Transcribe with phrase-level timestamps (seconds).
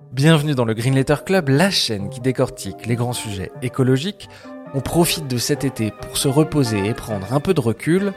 [0.00, 4.28] Bienvenue dans le Green Letter Club, la chaîne qui décortique les grands sujets écologiques.
[4.72, 8.12] On profite de cet été pour se reposer et prendre un peu de recul.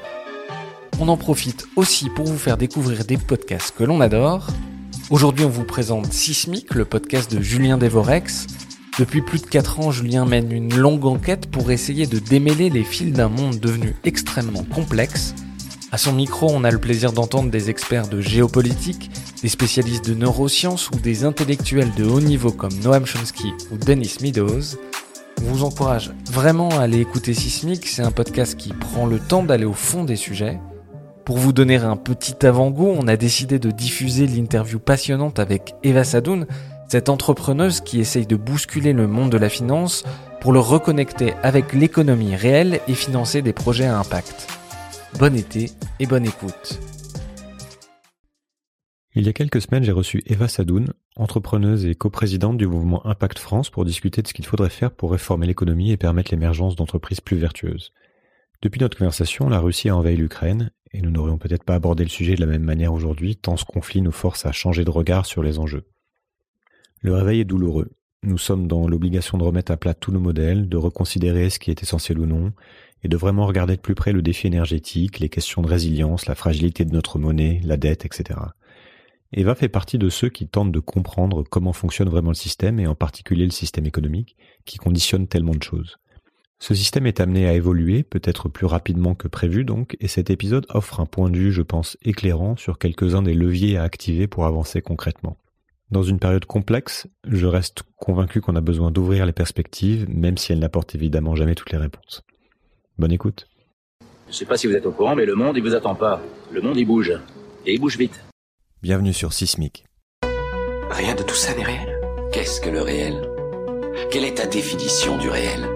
[1.00, 4.48] On en profite aussi pour vous faire découvrir des podcasts que l'on adore.
[5.10, 8.46] Aujourd'hui, on vous présente Sismic, le podcast de Julien Devorex.
[9.00, 12.84] Depuis plus de 4 ans, Julien mène une longue enquête pour essayer de démêler les
[12.84, 15.34] fils d'un monde devenu extrêmement complexe.
[15.94, 20.14] À son micro, on a le plaisir d'entendre des experts de géopolitique, des spécialistes de
[20.14, 24.78] neurosciences ou des intellectuels de haut niveau comme Noam Chomsky ou Dennis Meadows.
[25.42, 29.44] On vous encourage vraiment à aller écouter Sismic, c'est un podcast qui prend le temps
[29.44, 30.62] d'aller au fond des sujets.
[31.26, 36.06] Pour vous donner un petit avant-goût, on a décidé de diffuser l'interview passionnante avec Eva
[36.06, 36.48] Sadoun,
[36.88, 40.06] cette entrepreneuse qui essaye de bousculer le monde de la finance
[40.40, 44.61] pour le reconnecter avec l'économie réelle et financer des projets à impact.
[45.20, 46.80] Bon été et bonne écoute.
[49.14, 53.38] Il y a quelques semaines, j'ai reçu Eva Sadoun, entrepreneuse et coprésidente du mouvement Impact
[53.38, 57.20] France pour discuter de ce qu'il faudrait faire pour réformer l'économie et permettre l'émergence d'entreprises
[57.20, 57.92] plus vertueuses.
[58.62, 62.10] Depuis notre conversation, la Russie a envahi l'Ukraine et nous n'aurions peut-être pas abordé le
[62.10, 65.26] sujet de la même manière aujourd'hui tant ce conflit nous force à changer de regard
[65.26, 65.86] sur les enjeux.
[67.02, 67.92] Le réveil est douloureux.
[68.24, 71.72] Nous sommes dans l'obligation de remettre à plat tous nos modèles, de reconsidérer ce qui
[71.72, 72.54] est essentiel ou non,
[73.04, 76.36] et de vraiment regarder de plus près le défi énergétique, les questions de résilience, la
[76.36, 78.40] fragilité de notre monnaie, la dette, etc.
[79.34, 82.88] Eva fait partie de ceux qui tentent de comprendre comment fonctionne vraiment le système, et
[82.88, 84.36] en particulier le système économique,
[84.66, 85.98] qui conditionne tellement de choses.
[86.60, 90.68] Ce système est amené à évoluer, peut-être plus rapidement que prévu donc, et cet épisode
[90.70, 94.46] offre un point de vue, je pense, éclairant sur quelques-uns des leviers à activer pour
[94.46, 95.38] avancer concrètement.
[95.90, 100.52] Dans une période complexe, je reste convaincu qu'on a besoin d'ouvrir les perspectives, même si
[100.52, 102.22] elles n'apportent évidemment jamais toutes les réponses.
[102.98, 103.48] Bonne écoute.
[104.28, 105.96] Je ne sais pas si vous êtes au courant, mais le monde, il vous attend
[105.96, 106.22] pas.
[106.52, 107.12] Le monde, il bouge.
[107.66, 108.24] Et il bouge vite.
[108.82, 109.86] Bienvenue sur Sismic.
[110.90, 112.00] Rien de tout ça n'est réel.
[112.32, 113.30] Qu'est-ce que le réel?
[114.10, 115.68] Quelle est ta définition du réel?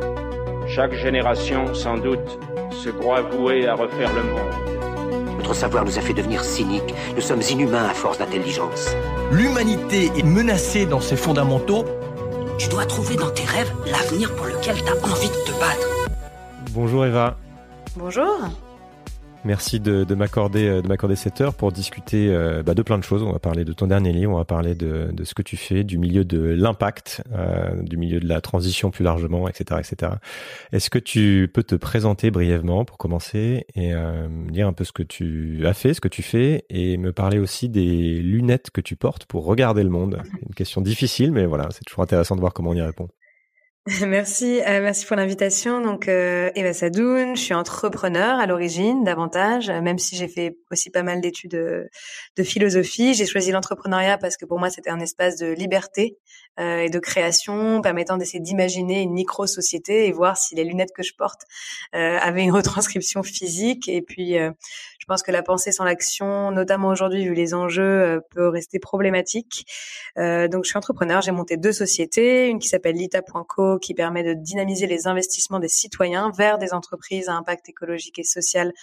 [0.67, 2.39] Chaque génération, sans doute,
[2.71, 5.37] se croit vouée à refaire le monde.
[5.37, 6.93] Notre savoir nous a fait devenir cyniques.
[7.15, 8.89] Nous sommes inhumains à force d'intelligence.
[9.31, 11.85] L'humanité est menacée dans ses fondamentaux.
[12.57, 15.94] Tu dois trouver dans tes rêves l'avenir pour lequel tu as envie de te battre.
[16.75, 17.37] Bonjour Eva.
[17.95, 18.49] Bonjour.
[19.45, 22.97] Merci de, de m'accorder euh, de m'accorder cette heure pour discuter euh, bah, de plein
[22.97, 23.23] de choses.
[23.23, 25.55] On va parler de ton dernier livre, on va parler de, de ce que tu
[25.55, 30.13] fais, du milieu de l'impact, euh, du milieu de la transition plus largement, etc., etc.
[30.73, 34.83] Est-ce que tu peux te présenter brièvement pour commencer et euh, me dire un peu
[34.83, 38.69] ce que tu as fait, ce que tu fais, et me parler aussi des lunettes
[38.69, 40.21] que tu portes pour regarder le monde?
[40.45, 43.07] Une question difficile, mais voilà, c'est toujours intéressant de voir comment on y répond.
[44.07, 45.79] Merci, euh, merci pour l'invitation.
[45.79, 50.89] Donc, euh, Eva Sadoun, je suis entrepreneur à l'origine, davantage, même si j'ai fait aussi
[50.89, 51.87] pas mal d'études de,
[52.35, 53.13] de philosophie.
[53.13, 56.17] J'ai choisi l'entrepreneuriat parce que pour moi, c'était un espace de liberté
[56.59, 61.03] euh, et de création, permettant d'essayer d'imaginer une micro-société et voir si les lunettes que
[61.03, 61.41] je porte
[61.95, 63.87] euh, avaient une retranscription physique.
[63.87, 64.51] Et puis, euh,
[65.05, 68.79] je pense que la pensée sans l'action, notamment aujourd'hui vu les enjeux, euh, peut rester
[68.79, 69.67] problématique.
[70.17, 71.21] Euh, donc, je suis entrepreneur.
[71.21, 75.67] J'ai monté deux sociétés, une qui s'appelle Lita.co, qui permet de dynamiser les investissements des
[75.67, 78.73] citoyens vers des entreprises à impact écologique et social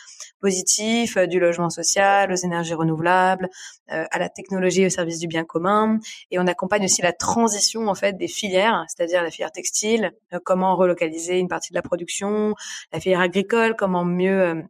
[0.41, 3.49] positif, euh, du logement social, aux énergies renouvelables,
[3.89, 5.99] à la technologie au service du bien commun.
[6.31, 10.13] Et on accompagne aussi la transition en fait des filières, c'est-à-dire la filière textile,
[10.45, 12.55] comment relocaliser une partie de la production,
[12.93, 14.65] la filière agricole, comment mieux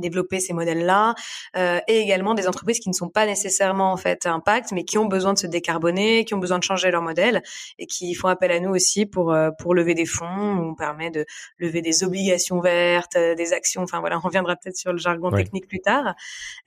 [0.00, 1.14] développer ces modèles-là,
[1.56, 4.98] euh, et également des entreprises qui ne sont pas nécessairement en fait impact, mais qui
[4.98, 7.42] ont besoin de se décarboner, qui ont besoin de changer leur modèle,
[7.78, 10.26] et qui font appel à nous aussi pour euh, pour lever des fonds.
[10.26, 11.24] On permet de
[11.58, 13.82] lever des obligations vertes, euh, des actions.
[13.82, 15.44] Enfin voilà, on reviendra peut-être sur le jargon Oui.
[15.44, 16.14] technique plus tard.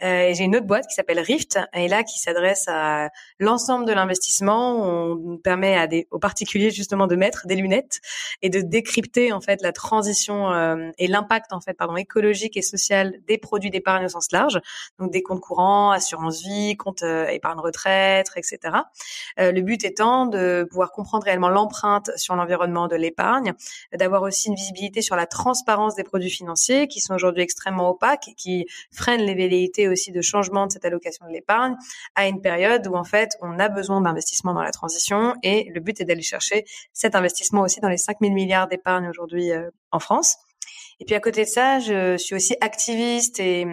[0.03, 3.09] Euh, et j'ai une autre boîte qui s'appelle Rift, et là qui s'adresse à
[3.39, 4.83] l'ensemble de l'investissement.
[4.83, 7.99] On permet à des aux particuliers justement de mettre des lunettes
[8.41, 12.61] et de décrypter en fait la transition euh, et l'impact en fait pardon écologique et
[12.61, 14.59] social des produits d'épargne au sens large,
[14.99, 18.59] donc des comptes courants, assurance vie, comptes euh, épargne retraite, etc.
[19.39, 23.53] Euh, le but étant de pouvoir comprendre réellement l'empreinte sur l'environnement de l'épargne,
[23.93, 28.27] d'avoir aussi une visibilité sur la transparence des produits financiers qui sont aujourd'hui extrêmement opaques
[28.27, 31.75] et qui freinent les velléités aussi de changement de cette allocation de l'épargne
[32.15, 35.79] à une période où en fait on a besoin d'investissement dans la transition et le
[35.79, 39.69] but est d'aller chercher cet investissement aussi dans les 5 000 milliards d'épargne aujourd'hui euh,
[39.91, 40.37] en France.
[41.03, 43.67] Et puis à côté de ça, je suis aussi activiste et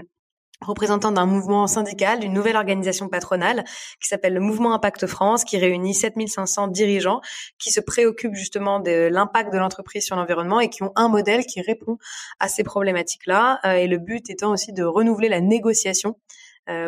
[0.61, 3.63] représentant d'un mouvement syndical, d'une nouvelle organisation patronale
[4.03, 7.21] qui s'appelle le Mouvement Impact France, qui réunit 7500 dirigeants
[7.61, 11.47] qui se préoccupent justement de l'impact de l'entreprise sur l'environnement et qui ont un modèle
[11.47, 11.99] qui répond
[12.41, 13.61] à ces problématiques-là.
[13.65, 16.17] Euh, et le but étant aussi de renouveler la négociation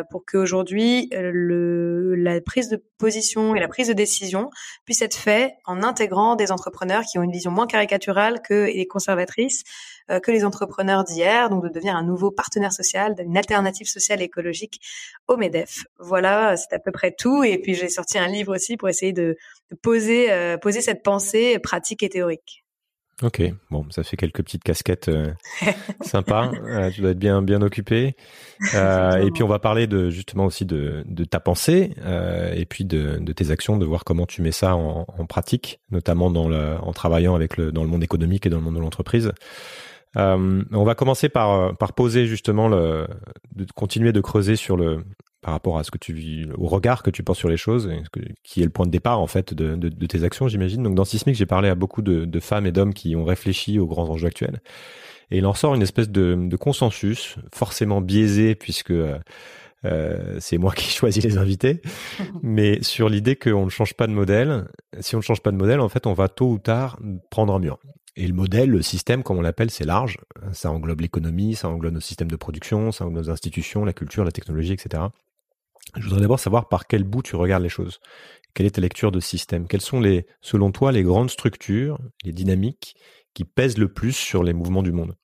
[0.09, 4.49] pour qu'aujourd'hui le la prise de position et la prise de décision
[4.85, 8.87] puisse être faite en intégrant des entrepreneurs qui ont une vision moins caricaturale que et
[8.87, 9.63] conservatrice
[10.11, 14.21] euh, que les entrepreneurs d'hier, donc de devenir un nouveau partenaire social, une alternative sociale
[14.21, 14.81] et écologique
[15.27, 15.85] au Medef.
[15.97, 17.43] Voilà, c'est à peu près tout.
[17.43, 19.37] Et puis j'ai sorti un livre aussi pour essayer de,
[19.71, 22.62] de poser euh, poser cette pensée pratique et théorique.
[23.21, 25.31] Ok, bon, ça fait quelques petites casquettes euh,
[26.01, 26.51] sympas.
[26.63, 28.15] Euh, tu dois être bien bien occupé.
[28.73, 32.65] Euh, et puis on va parler de justement aussi de, de ta pensée euh, et
[32.65, 36.31] puis de, de, tes actions, de voir comment tu mets ça en, en pratique, notamment
[36.31, 38.81] dans le, en travaillant avec le dans le monde économique et dans le monde de
[38.81, 39.31] l'entreprise.
[40.17, 43.07] Euh, on va commencer par par poser justement le,
[43.55, 45.03] de continuer de creuser sur le
[45.43, 47.91] par rapport à ce que tu au regard que tu portes sur les choses,
[48.43, 50.81] qui est le point de départ en fait de, de, de tes actions, j'imagine.
[50.81, 53.77] Donc dans Sismic, j'ai parlé à beaucoup de, de femmes et d'hommes qui ont réfléchi
[53.77, 54.61] aux grands enjeux actuels,
[55.29, 59.19] et il en sort une espèce de, de consensus, forcément biaisé puisque euh,
[59.85, 61.81] euh c'est moi qui choisis les invités,
[62.41, 64.65] mais sur l'idée qu'on ne change pas de modèle.
[65.01, 66.97] Si on ne change pas de modèle, en fait, on va tôt ou tard
[67.29, 67.79] prendre un mur.
[68.15, 70.17] Et le modèle, le système, comme on l'appelle, c'est large.
[70.51, 74.23] Ça englobe l'économie, ça englobe nos systèmes de production, ça englobe nos institutions, la culture,
[74.23, 75.05] la technologie, etc.
[75.95, 77.99] Je voudrais d'abord savoir par quel bout tu regardes les choses.
[78.53, 79.67] Quelle est ta lecture de système?
[79.67, 82.95] Quelles sont les, selon toi, les grandes structures, les dynamiques
[83.33, 85.15] qui pèsent le plus sur les mouvements du monde?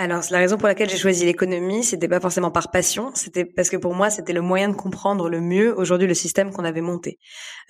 [0.00, 3.68] Alors, la raison pour laquelle j'ai choisi l'économie, c'était pas forcément par passion, c'était parce
[3.68, 6.82] que pour moi, c'était le moyen de comprendre le mieux aujourd'hui le système qu'on avait
[6.82, 7.18] monté,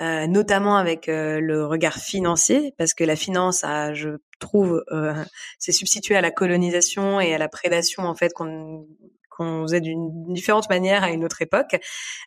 [0.03, 4.11] euh, notamment avec euh, le regard financier, parce que la finance a, je
[4.41, 5.15] trouve, euh,
[5.59, 8.87] s'est substituée à la colonisation et à la prédation en fait qu'on
[9.31, 11.77] qu'on faisait d'une différente manière à une autre époque.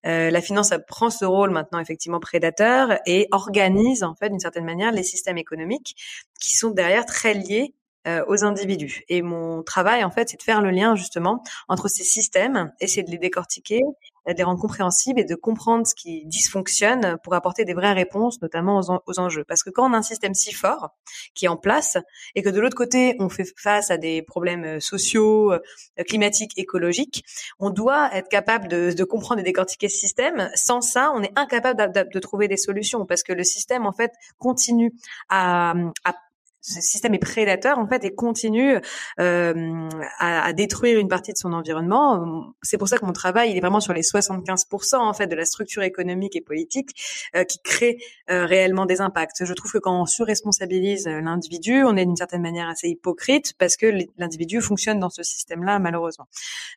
[0.05, 4.65] Euh, la finance prend ce rôle maintenant effectivement prédateur et organise en fait d'une certaine
[4.65, 5.95] manière les systèmes économiques
[6.39, 7.75] qui sont derrière très liés
[8.07, 9.03] euh, aux individus.
[9.09, 13.03] Et mon travail, en fait, c'est de faire le lien justement entre ces systèmes, essayer
[13.03, 13.81] de les décortiquer,
[14.27, 18.41] de les rendre compréhensibles et de comprendre ce qui dysfonctionne pour apporter des vraies réponses,
[18.41, 19.43] notamment aux, aux, enjeux.
[19.43, 20.89] Parce que quand on a un système si fort
[21.33, 21.97] qui est en place
[22.35, 25.59] et que de l'autre côté, on fait face à des problèmes euh, sociaux, euh,
[26.07, 27.23] climatiques, écologiques,
[27.59, 30.49] on doit être capable de, de comprendre et décortiquer ce système.
[30.55, 33.85] Sans ça, on est incapable de, de, de trouver des solutions parce que le système,
[33.85, 34.93] en fait, continue
[35.29, 36.13] à, à
[36.61, 38.77] ce système est prédateur en fait et continue
[39.19, 42.53] euh, à, à, détruire une partie de son environnement.
[42.61, 45.35] C'est pour ça que mon travail il est vraiment sur les 75% en fait de
[45.35, 46.89] la structure économique et politique
[47.35, 47.97] euh, qui crée
[48.29, 49.43] euh, réellement des impacts.
[49.43, 53.53] Je trouve que quand on surresponsabilise euh, l'individu, on est d'une certaine manière assez hypocrite
[53.57, 53.87] parce que
[54.17, 56.27] l'individu fonctionne dans ce système-là malheureusement.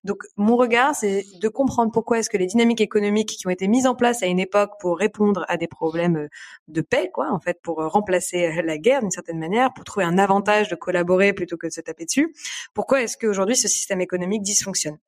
[0.04, 3.68] Donc mon regard c'est de comprendre pourquoi est-ce que les dynamiques économiques qui ont été
[3.68, 6.28] mises en place à une époque pour répondre à des problèmes
[6.68, 10.18] de paix quoi en fait pour remplacer la guerre d'une certaine manière pour trouver un
[10.18, 12.34] avantage de collaborer plutôt que de se taper dessus.
[12.74, 14.98] Pourquoi est-ce qu'aujourd'hui ce système économique dysfonctionne?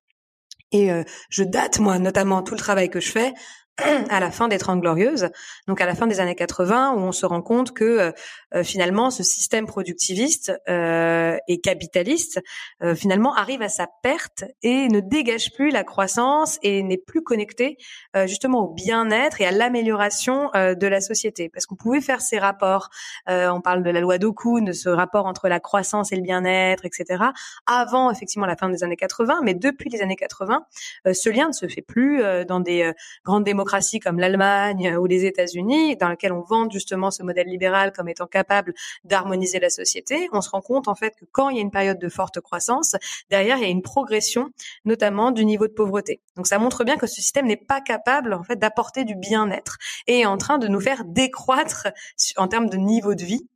[0.72, 3.32] Et euh, je date moi notamment tout le travail que je fais
[4.08, 5.28] à la fin des Trente Glorieuses,
[5.69, 8.12] donc à la fin des années 80, où on se rend compte que
[8.54, 12.40] euh, finalement ce système productiviste euh, et capitaliste
[12.83, 17.23] euh, finalement arrive à sa perte et ne dégage plus la croissance et n'est plus
[17.23, 17.76] connecté
[18.16, 21.50] euh, justement au bien-être et à l'amélioration euh, de la société.
[21.50, 22.88] Parce qu'on pouvait faire ces rapports,
[23.28, 26.23] euh, on parle de la loi d'Okun, de ce rapport entre la croissance et le
[26.23, 27.25] bien-être, etc.
[27.66, 30.64] Avant effectivement la fin des années 80, mais depuis les années 80,
[31.12, 32.92] ce lien ne se fait plus dans des
[33.25, 33.65] grandes démocraties
[34.02, 38.26] comme l'Allemagne ou les États-Unis, dans lequel on vend justement ce modèle libéral comme étant
[38.26, 41.62] capable d'harmoniser la société, on se rend compte en fait que quand il y a
[41.62, 42.96] une période de forte croissance,
[43.30, 44.50] derrière il y a une progression,
[44.85, 46.20] notamment du niveau de pauvreté.
[46.37, 49.78] Donc ça montre bien que ce système n'est pas capable en fait d'apporter du bien-être
[50.06, 51.88] et est en train de nous faire décroître
[52.37, 53.46] en termes de niveau de vie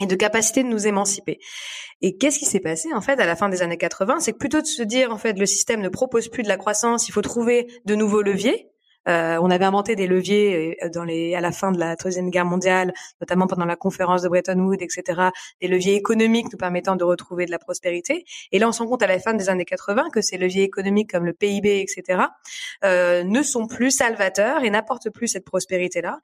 [0.00, 1.38] et de capacité de nous émanciper.
[2.02, 4.38] Et qu'est-ce qui s'est passé en fait à la fin des années 80 C'est que
[4.38, 7.12] plutôt de se dire en fait le système ne propose plus de la croissance, il
[7.12, 8.70] faut trouver de nouveaux leviers
[9.08, 12.92] Euh, on avait inventé des leviers euh, à la fin de la troisième guerre mondiale,
[13.20, 15.28] notamment pendant la conférence de Bretton Woods, etc.
[15.60, 18.24] Des leviers économiques nous permettant de retrouver de la prospérité.
[18.52, 20.62] Et là, on se rend compte à la fin des années 80 que ces leviers
[20.62, 22.22] économiques comme le PIB, etc.
[22.84, 26.20] Euh, ne sont plus salvateurs et n'apportent plus cette prospérité-là.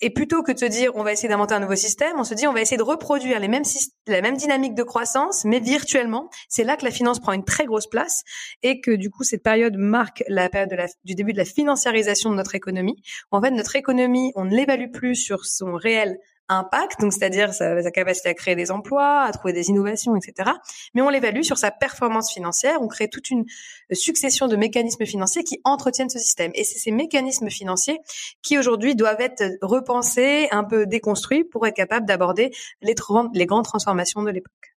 [0.00, 2.34] Et plutôt que de se dire on va essayer d'inventer un nouveau système, on se
[2.34, 3.64] dit on va essayer de reproduire les mêmes
[4.06, 6.28] la même dynamique de croissance, mais virtuellement.
[6.48, 8.22] C'est là que la finance prend une très grosse place
[8.62, 10.74] et que du coup cette période marque la période
[11.04, 13.02] du début de la financiarisation de notre économie.
[13.30, 17.90] en fait notre économie, on ne l'évalue plus sur son réel impact, donc c'est-à-dire sa,
[17.90, 20.50] capacité à créer des emplois, à trouver des innovations, etc.
[20.94, 22.80] Mais on l'évalue sur sa performance financière.
[22.82, 23.44] On crée toute une
[23.92, 26.52] succession de mécanismes financiers qui entretiennent ce système.
[26.54, 27.98] Et c'est ces mécanismes financiers
[28.42, 32.50] qui aujourd'hui doivent être repensés, un peu déconstruits pour être capables d'aborder
[32.82, 32.94] les,
[33.34, 34.76] les grandes transformations de l'époque.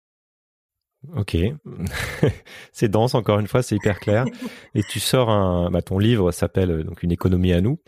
[1.16, 1.36] Ok,
[2.72, 4.24] c'est dense encore une fois, c'est hyper clair.
[4.74, 7.78] Et tu sors un, bah, ton livre s'appelle euh, donc une économie à nous.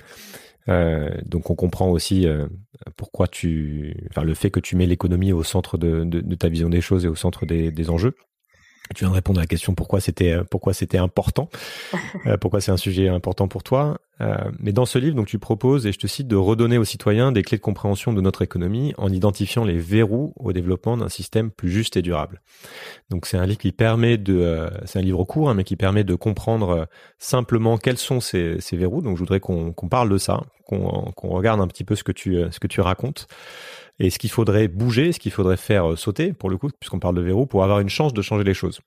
[0.70, 2.46] Euh, donc on comprend aussi euh,
[2.96, 6.48] pourquoi tu, enfin le fait que tu mets l'économie au centre de, de, de, ta
[6.48, 8.14] vision des choses et au centre des, des enjeux.
[8.94, 11.48] Tu viens de répondre à la question pourquoi c'était euh, pourquoi c'était important,
[12.26, 13.98] euh, pourquoi c'est un sujet important pour toi.
[14.20, 16.84] Euh, mais dans ce livre, donc tu proposes et je te cite de redonner aux
[16.84, 21.08] citoyens des clés de compréhension de notre économie en identifiant les verrous au développement d'un
[21.08, 22.42] système plus juste et durable.
[23.10, 26.04] Donc c'est un livre qui permet de, c'est un livre court, hein, mais qui permet
[26.04, 26.86] de comprendre
[27.18, 29.00] simplement quels sont ces, ces verrous.
[29.02, 32.36] Donc je voudrais qu'on parle de ça, qu'on regarde un petit peu ce que tu
[32.50, 33.26] ce que tu racontes
[34.00, 36.98] et ce qu'il faudrait bouger, ce qu'il faudrait faire euh, sauter, pour le coup, puisqu'on
[36.98, 38.80] parle de verrou, pour avoir une chance de changer les choses.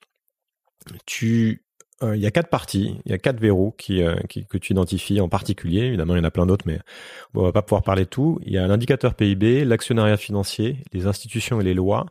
[1.06, 1.62] Tu,
[2.02, 4.58] euh, il y a quatre parties, il y a quatre verrous qui, euh, qui, que
[4.58, 5.82] tu identifies en particulier.
[5.82, 6.80] Évidemment, il y en a plein d'autres, mais
[7.34, 8.40] on va pas pouvoir parler de tout.
[8.44, 12.06] Il y a l'indicateur PIB, l'actionnariat financier, les institutions et les lois,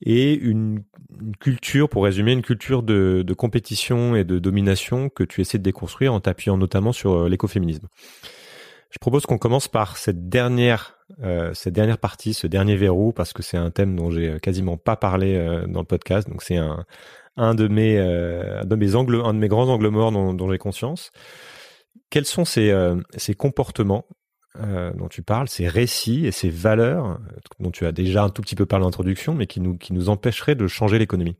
[0.00, 0.84] et une,
[1.20, 5.58] une, culture, pour résumer, une culture de, de, compétition et de domination que tu essaies
[5.58, 7.88] de déconstruire en t'appuyant notamment sur l'écoféminisme.
[8.90, 13.32] Je propose qu'on commence par cette dernière, euh, cette dernière partie, ce dernier verrou, parce
[13.32, 16.28] que c'est un thème dont j'ai quasiment pas parlé euh, dans le podcast.
[16.28, 16.86] Donc c'est un,
[17.36, 20.50] un de mes, euh, de mes angles, un de mes grands angles morts dont, dont
[20.50, 21.10] j'ai conscience.
[22.10, 24.06] Quels sont ces, euh, ces comportements
[24.60, 27.20] euh, dont tu parles, ces récits et ces valeurs
[27.60, 29.92] dont tu as déjà un tout petit peu parlé en introduction, mais qui nous, qui
[29.92, 31.36] nous empêcheraient de changer l'économie?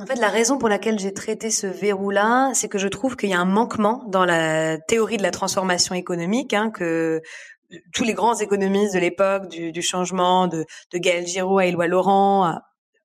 [0.00, 3.28] En fait, la raison pour laquelle j'ai traité ce verrou-là, c'est que je trouve qu'il
[3.28, 7.20] y a un manquement dans la théorie de la transformation économique, hein, que
[7.92, 12.58] tous les grands économistes de l'époque du, changement, de, de Gaël Giraud à Éloi Laurent,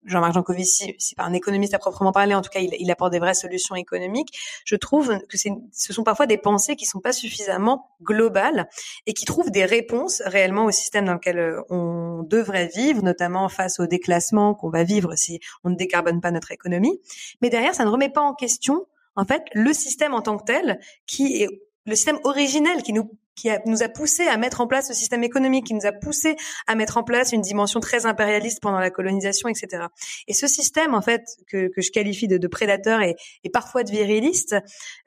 [0.06, 3.20] Jean-Marc Jancovici, c'est pas un économiste à proprement parler, en tout cas, il, apporte des
[3.20, 4.38] vraies solutions économiques.
[4.66, 8.70] Je trouve que ce sont parfois des pensées qui sont pas suffisamment globales
[9.06, 13.50] et qui trouvent des réponses réellement au système dans lequel euh, on devrait vivre, notamment
[13.50, 17.00] face au déclassement qu'on va vivre si on ne décarbone pas notre économie.
[17.42, 18.86] Mais derrière, ça ne remet pas en question,
[19.16, 21.50] en fait, le système en tant que tel, qui est
[21.86, 25.24] le système originel qui nous qui nous a poussé à mettre en place ce système
[25.24, 26.36] économique, qui nous a poussé
[26.68, 29.86] à mettre en place une dimension très impérialiste pendant la colonisation, etc.
[30.28, 33.84] Et ce système, en fait, que, que je qualifie de, de prédateur et, et, parfois
[33.84, 34.56] de viriliste,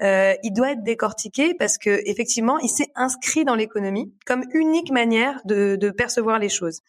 [0.03, 4.91] euh, il doit être décortiqué parce que effectivement, il s'est inscrit dans l'économie comme unique
[4.91, 6.81] manière de, de, percevoir les choses.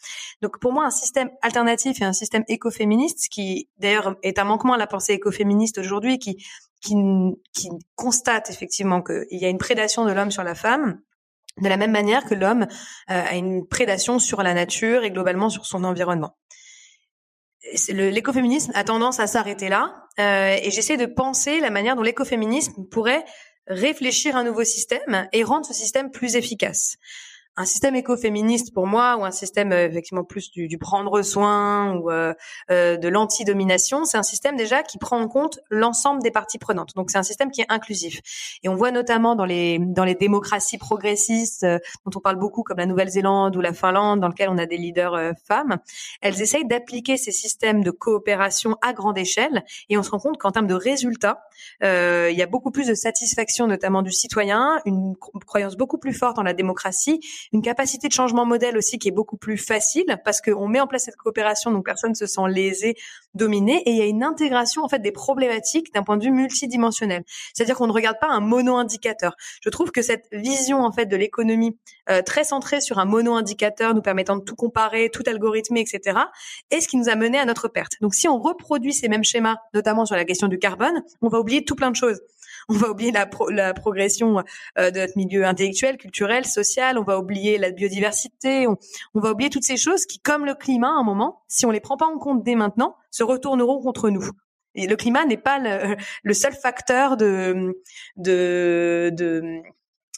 [0.42, 4.74] Donc, pour moi, un système alternatif et un système écoféministe, qui d'ailleurs est un manquement
[4.74, 6.38] à la pensée écoféministe aujourd'hui, qui
[6.82, 6.96] qui,
[7.54, 11.02] qui constate effectivement qu'il y a une prédation de l'homme sur la femme,
[11.62, 12.66] de la même manière que l'homme euh,
[13.08, 16.38] a une prédation sur la nature et globalement sur son environnement.
[17.90, 22.86] L'écoféminisme a tendance à s'arrêter là, euh, et j'essaie de penser la manière dont l'écoféminisme
[22.90, 23.26] pourrait
[23.68, 26.98] réfléchir un nouveau système et rendre ce système plus efficace
[27.60, 31.94] un système écoféministe pour moi ou un système euh, effectivement plus du, du, prendre soin
[31.98, 32.34] ou euh,
[32.72, 36.96] euh, de l'anti-domination, c'est un système déjà qui prend en compte l'ensemble des parties prenantes.
[36.96, 38.22] Donc c'est un système qui est inclusif.
[38.64, 41.66] Et on voit notamment dans les dans les démocraties progressistes
[42.06, 44.78] dont on parle beaucoup comme la Nouvelle-Zélande ou la Finlande dans lesquelles on a des
[44.78, 45.80] leaders femmes,
[46.22, 50.38] elles essayent d'appliquer ces systèmes de coopération à grande échelle et on se rend compte
[50.38, 51.42] qu'en termes de résultats,
[51.82, 56.40] il y a beaucoup plus de satisfaction notamment du citoyen, une croyance beaucoup plus forte
[56.40, 57.20] en la démocratie
[57.52, 60.88] une capacité de changement modèle aussi qui est beaucoup plus facile parce qu'on met en
[60.88, 62.96] place cette coopération, donc personne ne se sent lésé,
[63.34, 66.32] dominé, et il y a une intégration en fait des problématiques d'un point de vue
[66.32, 67.24] multidimensionnel.
[67.54, 69.36] C'est-à-dire qu'on ne regarde pas un mono-indicateur.
[69.62, 71.78] Je trouve que cette vision en fait de l'économie
[72.10, 76.20] euh, très centrée sur un mono-indicateur nous permettant de tout comparer, tout algorithmer, etc.,
[76.72, 77.94] est ce qui nous a mené à notre perte.
[78.02, 81.40] Donc si on reproduit ces mêmes schémas, notamment sur la question du carbone, on va
[81.40, 82.20] oublier tout plein de choses
[82.70, 84.44] on va oublier la, la progression
[84.78, 88.78] euh, de notre milieu intellectuel, culturel, social, on va oublier la biodiversité, on,
[89.16, 91.80] va oublier toutes ces choses qui, comme le climat, à un moment, si on les
[91.80, 94.30] prend pas en compte dès maintenant, se retourneront contre nous.
[94.76, 97.76] Et le climat n'est pas le, le, seul facteur de
[98.18, 99.62] de, de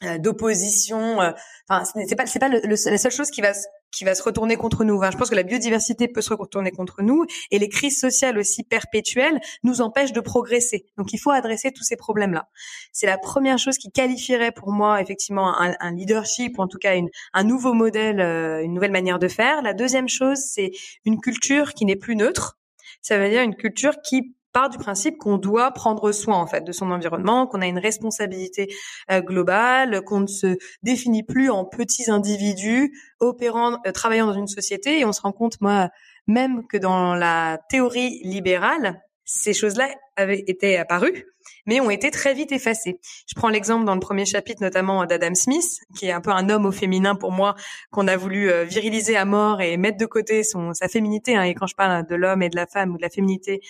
[0.03, 1.22] euh, d'opposition.
[1.22, 1.31] Euh,
[1.70, 3.53] enfin, c'est pas c'est pas le, la seule chose qui va
[3.91, 5.01] qui va se retourner contre nous.
[5.03, 8.63] Je pense que la biodiversité peut se retourner contre nous et les crises sociales aussi
[8.63, 10.86] perpétuelles nous empêchent de progresser.
[10.98, 12.50] Donc, il faut adresser tous ces problèmes-là.
[12.91, 16.93] C'est la première chose qui qualifierait pour moi effectivement un, leadership ou en tout cas
[17.33, 19.62] un nouveau modèle, euh, une nouvelle manière de faire.
[19.62, 20.71] La deuxième chose, c'est
[21.05, 22.57] une culture qui n'est plus neutre.
[23.01, 26.63] Ça veut dire une culture qui part du principe qu'on doit prendre soin en fait
[26.63, 28.74] de son environnement, qu'on a une responsabilité
[29.12, 34.48] euh, globale, qu'on ne se définit plus en petits individus opérant, euh, travaillant dans une
[34.48, 35.00] société.
[35.00, 35.89] Et on se rend compte, moi,
[36.27, 41.25] même que dans la théorie libérale, ces choses-là avaient été apparues,
[41.65, 43.00] mais ont été très vite effacées.
[43.27, 46.50] Je prends l'exemple dans le premier chapitre notamment d'Adam Smith, qui est un peu un
[46.50, 47.55] homme au féminin pour moi,
[47.91, 51.36] qu'on a voulu euh, viriliser à mort et mettre de côté son sa féminité.
[51.36, 51.43] Hein.
[51.43, 53.62] Et quand je parle de l'homme et de la femme ou de la féminité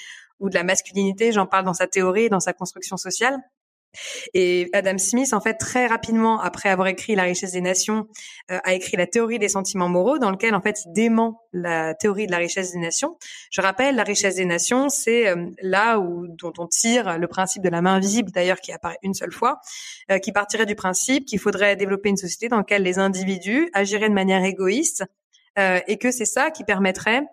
[0.42, 3.40] ou de la masculinité, j'en parle dans sa théorie, dans sa construction sociale.
[4.34, 8.08] Et Adam Smith, en fait, très rapidement après avoir écrit La richesse des nations,
[8.50, 11.94] euh, a écrit la théorie des sentiments moraux, dans lequel en fait il dément la
[11.94, 13.18] théorie de la richesse des nations.
[13.52, 17.64] Je rappelle, la richesse des nations, c'est euh, là où dont on tire le principe
[17.64, 19.60] de la main invisible, d'ailleurs qui apparaît une seule fois,
[20.10, 24.10] euh, qui partirait du principe qu'il faudrait développer une société dans laquelle les individus agiraient
[24.10, 25.04] de manière égoïste
[25.58, 27.24] et que c'est ça qui permettrait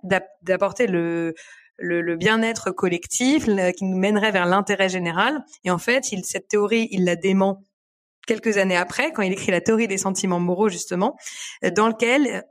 [0.42, 1.34] d'apporter le
[1.78, 5.44] le, le bien-être collectif, qui nous mènerait vers l'intérêt général.
[5.64, 7.62] Et en fait, il, cette théorie, il la dément
[8.26, 11.16] quelques années après, quand il écrit la théorie des sentiments moraux, justement,
[11.74, 12.44] dans lequel,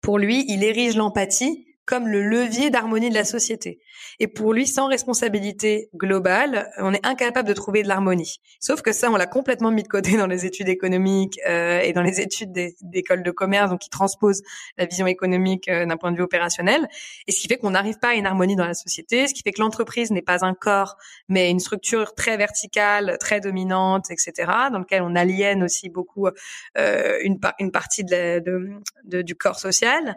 [0.00, 3.78] pour lui, il érige l'empathie comme le levier d'harmonie de la société.
[4.18, 8.40] Et pour lui, sans responsabilité globale, on est incapable de trouver de l'harmonie.
[8.60, 11.92] Sauf que ça, on l'a complètement mis de côté dans les études économiques euh, et
[11.92, 12.52] dans les études
[12.82, 14.42] d'écoles de commerce, donc qui transposent
[14.78, 16.88] la vision économique euh, d'un point de vue opérationnel.
[17.26, 19.42] Et ce qui fait qu'on n'arrive pas à une harmonie dans la société, ce qui
[19.42, 20.96] fait que l'entreprise n'est pas un corps,
[21.28, 24.32] mais une structure très verticale, très dominante, etc.,
[24.72, 26.26] dans lequel on aliène aussi beaucoup
[26.78, 28.42] euh, une, une partie de,
[29.04, 30.16] de, du corps social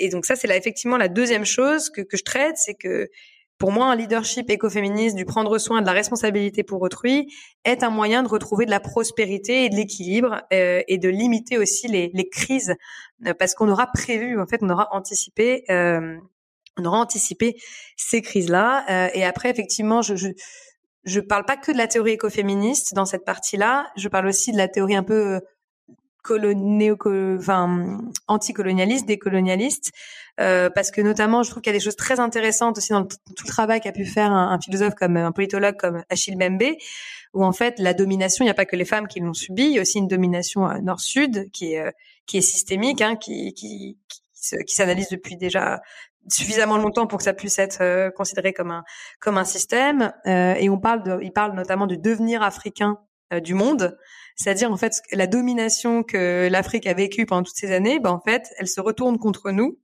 [0.00, 3.08] et donc ça, c'est là effectivement la deuxième chose que, que je traite, c'est que
[3.60, 7.30] pour moi, un leadership écoféministe, du prendre soin de la responsabilité pour autrui,
[7.66, 11.58] est un moyen de retrouver de la prospérité et de l'équilibre euh, et de limiter
[11.58, 12.74] aussi les, les crises,
[13.26, 16.16] euh, parce qu'on aura prévu, en fait, on aura anticipé, euh,
[16.78, 17.54] on aura anticipé
[17.98, 18.86] ces crises-là.
[18.88, 20.28] Euh, et après, effectivement, je, je
[21.04, 24.58] je parle pas que de la théorie écoféministe dans cette partie-là, je parle aussi de
[24.58, 25.40] la théorie un peu
[26.28, 29.92] enfin, anticolonialiste, décolonialiste,
[30.40, 33.04] euh, parce que notamment, je trouve qu'il y a des choses très intéressantes aussi dans
[33.04, 36.76] tout le travail qu'a pu faire un, philosophe comme un politologue comme Achille Mbembe,
[37.34, 39.64] où en fait la domination, il n'y a pas que les femmes qui l'ont subie,
[39.64, 41.90] il y a aussi une domination euh, nord-sud qui est euh,
[42.26, 43.98] qui est systémique, hein, qui qui
[44.66, 45.82] qui, s'analyse depuis déjà
[46.28, 48.84] suffisamment longtemps pour que ça puisse être euh, considéré comme un
[49.20, 50.12] comme un système.
[50.24, 52.98] et on parle de, il parle notamment du devenir africain
[53.42, 53.96] du monde
[54.36, 58.20] c'est-à-dire en fait la domination que l'Afrique a vécue pendant toutes ces années, ben, en
[58.20, 59.78] fait, elle se retourne contre nous.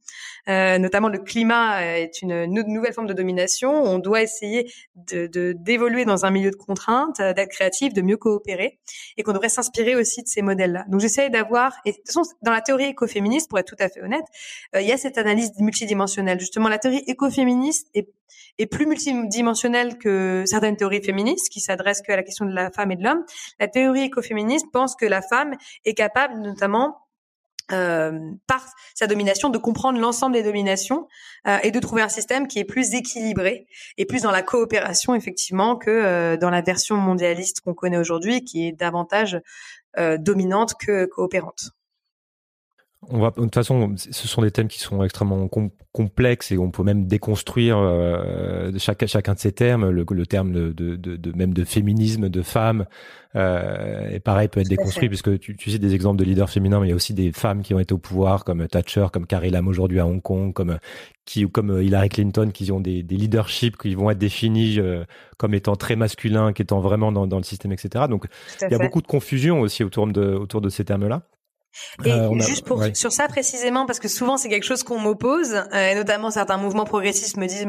[0.49, 3.71] Euh, notamment le climat est une, nouvelle forme de domination.
[3.71, 8.79] On doit essayer de d'évoluer dans un milieu de contraintes, d'être créatif, de mieux coopérer,
[9.17, 10.85] et qu'on devrait s'inspirer aussi de ces modèles-là.
[10.89, 13.89] Donc j'essaye d'avoir, et de toute façon dans la théorie écoféministe, pour être tout à
[13.89, 14.25] fait honnête,
[14.75, 16.39] euh, il y a cette analyse multidimensionnelle.
[16.39, 18.09] Justement, la théorie écoféministe est
[18.59, 22.91] est plus multidimensionnelle que certaines théories féministes qui s'adressent qu'à la question de la femme
[22.91, 23.25] et de l'homme.
[23.61, 24.36] La théorie écoféministe
[24.72, 27.07] pense que la femme est capable notamment
[27.72, 31.09] euh, par sa domination de comprendre l'ensemble des dominations
[31.49, 33.66] euh, et de trouver un système qui est plus équilibré
[33.99, 38.44] et plus dans la coopération effectivement que euh, dans la version mondialiste qu'on connaît aujourd'hui
[38.44, 39.40] qui est davantage
[40.18, 41.76] dominante que coopérante.
[43.09, 45.49] On va, de toute façon, ce sont des thèmes qui sont extrêmement
[45.92, 49.90] complexes et on peut même déconstruire euh, chaque, chacun de ces termes.
[49.90, 52.87] Le, le terme de, de, de, même de féminisme, de femme,
[53.37, 56.81] euh, et pareil peut être déconstruit puisque tu, tu cites des exemples de leaders féminins,
[56.81, 59.27] mais il y a aussi des femmes qui ont été au pouvoir, comme Thatcher, comme
[59.27, 60.79] Carrie Lam aujourd'hui à Hong Kong, comme
[61.27, 65.05] qui comme Hillary Clinton, qui ont des, des leaderships qui vont être définis euh,
[65.37, 68.07] comme étant très masculins, qui étant vraiment dans, dans le système, etc.
[68.09, 68.27] Donc
[68.62, 71.23] il y a beaucoup de confusion aussi autour de autour de ces termes-là.
[72.05, 75.55] Et euh, juste pour sur ça précisément, parce que souvent c'est quelque chose qu'on m'oppose,
[75.55, 77.67] euh, et notamment certains mouvements progressistes me disent,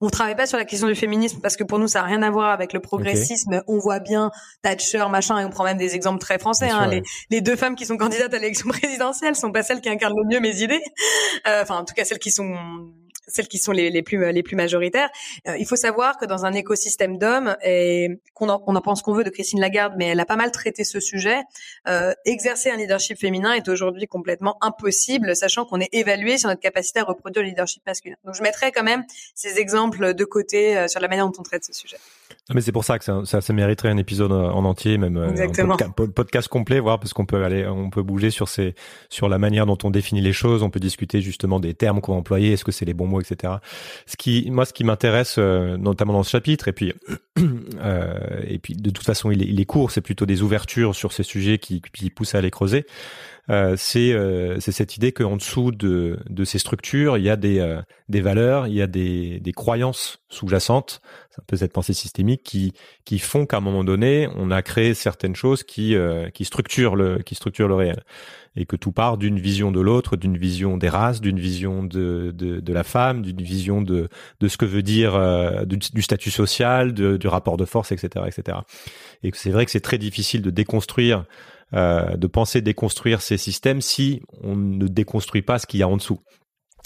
[0.00, 2.22] on travaille pas sur la question du féminisme parce que pour nous ça a rien
[2.22, 3.62] à voir avec le progressisme.
[3.66, 4.30] On voit bien
[4.62, 6.70] Thatcher, machin, et on prend même des exemples très français.
[6.70, 9.88] Hein, les, les, deux femmes qui sont candidates à l'élection présidentielle sont pas celles qui
[9.88, 10.82] incarnent le mieux mes idées.
[11.46, 12.54] Euh, enfin, en tout cas celles qui sont
[13.28, 15.10] celles qui sont les, plus les plus majoritaires.
[15.46, 19.02] Euh, il faut savoir que dans un écosystème d'hommes, et qu'on en, on en pense
[19.02, 21.40] qu'on veut de Christine Lagarde, mais elle a pas mal traité ce sujet.
[21.86, 26.60] Euh, exercer un leadership féminin est aujourd'hui complètement impossible, sachant qu'on est évalué sur notre
[26.60, 28.16] capacité à reproduire le leadership masculin.
[28.24, 31.42] Donc je mettrai quand même ces exemples de côté euh, sur la manière dont on
[31.42, 31.98] traite ce sujet.
[32.54, 35.22] Mais c'est pour ça que ça, ça, ça, mériterait un épisode euh, en entier, même
[35.30, 35.74] Exactement.
[35.74, 38.74] un podcast, podcast complet, voir parce qu'on peut aller, on peut bouger sur ces,
[39.10, 40.62] sur la manière dont on définit les choses.
[40.62, 43.20] On peut discuter justement des termes qu'on va employer, est-ce que c'est les bons mots,
[43.20, 43.54] etc.
[44.06, 46.94] Ce qui, moi, ce qui m'intéresse, euh, notamment dans ce chapitre, et puis,
[47.80, 50.94] euh, et puis de toute façon, il est, il est court, c'est plutôt des ouvertures
[50.94, 52.86] sur ces sujets qui, qui poussent à les creuser.
[53.50, 57.36] Euh, c'est euh, c'est cette idée qu'en dessous de, de ces structures, il y a
[57.36, 61.00] des, euh, des valeurs, il y a des, des croyances sous-jacentes,
[61.38, 62.72] ça peut être pensée systémique, qui,
[63.04, 65.94] qui font qu'à un moment donné, on a créé certaines choses qui,
[66.34, 68.02] qui, structurent le, qui structurent le réel.
[68.56, 72.32] Et que tout part d'une vision de l'autre, d'une vision des races, d'une vision de,
[72.34, 74.08] de, de, la femme, d'une vision de,
[74.40, 78.24] de ce que veut dire du, du, statut social, de, du rapport de force, etc.
[78.26, 78.58] etc.
[79.22, 81.24] Et c'est vrai que c'est très difficile de déconstruire
[81.74, 85.88] euh, de penser déconstruire ces systèmes si on ne déconstruit pas ce qu'il y a
[85.88, 86.18] en dessous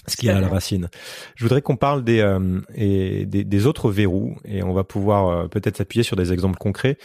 [0.07, 0.89] ce qu'il y a à la racine.
[1.37, 5.29] Je voudrais qu'on parle des, euh, et des, des, autres verrous et on va pouvoir
[5.29, 6.99] euh, peut-être s'appuyer sur des exemples concrets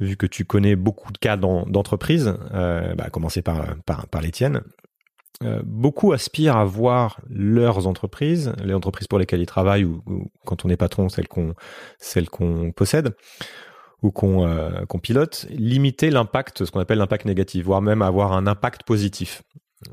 [0.00, 4.30] vu que tu connais beaucoup de cas d'entreprises, euh, bah, commencer par, par, par les
[4.30, 4.62] tiennes.
[5.42, 10.30] Euh, beaucoup aspirent à voir leurs entreprises, les entreprises pour lesquelles ils travaillent ou, ou
[10.44, 11.54] quand on est patron, celles qu'on
[11.98, 13.16] celles qu'on possède,
[14.02, 18.32] ou qu'on euh, qu'on pilote, limiter l'impact, ce qu'on appelle l'impact négatif, voire même avoir
[18.32, 19.42] un impact positif.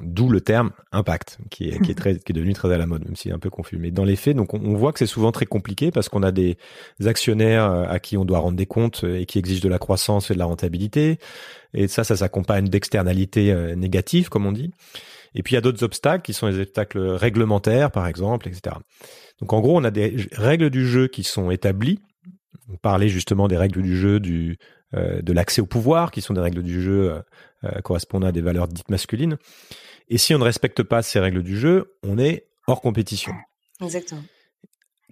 [0.01, 2.85] D'où le terme impact, qui est, qui est, très, qui est devenu très à la
[2.85, 3.77] mode, même s'il est un peu confus.
[3.77, 6.31] Mais dans les faits, donc on, voit que c'est souvent très compliqué parce qu'on a
[6.31, 6.57] des
[7.05, 10.31] actionnaires euh, à qui on doit rendre des comptes et qui exigent de la croissance
[10.31, 11.19] et de la rentabilité.
[11.73, 14.71] Et ça, ça s'accompagne d'externalités euh, négatives, comme on dit.
[15.35, 18.75] Et puis il y a d'autres obstacles qui sont les obstacles réglementaires, par exemple, etc.
[19.39, 21.99] Donc en gros, on a des règles du jeu qui sont établies
[22.71, 24.55] on parlait justement des règles du jeu, du, euh,
[24.93, 27.21] de l'accès au pouvoir, qui sont des règles du jeu euh,
[27.63, 29.37] euh, correspondant à des valeurs dites masculines.
[30.09, 33.33] Et si on ne respecte pas ces règles du jeu, on est hors compétition.
[33.81, 34.23] Exactement.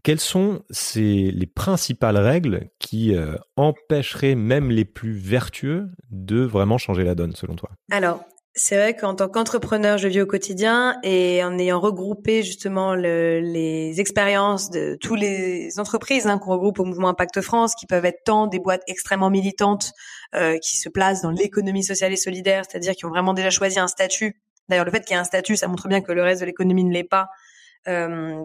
[0.04, 3.14] Quelles sont ces, les principales règles qui
[3.58, 7.72] empêcheraient même les plus vertueux de vraiment changer la donne, selon toi?
[7.92, 8.24] Alors,
[8.56, 13.40] c'est vrai qu'en tant qu'entrepreneur, je vis au quotidien et en ayant regroupé justement le,
[13.40, 18.06] les expériences de tous les entreprises hein, qu'on regroupe au mouvement Impact France, qui peuvent
[18.06, 19.92] être tant des boîtes extrêmement militantes
[20.36, 23.80] euh, qui se placent dans l'économie sociale et solidaire, c'est-à-dire qui ont vraiment déjà choisi
[23.80, 24.42] un statut.
[24.68, 26.46] D'ailleurs, le fait qu'il y ait un statut, ça montre bien que le reste de
[26.46, 27.28] l'économie ne l'est pas.
[27.88, 28.44] Euh,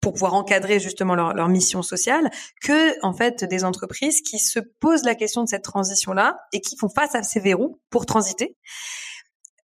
[0.00, 4.60] pour pouvoir encadrer justement leur, leur, mission sociale, que en fait des entreprises qui se
[4.78, 8.54] posent la question de cette transition-là et qui font face à ces verrous pour transiter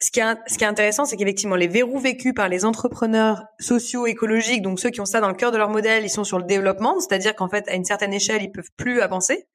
[0.06, 3.44] ce qui est, ce qui est intéressant, c'est qu'effectivement, les verrous vécus par les entrepreneurs
[3.60, 6.24] sociaux, écologiques, donc ceux qui ont ça dans le cœur de leur modèle, ils sont
[6.24, 9.48] sur le développement, c'est-à-dire qu'en fait, à une certaine échelle, ils peuvent plus avancer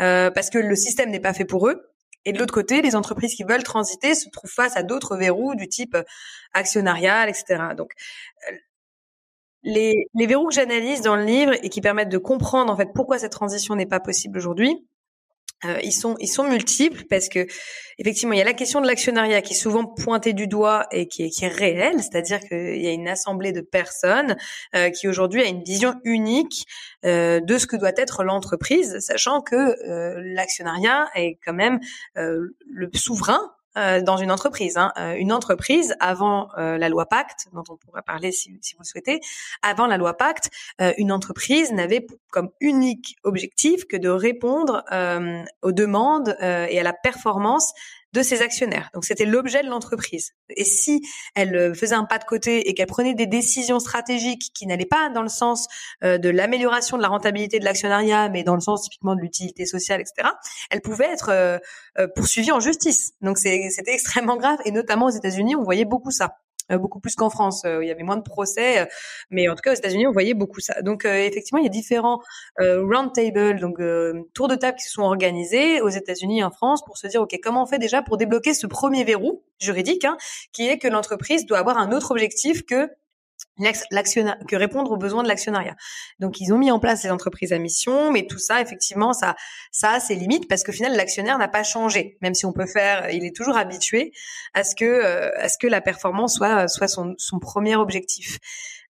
[0.00, 1.92] euh, parce que le système n'est pas fait pour eux.
[2.24, 5.56] Et de l'autre côté, les entreprises qui veulent transiter se trouvent face à d'autres verrous
[5.56, 5.96] du type
[6.52, 7.64] actionnarial, etc.
[7.76, 7.90] Donc,
[8.48, 8.54] euh,
[9.64, 12.90] les, les verrous que j'analyse dans le livre et qui permettent de comprendre en fait
[12.94, 14.86] pourquoi cette transition n'est pas possible aujourd'hui,
[15.64, 17.46] euh, ils sont multiples parce que
[17.98, 21.08] effectivement il y a la question de l'actionnariat qui est souvent pointée du doigt et
[21.08, 24.36] qui est qui réelle, c'est-à-dire qu'il y a une assemblée de personnes
[24.74, 26.66] euh, qui aujourd'hui a une vision unique
[27.04, 31.80] euh, de ce que doit être l'entreprise, sachant que euh, l'actionnariat est quand même
[32.16, 34.76] euh, le souverain euh, dans une entreprise.
[34.76, 34.92] Hein.
[34.98, 38.84] Euh, une entreprise, avant euh, la loi Pacte, dont on pourra parler si, si vous
[38.84, 39.20] souhaitez,
[39.62, 40.50] avant la loi Pacte,
[40.98, 44.84] une entreprise n'avait comme unique objectif que de répondre
[45.62, 47.72] aux demandes et à la performance
[48.16, 48.90] de ses actionnaires.
[48.94, 50.32] Donc c'était l'objet de l'entreprise.
[50.48, 51.02] Et si
[51.34, 54.86] elle euh, faisait un pas de côté et qu'elle prenait des décisions stratégiques qui n'allaient
[54.86, 55.68] pas dans le sens
[56.02, 59.66] euh, de l'amélioration de la rentabilité de l'actionnariat, mais dans le sens typiquement de l'utilité
[59.66, 60.30] sociale, etc.,
[60.70, 61.58] elle pouvait être euh,
[62.14, 63.12] poursuivie en justice.
[63.20, 64.58] Donc c'était extrêmement grave.
[64.64, 66.38] Et notamment aux États-Unis, on voyait beaucoup ça.
[66.72, 67.64] Euh, beaucoup plus qu'en France.
[67.64, 68.86] Euh, il y avait moins de procès, euh,
[69.30, 70.82] mais en tout cas aux États-Unis, on voyait beaucoup ça.
[70.82, 72.20] Donc effectivement, il y a différents
[72.58, 73.78] round tables, donc
[74.34, 77.22] tours de table qui se sont organisés aux États-Unis et en France pour se dire
[77.22, 80.16] ok comment on fait déjà pour débloquer ce premier verrou juridique, hein,
[80.52, 82.88] qui est que l'entreprise doit avoir un autre objectif que
[83.58, 85.76] que répondre aux besoins de l'actionnariat.
[86.20, 89.34] Donc ils ont mis en place ces entreprises à mission, mais tout ça effectivement ça
[89.72, 92.66] ça a ses limites parce qu'au final l'actionnaire n'a pas changé, même si on peut
[92.66, 94.12] faire, il est toujours habitué
[94.54, 98.38] à ce que euh, à ce que la performance soit soit son, son premier objectif.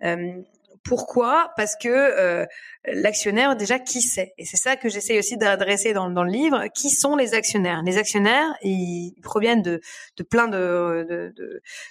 [0.05, 0.43] Euh,
[0.85, 1.51] Pourquoi?
[1.57, 2.47] Parce que euh,
[2.93, 6.65] l'actionnaire, déjà, qui c'est Et c'est ça que j'essaie aussi d'adresser dans, dans, le livre.
[6.75, 7.83] Qui sont les actionnaires?
[7.85, 9.81] Les actionnaires, ils, proviennent de,
[10.17, 11.33] de plein de,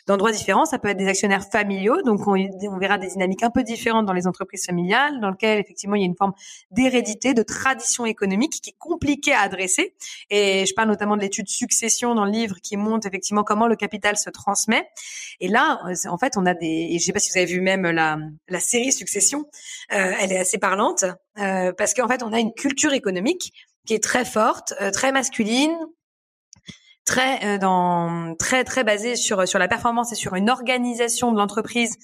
[0.08, 0.66] d'endroits de, différents.
[0.66, 4.06] Ça peut être des actionnaires familiaux, donc on, on, verra des dynamiques un peu différentes
[4.06, 6.34] dans les entreprises familiales, dans lesquelles effectivement il y a une forme
[6.72, 9.96] d'hérédité, de tradition économique qui est compliquée à adresser.
[10.30, 13.76] Et je parle notamment de l'étude succession dans le livre qui montre effectivement comment le
[13.76, 14.88] capital se transmet.
[15.40, 16.88] Et là, en fait, on a des.
[16.92, 19.46] Et je sais pas si vous avez vu même la, la série Succession.
[19.94, 20.85] Euh, elle est assez parlante
[21.40, 23.54] euh, parce qu'en fait, on a une culture économique
[23.86, 25.76] qui est très forte, euh, très masculine,
[27.06, 31.98] très dans très très basée sur sur la performance et sur une organisation de l'entreprise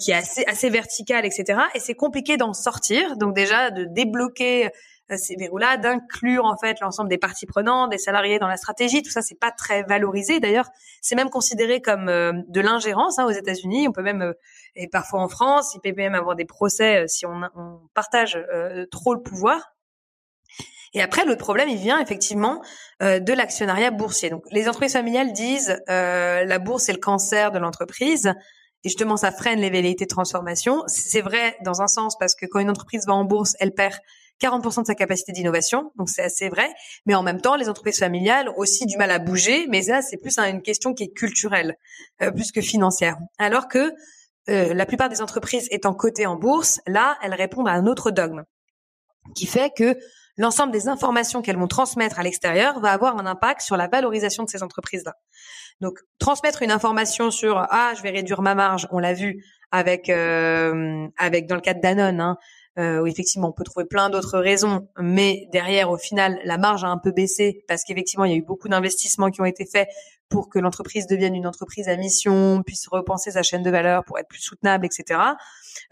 [0.00, 1.60] qui est assez assez verticale, etc.
[1.74, 3.16] Et c'est compliqué d'en sortir.
[3.16, 4.70] Donc déjà de débloquer
[5.16, 9.02] ces verrous-là, d'inclure en fait l'ensemble des parties prenantes, des salariés dans la stratégie.
[9.02, 10.40] Tout ça, c'est pas très valorisé.
[10.40, 10.68] D'ailleurs,
[11.00, 13.86] c'est même considéré comme de l'ingérence hein, aux États-Unis.
[13.88, 14.34] On peut même
[14.76, 18.36] et parfois en France, il peut même avoir des procès euh, si on, on partage
[18.36, 19.72] euh, trop le pouvoir.
[20.92, 22.62] Et après, le problème, il vient effectivement
[23.02, 24.30] euh, de l'actionnariat boursier.
[24.30, 28.32] Donc, les entreprises familiales disent euh, la bourse est le cancer de l'entreprise.
[28.84, 30.82] Et justement, ça freine les velléités de transformation.
[30.86, 33.94] C'est vrai dans un sens parce que quand une entreprise va en bourse, elle perd
[34.40, 36.68] 40% de sa capacité d'innovation, donc c'est assez vrai.
[37.06, 40.02] Mais en même temps, les entreprises familiales ont aussi du mal à bouger, mais ça,
[40.02, 41.76] c'est plus une question qui est culturelle,
[42.22, 43.16] euh, plus que financière.
[43.38, 43.92] Alors que
[44.48, 48.10] euh, la plupart des entreprises étant cotées en bourse, là, elles répondent à un autre
[48.10, 48.44] dogme
[49.34, 49.96] qui fait que
[50.36, 54.44] l'ensemble des informations qu'elles vont transmettre à l'extérieur va avoir un impact sur la valorisation
[54.44, 55.14] de ces entreprises-là.
[55.80, 60.08] Donc, transmettre une information sur ah, je vais réduire ma marge, on l'a vu avec
[60.08, 62.36] euh, avec dans le cas de Danone, hein,
[62.78, 66.84] euh, où effectivement on peut trouver plein d'autres raisons, mais derrière au final la marge
[66.84, 69.66] a un peu baissé parce qu'effectivement il y a eu beaucoup d'investissements qui ont été
[69.66, 69.88] faits
[70.28, 74.18] pour que l'entreprise devienne une entreprise à mission, puisse repenser sa chaîne de valeur pour
[74.18, 75.20] être plus soutenable, etc.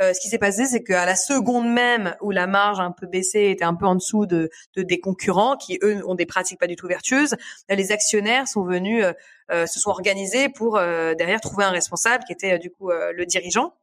[0.00, 3.06] Euh, ce qui s'est passé, c'est qu'à la seconde même où la marge un peu
[3.06, 6.58] baissé, était un peu en dessous de, de des concurrents qui eux ont des pratiques
[6.58, 7.36] pas du tout vertueuses,
[7.68, 9.12] les actionnaires sont venus, euh,
[9.50, 12.90] euh se sont organisés pour euh, derrière trouver un responsable qui était euh, du coup
[12.90, 13.74] le dirigeant.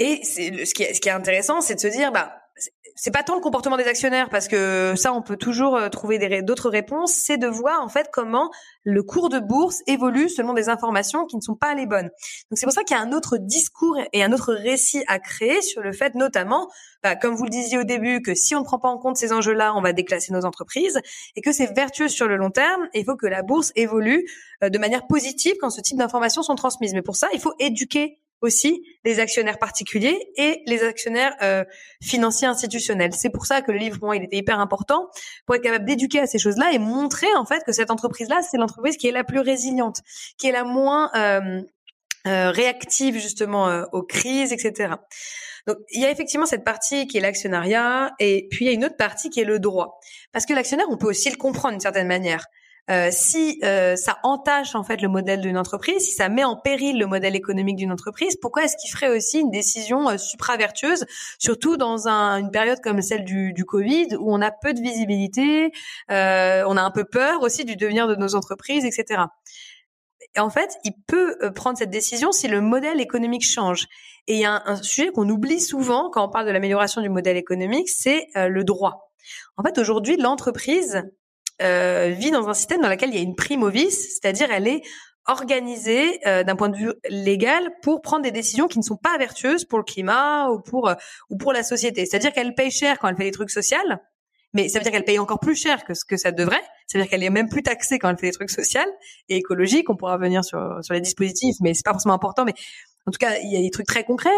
[0.00, 2.32] Et c'est ce qui est, ce qui est intéressant, c'est de se dire, bah
[2.96, 6.42] c'est pas tant le comportement des actionnaires parce que ça on peut toujours euh, trouver
[6.42, 8.50] d'autres réponses, c'est de voir en fait comment
[8.84, 12.10] le cours de bourse évolue selon des informations qui ne sont pas les bonnes.
[12.50, 15.18] Donc c'est pour ça qu'il y a un autre discours et un autre récit à
[15.18, 16.68] créer sur le fait notamment,
[17.02, 19.16] bah, comme vous le disiez au début, que si on ne prend pas en compte
[19.16, 21.00] ces enjeux-là, on va déclasser nos entreprises
[21.36, 22.88] et que c'est vertueux sur le long terme.
[22.94, 24.26] il faut que la bourse évolue
[24.62, 26.94] euh, de manière positive quand ce type d'informations sont transmises.
[26.94, 31.64] Mais pour ça, il faut éduquer aussi les actionnaires particuliers et les actionnaires euh,
[32.02, 33.12] financiers institutionnels.
[33.12, 35.08] C'est pour ça que le livre, pour moi, il était hyper important
[35.46, 38.56] pour être capable d'éduquer à ces choses-là et montrer en fait que cette entreprise-là, c'est
[38.56, 40.00] l'entreprise qui est la plus résiliente,
[40.38, 41.62] qui est la moins euh,
[42.26, 44.92] euh, réactive justement euh, aux crises, etc.
[45.66, 48.74] Donc il y a effectivement cette partie qui est l'actionnariat et puis il y a
[48.74, 49.98] une autre partie qui est le droit.
[50.30, 52.44] Parce que l'actionnaire, on peut aussi le comprendre d'une certaine manière.
[52.90, 56.56] Euh, si euh, ça entache en fait le modèle d'une entreprise, si ça met en
[56.56, 61.06] péril le modèle économique d'une entreprise, pourquoi est-ce qu'il ferait aussi une décision euh, supra-vertueuse,
[61.38, 65.70] surtout dans une période comme celle du, du, Covid où on a peu de visibilité,
[66.08, 69.22] on a un peu peur aussi du devenir de nos entreprises, etc.
[70.34, 73.86] Et en fait, il peut prendre cette décision si le modèle économique change.
[74.26, 77.00] Et il y a un, un sujet qu'on oublie souvent quand on parle de l'amélioration
[77.00, 79.12] du modèle économique, c'est le droit.
[79.56, 81.04] En fait, aujourd'hui, l'entreprise,
[81.60, 84.82] euh, vit dans un système dans lequel il y a une prime c'est-à-dire elle est
[85.26, 89.16] organisée euh, d'un point de vue légal pour prendre des décisions qui ne sont pas
[89.18, 90.94] vertueuses pour le climat ou pour euh,
[91.28, 92.06] ou pour la société.
[92.06, 93.78] C'est-à-dire qu'elle paye cher quand elle fait des trucs sociaux,
[94.54, 96.62] mais ça veut dire qu'elle paye encore plus cher que ce que ça devrait.
[96.86, 98.80] C'est-à-dire qu'elle est même plus taxée quand elle fait des trucs sociaux
[99.28, 99.88] et écologiques.
[99.90, 102.44] On pourra venir sur sur les dispositifs, mais c'est pas forcément important.
[102.44, 102.54] Mais
[103.06, 104.30] en tout cas, il y a des trucs très concrets.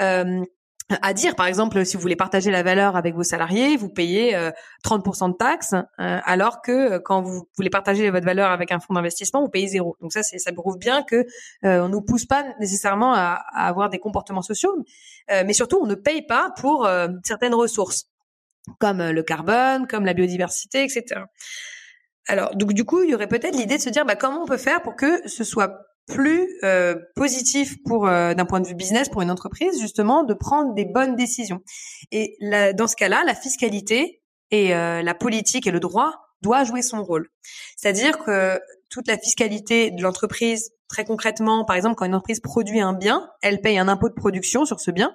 [0.00, 0.42] Euh,
[0.90, 1.34] à dire.
[1.34, 4.36] Par exemple, si vous voulez partager la valeur avec vos salariés, vous payez
[4.84, 8.70] 30% euh, de taxes, euh, alors que euh, quand vous voulez partager votre valeur avec
[8.70, 9.96] un fonds d'investissement, vous payez zéro.
[10.00, 11.24] Donc ça, c'est, ça prouve bien que
[11.62, 14.70] on nous pousse pas nécessairement à, avoir des comportements sociaux,
[15.28, 16.88] mais surtout on ne paye pas pour
[17.24, 18.06] certaines ressources
[18.78, 21.22] comme le carbone, comme la biodiversité, etc.
[22.26, 24.46] Alors donc du coup, il y aurait peut-être l'idée de se dire bah, comment on
[24.46, 28.74] peut faire pour que ce soit plus euh, positif pour euh, d'un point de vue
[28.74, 31.62] business pour une entreprise justement de prendre des bonnes décisions.
[32.12, 32.36] Et
[32.74, 36.12] dans ce cas-là, la fiscalité et euh, la politique et le droit
[36.42, 37.30] doivent jouer son rôle.
[37.76, 42.80] C'est-à-dire que toute la fiscalité de l'entreprise, très concrètement, par exemple, quand une entreprise produit
[42.80, 45.14] un bien, elle paye un impôt de production sur ce bien.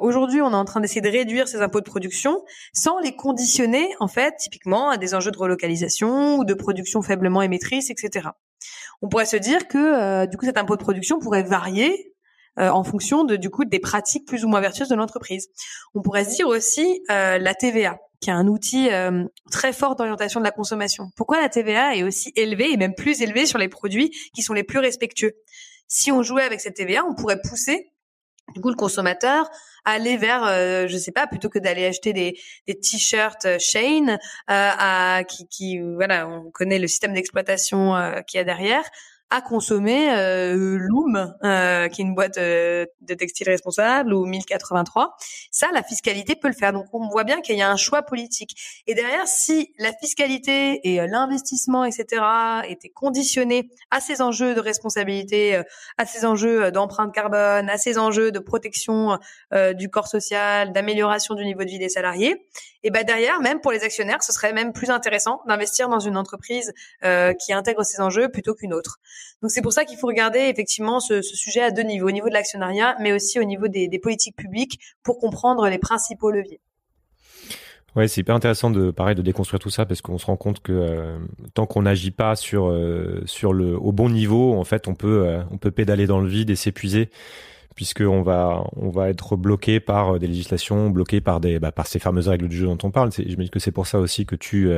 [0.00, 2.42] Aujourd'hui, on est en train d'essayer de réduire ces impôts de production
[2.72, 7.40] sans les conditionner, en fait, typiquement à des enjeux de relocalisation ou de production faiblement
[7.40, 8.30] émettrice, etc
[9.02, 12.12] on pourrait se dire que euh, du coup cet impôt de production pourrait varier
[12.58, 15.48] en fonction de du coup des pratiques plus ou moins vertueuses de l'entreprise.
[15.94, 18.88] On pourrait se dire aussi la TVA qui est un outil
[19.50, 21.10] très fort d'orientation de la consommation.
[21.16, 24.54] Pourquoi la TVA est aussi élevée et même plus élevée sur les produits qui sont
[24.54, 25.34] les plus respectueux?
[25.86, 27.90] Si on jouait avec cette TVA, on pourrait pousser
[28.54, 29.50] du coup le consommateur
[29.84, 34.18] aller vers euh, je sais pas plutôt que d'aller acheter des t-shirts euh, Shane
[34.50, 38.84] euh, qui qui voilà on connaît le système d'exploitation euh, qu'il y a derrière
[39.30, 45.16] à consommer euh, Loom, euh, qui est une boîte euh, de textile responsable, ou 1083.
[45.50, 46.72] Ça, la fiscalité peut le faire.
[46.72, 48.82] Donc, on voit bien qu'il y a un choix politique.
[48.86, 52.22] Et derrière, si la fiscalité et euh, l'investissement, etc.,
[52.68, 55.60] étaient conditionnés à ces enjeux de responsabilité,
[55.98, 59.18] à ces enjeux d'empreinte carbone, à ces enjeux de protection
[59.74, 62.46] du corps social, d'amélioration du niveau de vie des salariés,
[62.82, 66.16] et ben derrière, même pour les actionnaires, ce serait même plus intéressant d'investir dans une
[66.16, 68.98] entreprise qui intègre ces enjeux plutôt qu'une autre.
[69.42, 72.28] Donc c'est pour ça qu'il faut regarder effectivement ce, sujet à deux niveaux, au niveau
[72.28, 76.60] de l'actionnariat, mais aussi au niveau des, des, politiques publiques pour comprendre les principaux leviers.
[77.96, 80.60] Ouais, c'est hyper intéressant de pareil de déconstruire tout ça parce qu'on se rend compte
[80.60, 81.18] que euh,
[81.54, 85.26] tant qu'on n'agit pas sur euh, sur le au bon niveau, en fait, on peut
[85.26, 87.08] euh, on peut pédaler dans le vide et s'épuiser
[87.74, 91.98] puisqu'on va on va être bloqué par des législations, bloqué par des bah, par ces
[91.98, 93.10] fameuses règles du jeu dont on parle.
[93.12, 94.70] Je me dis que c'est pour ça aussi que tu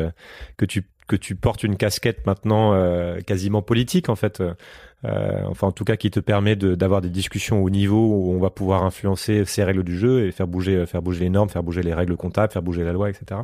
[0.57, 4.41] que tu que tu portes une casquette maintenant euh, quasiment politique en fait.
[4.41, 8.41] Euh, enfin en tout cas qui te permet d'avoir des discussions au niveau où on
[8.41, 11.63] va pouvoir influencer ces règles du jeu et faire bouger faire bouger les normes, faire
[11.63, 13.41] bouger les règles comptables, faire bouger la loi, etc.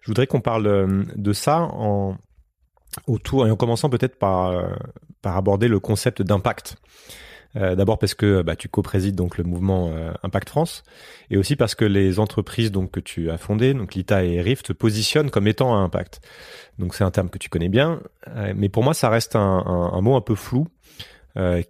[0.00, 2.16] Je voudrais qu'on parle euh, de ça en
[3.06, 4.52] autour et en commençant peut-être par
[5.22, 6.76] par aborder le concept d'impact.
[7.58, 10.84] Euh, d'abord parce que bah, tu co-présides donc le mouvement euh, Impact France,
[11.30, 14.66] et aussi parce que les entreprises donc que tu as fondées, donc Lita et Rift,
[14.66, 16.20] te positionnent comme étant un impact.
[16.78, 20.00] Donc c'est un terme que tu connais bien, euh, mais pour moi ça reste un,
[20.00, 20.68] mot un peu flou.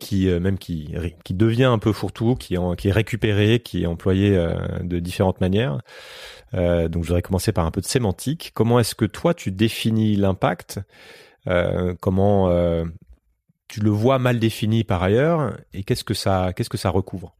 [0.00, 4.30] qui même qui qui devient un peu fourre-tout, qui est récupéré, qui est employé
[4.82, 5.82] de différentes manières.
[6.54, 8.52] donc je voudrais commencer par un peu de sémantique.
[8.54, 10.80] Comment est-ce que toi tu définis l'impact?
[12.00, 12.48] Comment
[13.68, 17.34] tu le vois mal défini par ailleurs et qu'est-ce que ça qu'est-ce que ça recouvre?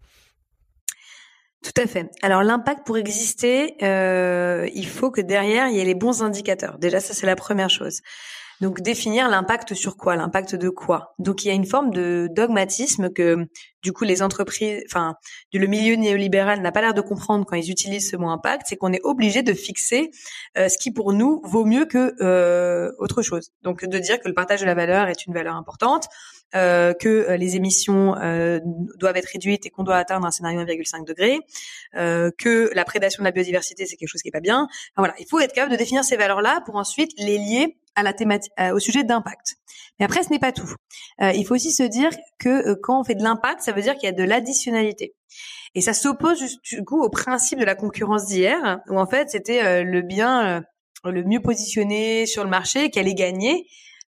[1.65, 2.09] Tout à fait.
[2.23, 6.79] Alors l'impact pour exister, euh, il faut que derrière il y ait les bons indicateurs.
[6.79, 8.01] Déjà ça c'est la première chose.
[8.61, 11.15] Donc définir l'impact sur quoi, l'impact de quoi?
[11.19, 13.47] Donc il y a une forme de dogmatisme que
[13.83, 15.15] du coup les entreprises, enfin
[15.53, 18.77] le milieu néolibéral n'a pas l'air de comprendre quand ils utilisent ce mot impact, c'est
[18.77, 20.11] qu'on est obligé de fixer
[20.57, 23.53] euh, ce qui pour nous vaut mieux que euh, autre chose.
[23.63, 26.09] Donc de dire que le partage de la valeur est une valeur importante,
[26.55, 28.59] euh, que euh, les émissions euh,
[28.99, 31.41] doivent être réduites et qu'on doit atteindre un scénario 1,5 degré,
[31.93, 34.63] que la prédation de la biodiversité c'est quelque chose qui est pas bien.
[34.63, 37.77] Enfin, voilà, il faut être capable de définir ces valeurs-là pour ensuite les lier
[38.61, 39.57] euh, au sujet d'impact.
[39.99, 40.75] Mais après, ce n'est pas tout.
[41.21, 43.83] Euh, il faut aussi se dire que euh, quand on fait de l'impact, ça veut
[43.83, 45.15] dire qu'il y a de l'additionnalité.
[45.75, 49.85] Et ça s'oppose du coup au principe de la concurrence d'hier, où en fait c'était
[49.85, 50.65] le bien
[51.05, 53.67] le mieux positionné sur le marché qui allait gagner.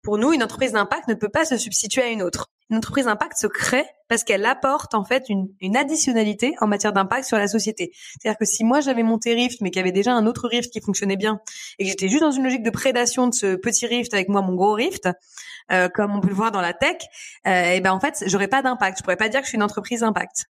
[0.07, 3.05] Pour nous, une entreprise d'impact ne peut pas se substituer à une autre une entreprise
[3.05, 7.37] d'impact se crée parce qu'elle apporte en fait une, une additionnalité en matière d'impact sur
[7.37, 7.91] la société.
[7.93, 10.71] C'est-à-dire que si moi j'avais monté Rift mais qu'il y avait déjà un autre Rift
[10.71, 11.41] qui fonctionnait bien
[11.77, 14.41] et que j'étais juste dans une logique de prédation de ce petit Rift avec moi
[14.41, 15.09] mon gros Rift,
[15.73, 16.97] euh, comme on peut le voir dans la tech,
[17.45, 18.99] euh, et ben en fait j'aurais pas d'impact.
[18.99, 20.45] Je pourrais pas dire que je suis une entreprise d'impact.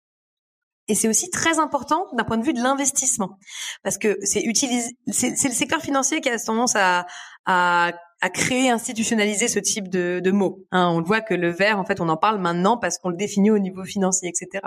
[0.89, 3.39] Et c'est aussi très important d'un point de vue de l'investissement,
[3.83, 7.07] parce que c'est utilisé, c'est le secteur financier qui a tendance à,
[7.47, 10.65] à à créer, institutionnaliser ce type de, de mots.
[10.71, 13.17] Hein, on voit que le vert, en fait, on en parle maintenant parce qu'on le
[13.17, 14.65] définit au niveau financier, etc.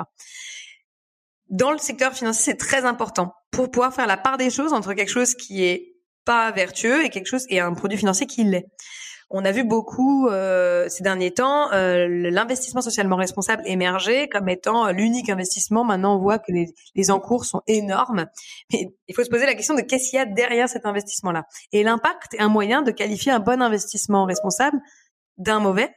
[1.50, 4.94] Dans le secteur financier, c'est très important pour pouvoir faire la part des choses entre
[4.94, 8.68] quelque chose qui est pas vertueux et quelque chose et un produit financier qui l'est
[9.30, 14.88] on a vu beaucoup euh, ces derniers temps euh, l'investissement socialement responsable émerger comme étant
[14.88, 15.84] euh, l'unique investissement.
[15.84, 18.28] Maintenant, on voit que les, les encours sont énormes.
[18.72, 21.46] Mais il faut se poser la question de qu'est-ce qu'il y a derrière cet investissement-là.
[21.72, 24.80] Et l'impact est un moyen de qualifier un bon investissement responsable
[25.38, 25.90] d'un mauvais.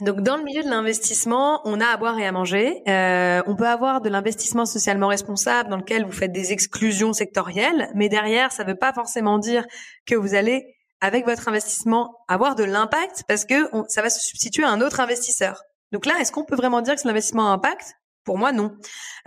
[0.00, 2.82] Donc dans le milieu de l'investissement, on a à boire et à manger.
[2.88, 7.90] Euh, on peut avoir de l'investissement socialement responsable dans lequel vous faites des exclusions sectorielles,
[7.94, 9.66] mais derrière, ça ne veut pas forcément dire
[10.06, 10.64] que vous allez
[11.00, 15.00] avec votre investissement avoir de l'impact parce que ça va se substituer à un autre
[15.00, 15.62] investisseur.
[15.92, 17.94] Donc là, est-ce qu'on peut vraiment dire que c'est l'investissement à impact?
[18.24, 18.76] Pour moi, non.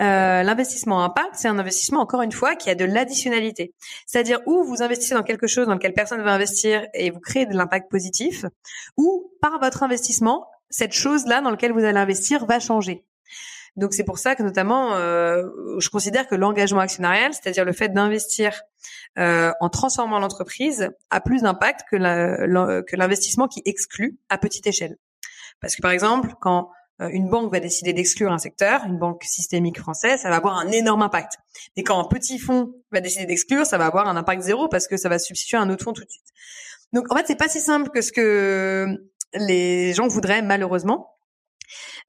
[0.02, 3.74] Euh, l'investissement à impact, c'est un investissement, encore une fois, qui a de l'additionnalité.
[4.06, 7.20] C'est-à-dire où vous investissez dans quelque chose dans lequel personne ne veut investir et vous
[7.20, 8.46] créez de l'impact positif,
[8.96, 13.04] ou par votre investissement, cette chose-là dans laquelle vous allez investir va changer.
[13.76, 15.44] Donc c'est pour ça que notamment, euh,
[15.80, 18.62] je considère que l'engagement actionnarial, c'est-à-dire le fait d'investir
[19.20, 24.98] euh, en transformant l'entreprise, a plus d'impact que l'investissement qui exclut à petite échelle.
[25.62, 26.70] Parce que par exemple, quand
[27.02, 30.58] euh, une banque va décider d'exclure un secteur, une banque systémique française, ça va avoir
[30.58, 31.34] un énorme impact.
[31.76, 34.88] Et quand un petit fonds va décider d'exclure, ça va avoir un impact zéro parce
[34.88, 36.26] que ça va substituer un autre fonds tout de suite.
[36.92, 38.88] Donc en fait, c'est pas si simple que ce que
[39.34, 41.13] les gens voudraient malheureusement.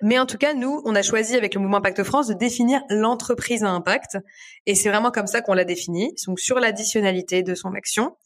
[0.03, 2.81] Mais en tout cas, nous, on a choisi avec le mouvement Impact France de définir
[2.88, 4.18] l'entreprise à impact.
[4.66, 6.14] Et c'est vraiment comme ça qu'on l'a défini.
[6.27, 8.16] Donc sur l'additionnalité de son action,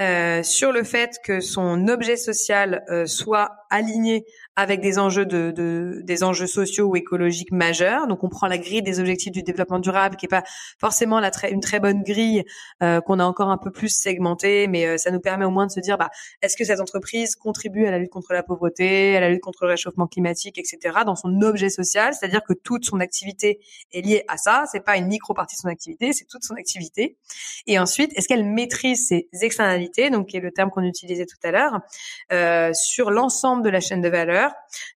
[0.00, 4.24] euh, sur le fait que son objet social euh, soit aligné
[4.56, 8.06] avec des enjeux de, de, des enjeux sociaux ou écologiques majeurs.
[8.06, 10.44] Donc on prend la grille des objectifs du développement durable, qui est pas
[10.78, 12.44] forcément la très, une très bonne grille
[12.82, 15.66] euh, qu'on a encore un peu plus segmentée, mais euh, ça nous permet au moins
[15.66, 16.10] de se dire, bah,
[16.42, 19.64] est-ce que cette entreprise contribue à la lutte contre la pauvreté, à la lutte contre
[19.64, 20.98] le réchauffement climatique, etc.
[21.04, 23.60] Dans son objet social, c'est-à-dire que toute son activité
[23.92, 24.64] est liée à ça.
[24.70, 27.16] C'est pas une micro partie de son activité, c'est toute son activité.
[27.66, 31.36] Et ensuite, est-ce qu'elle maîtrise ses externalités, donc qui est le terme qu'on utilisait tout
[31.42, 31.80] à l'heure,
[32.32, 34.43] euh, sur l'ensemble de la chaîne de valeur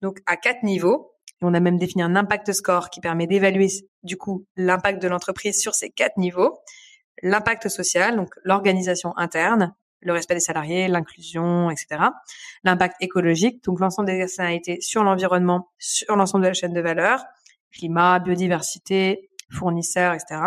[0.03, 1.13] donc à quatre niveaux.
[1.43, 3.69] on a même défini un impact score qui permet d'évaluer
[4.03, 6.59] du coup l'impact de l'entreprise sur ces quatre niveaux.
[7.23, 12.03] L'impact social, donc l'organisation interne, le respect des salariés, l'inclusion, etc.
[12.63, 17.25] L'impact écologique, donc l'ensemble des externalités sur l'environnement, sur l'ensemble de la chaîne de valeur,
[17.73, 20.41] climat, biodiversité, fournisseurs, etc.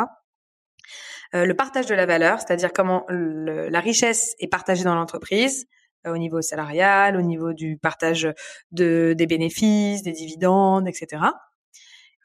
[1.35, 5.67] Euh, le partage de la valeur, c'est-à-dire comment la richesse est partagée dans l'entreprise,
[6.05, 8.27] au niveau salarial, au niveau du partage
[8.71, 11.23] de, des bénéfices, des dividendes, etc.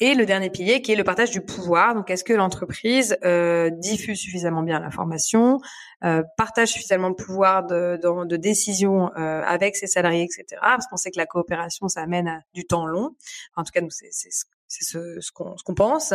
[0.00, 1.94] Et le dernier pilier qui est le partage du pouvoir.
[1.94, 5.60] Donc, est-ce que l'entreprise euh, diffuse suffisamment bien l'information,
[6.02, 10.60] euh, partage suffisamment de pouvoir de, de, décision euh, avec ses salariés, etc.
[10.60, 13.14] Parce qu'on sait que la coopération, ça amène à du temps long.
[13.54, 14.30] En tout cas, c'est
[14.72, 16.14] c'est ce, qu'on pense,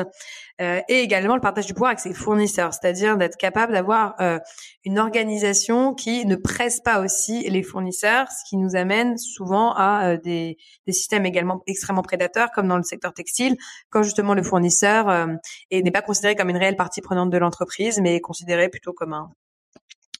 [0.61, 4.39] euh, et également le partage du pouvoir avec ses fournisseurs, c'est-à-dire d'être capable d'avoir euh,
[4.83, 10.13] une organisation qui ne presse pas aussi les fournisseurs, ce qui nous amène souvent à
[10.13, 13.55] euh, des, des, systèmes également extrêmement prédateurs, comme dans le secteur textile,
[13.91, 15.27] quand justement le fournisseur
[15.71, 19.13] n'est pas considéré comme une réelle partie prenante de l'entreprise, mais est considéré plutôt comme
[19.13, 19.29] un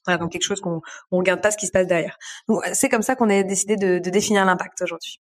[0.08, 0.80] voilà, comme quelque chose qu'on
[1.10, 2.16] on regarde pas ce qui se passe derrière.
[2.48, 5.20] Donc c'est comme ça qu'on a décidé de, définir l'impact aujourd'hui.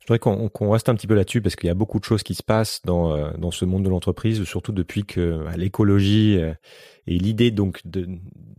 [0.00, 2.22] Je voudrais qu'on reste un petit peu là-dessus parce qu'il y a beaucoup de choses
[2.22, 6.38] qui se passent dans, euh, dans ce monde de l'entreprise, surtout depuis que euh, l'écologie
[6.38, 6.54] euh,
[7.06, 8.08] et l'idée donc de,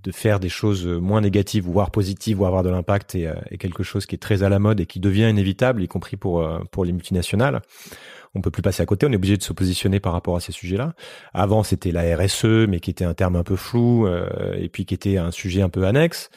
[0.03, 3.83] de faire des choses moins négatives, voire positives, ou avoir de l'impact est, est, quelque
[3.83, 6.85] chose qui est très à la mode et qui devient inévitable, y compris pour, pour
[6.85, 7.61] les multinationales.
[8.35, 10.39] On peut plus passer à côté, on est obligé de se positionner par rapport à
[10.39, 10.93] ces sujets-là.
[11.33, 14.07] Avant, c'était la RSE, mais qui était un terme un peu flou
[14.55, 16.29] et puis qui était un sujet un peu annexe.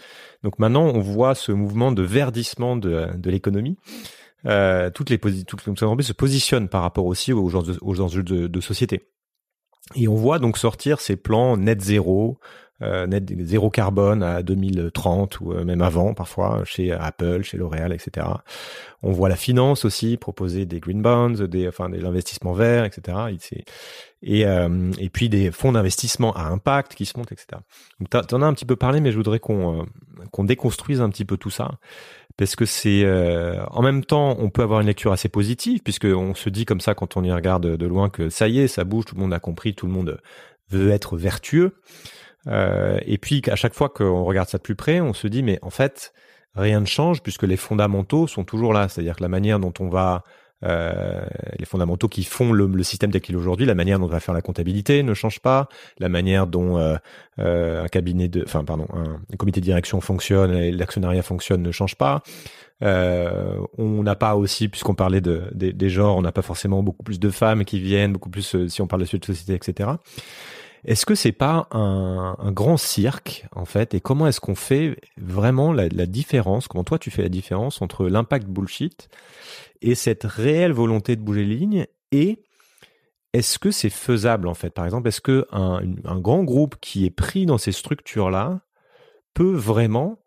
[0.42, 3.76] Donc maintenant, on voit ce mouvement de verdissement de, de l'économie
[4.46, 8.46] euh, toutes les toutes les entreprises se positionnent par rapport aussi aux, aux enjeux de,
[8.46, 9.08] de, société.
[9.94, 12.71] Et on voit donc sortir ces plans net zéro, euh,
[13.06, 18.26] net zéro carbone à 2030 ou euh, même avant parfois chez Apple, chez L'Oréal, etc.
[19.02, 23.18] On voit la finance aussi proposer des green bonds, des enfin des investissements verts, etc.
[24.22, 27.60] Et, euh, et puis des fonds d'investissement à impact qui se montent, etc.
[27.98, 29.84] Donc tu en as un petit peu parlé, mais je voudrais qu'on euh,
[30.30, 31.72] qu'on déconstruise un petit peu tout ça
[32.36, 36.04] parce que c'est euh, en même temps on peut avoir une lecture assez positive puisque
[36.04, 38.68] on se dit comme ça quand on y regarde de loin que ça y est
[38.68, 40.20] ça bouge tout le monde a compris tout le monde
[40.70, 41.74] veut être vertueux
[42.48, 45.42] euh, et puis à chaque fois qu'on regarde ça de plus près on se dit
[45.42, 46.12] mais en fait
[46.54, 49.88] rien ne change puisque les fondamentaux sont toujours là c'est-à-dire que la manière dont on
[49.88, 50.24] va
[50.64, 51.24] euh,
[51.58, 54.08] les fondamentaux qui font le, le système tel qu'il est aujourd'hui, la manière dont on
[54.08, 55.68] va faire la comptabilité ne change pas,
[55.98, 56.96] la manière dont euh,
[57.40, 61.96] euh, un cabinet de, enfin pardon, un, comité de direction fonctionne, l'actionnariat fonctionne ne change
[61.96, 62.22] pas.
[62.82, 67.02] Euh, on n'a pas aussi, puisqu'on parlait de, des genres, on n'a pas forcément beaucoup
[67.02, 69.90] plus de femmes qui viennent, beaucoup plus euh, si on parle de de société, etc.
[70.84, 73.94] Est-ce que c'est pas un, grand cirque en fait?
[73.94, 76.66] Et comment est-ce qu'on fait vraiment la, différence?
[76.66, 79.08] Comment toi tu fais la différence entre l'impact bullshit
[79.80, 81.86] et cette réelle volonté de bouger les lignes?
[82.10, 82.42] Et
[83.32, 84.70] est-ce que c'est faisable en fait?
[84.70, 88.60] Par exemple, est-ce que un, un, grand groupe qui est pris dans ces structures-là
[89.34, 90.18] peut vraiment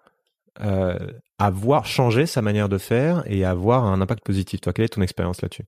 [0.62, 0.97] euh,
[1.38, 4.62] avoir changé sa manière de faire et avoir un impact positif?
[4.62, 5.66] Toi, quelle est ton expérience là-dessus?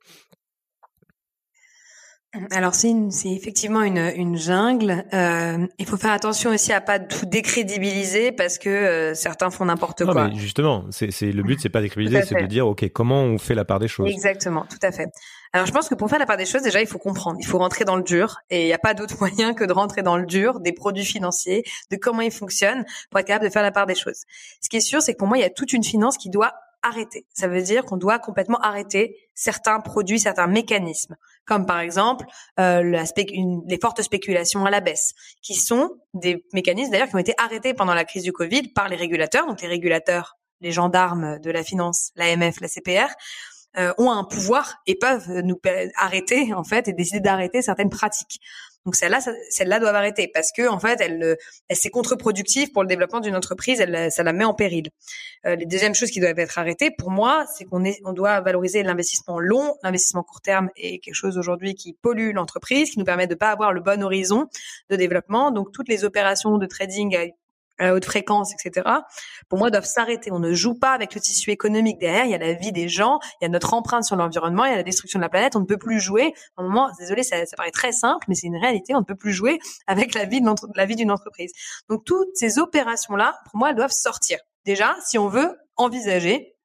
[2.51, 5.05] Alors c'est c'est effectivement une, une jungle.
[5.13, 9.65] Euh, il faut faire attention aussi à pas tout décrédibiliser parce que euh, certains font
[9.65, 10.29] n'importe quoi.
[10.29, 13.37] Mais justement, c'est c'est le but, c'est pas décrédibiliser, c'est de dire ok comment on
[13.37, 14.09] fait la part des choses?
[14.09, 15.09] Exactement, tout à fait.
[15.53, 17.45] Alors je pense que pour faire la part des choses, déjà il faut comprendre, il
[17.45, 20.01] faut rentrer dans le dur et il n'y a pas d'autre moyen que de rentrer
[20.01, 23.63] dans le dur des produits financiers, de comment ils fonctionnent pour être capable de faire
[23.63, 24.23] la part des choses.
[24.61, 26.29] Ce qui est sûr, c'est que pour moi il y a toute une finance qui
[26.29, 27.25] doit arrêter.
[27.33, 31.15] Ça veut dire qu'on doit complètement arrêter certains produits, certains mécanismes,
[31.47, 32.25] comme par exemple
[32.59, 37.33] euh, les fortes spéculations à la baisse, qui sont des mécanismes d'ailleurs qui ont été
[37.37, 41.49] arrêtés pendant la crise du Covid par les régulateurs, donc les régulateurs, les gendarmes de
[41.49, 43.13] la finance, l'AMF, la CPR,
[43.77, 45.59] euh, ont un pouvoir et peuvent nous
[45.95, 48.39] arrêter en fait et décider d'arrêter certaines pratiques.
[48.87, 49.19] Donc celle-là,
[49.49, 51.35] celle-là doivent arrêter parce que en fait, elle,
[51.67, 53.81] elle c'est contre-productif pour le développement d'une entreprise.
[53.81, 54.87] Elle, ça la met en péril.
[55.45, 58.39] Euh, les deuxièmes choses qui doivent être arrêtées, pour moi, c'est qu'on est, on doit
[58.39, 59.75] valoriser l'investissement long.
[59.83, 63.51] L'investissement court terme est quelque chose aujourd'hui qui pollue l'entreprise, qui nous permet de pas
[63.51, 64.47] avoir le bon horizon
[64.89, 65.51] de développement.
[65.51, 67.33] Donc toutes les opérations de trading
[67.79, 68.87] haute fréquence, etc.,
[69.49, 70.31] pour moi, doivent s'arrêter.
[70.31, 72.25] On ne joue pas avec le tissu économique derrière.
[72.25, 74.71] Il y a la vie des gens, il y a notre empreinte sur l'environnement, il
[74.71, 75.55] y a la destruction de la planète.
[75.55, 76.33] On ne peut plus jouer.
[76.57, 78.95] À moment, désolé, ça, ça paraît très simple, mais c'est une réalité.
[78.95, 80.41] On ne peut plus jouer avec la vie
[80.75, 81.51] la vie d'une entreprise.
[81.89, 84.39] Donc, toutes ces opérations-là, pour moi, elles doivent sortir.
[84.65, 86.56] Déjà, si on veut envisager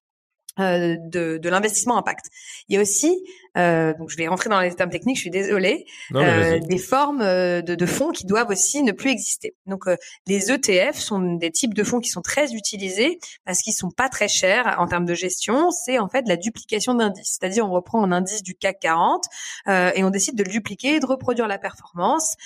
[0.59, 2.27] euh, de, de l'investissement impact.
[2.69, 3.25] Il y a aussi,
[3.57, 7.23] euh, donc je vais rentrer dans les termes techniques, je suis désolée, euh, des formes
[7.23, 9.55] euh, de, de, fonds qui doivent aussi ne plus exister.
[9.65, 9.97] Donc euh,
[10.27, 14.11] les ETF sont des types de fonds qui sont très utilisés parce qu'ils sont pas
[14.11, 15.71] très chers en termes de gestion.
[15.71, 19.25] C'est en fait la duplication d'indices, c'est-à-dire on reprend un indice du CAC 40
[19.69, 22.37] et on décide de le dupliquer, de reproduire la performance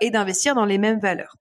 [0.00, 1.36] et d'investir dans les mêmes valeurs.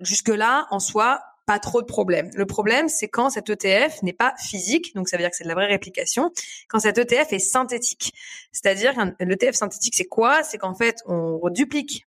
[0.00, 2.30] Jusque là, en soi, pas trop de problèmes.
[2.34, 5.44] Le problème, c'est quand cet ETF n'est pas physique, donc ça veut dire que c'est
[5.44, 6.32] de la vraie réplication,
[6.68, 8.12] quand cet ETF est synthétique.
[8.52, 10.42] C'est-à-dire l'ETF synthétique, c'est quoi?
[10.42, 12.06] C'est qu'en fait, on duplique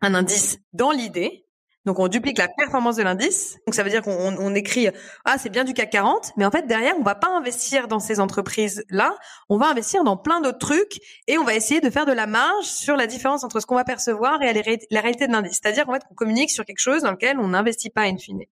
[0.00, 1.44] un indice dans l'idée,
[1.86, 3.58] donc on duplique la performance de l'indice.
[3.66, 4.88] Donc ça veut dire qu'on on écrit
[5.24, 8.00] ah c'est bien du CAC 40, mais en fait derrière on va pas investir dans
[8.00, 9.16] ces entreprises là,
[9.48, 12.26] on va investir dans plein d'autres trucs et on va essayer de faire de la
[12.26, 14.52] marge sur la différence entre ce qu'on va percevoir et
[14.90, 15.58] la réalité de l'indice.
[15.62, 18.44] C'est-à-dire qu'en fait on communique sur quelque chose dans lequel on n'investit pas in fine.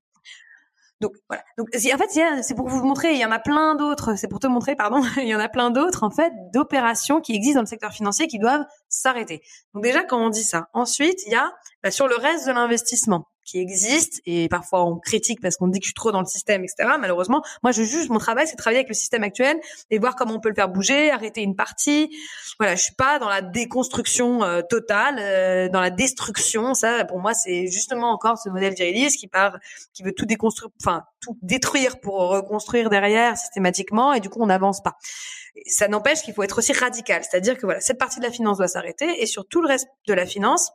[1.01, 1.43] Donc voilà.
[1.57, 4.17] Donc en fait, c'est pour vous montrer, il y en a plein d'autres.
[4.17, 7.35] C'est pour te montrer, pardon, il y en a plein d'autres en fait d'opérations qui
[7.35, 9.43] existent dans le secteur financier qui doivent s'arrêter.
[9.75, 12.53] Donc déjà, quand on dit ça, ensuite il y a bah, sur le reste de
[12.53, 16.21] l'investissement qui existe et parfois on critique parce qu'on dit que je suis trop dans
[16.21, 16.91] le système, etc.
[17.01, 19.59] Malheureusement, moi je juge mon travail, c'est travailler avec le système actuel
[19.91, 22.15] et voir comment on peut le faire bouger, arrêter une partie.
[22.59, 26.75] Voilà, je suis pas dans la déconstruction euh, totale, euh, dans la destruction.
[26.75, 29.57] Ça, pour moi, c'est justement encore ce modèle viriliste qui part,
[29.95, 34.47] qui veut tout déconstruire, enfin tout détruire pour reconstruire derrière systématiquement et du coup on
[34.47, 34.97] n'avance pas.
[35.67, 38.59] Ça n'empêche qu'il faut être aussi radical, c'est-à-dire que voilà, cette partie de la finance
[38.59, 40.71] doit s'arrêter et sur tout le reste de la finance,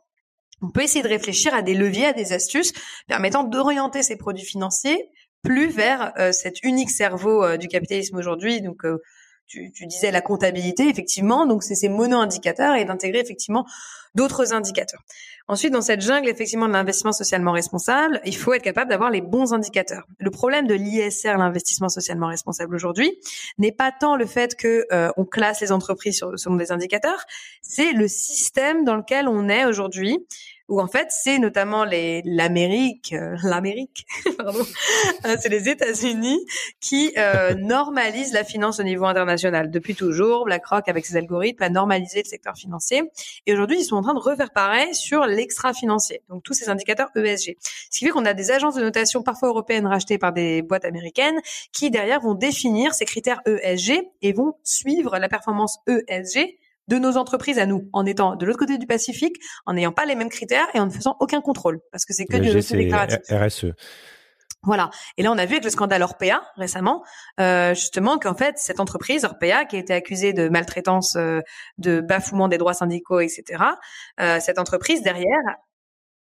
[0.62, 2.72] on peut essayer de réfléchir à des leviers, à des astuces
[3.06, 5.10] permettant d'orienter ces produits financiers
[5.42, 8.62] plus vers euh, cet unique cerveau euh, du capitalisme aujourd'hui.
[8.62, 8.98] Donc, euh,
[9.46, 11.46] tu, disais la comptabilité, effectivement.
[11.46, 13.66] Donc, c'est ces mono-indicateurs et d'intégrer effectivement
[14.14, 15.02] d'autres indicateurs.
[15.46, 19.20] Ensuite, dans cette jungle, effectivement, de l'investissement socialement responsable, il faut être capable d'avoir les
[19.20, 20.06] bons indicateurs.
[20.18, 23.18] Le problème de l'ISR, l'investissement socialement responsable aujourd'hui,
[23.58, 24.86] n'est pas tant le fait que
[25.18, 27.24] on classe les entreprises sur, selon des indicateurs,
[27.60, 30.26] c'est le système dans lequel on est aujourd'hui
[30.68, 34.06] où en fait c'est notamment les l'Amérique, euh, l'Amérique,
[34.38, 34.64] pardon,
[35.26, 36.44] euh, c'est les États-Unis
[36.80, 40.44] qui euh, normalisent la finance au niveau international depuis toujours.
[40.44, 43.02] BlackRock avec ses algorithmes a normalisé le secteur financier
[43.46, 47.10] et aujourd'hui ils sont en train de refaire pareil sur l'extra-financier, donc tous ces indicateurs
[47.14, 47.56] ESG.
[47.90, 50.84] Ce qui fait qu'on a des agences de notation parfois européennes rachetées par des boîtes
[50.84, 51.40] américaines
[51.72, 56.56] qui derrière vont définir ces critères ESG et vont suivre la performance ESG
[56.88, 60.04] de nos entreprises à nous, en étant de l'autre côté du Pacifique, en n'ayant pas
[60.04, 63.20] les mêmes critères et en ne faisant aucun contrôle, parce que c'est que du déclaratif.
[63.30, 63.72] RSE.
[64.64, 64.90] Voilà.
[65.18, 67.04] Et là, on a vu avec le scandale Orpea récemment,
[67.38, 71.40] euh, justement, qu'en fait, cette entreprise Orpea, qui a été accusée de maltraitance, euh,
[71.78, 73.62] de bafouement des droits syndicaux, etc.,
[74.20, 75.42] euh, cette entreprise derrière,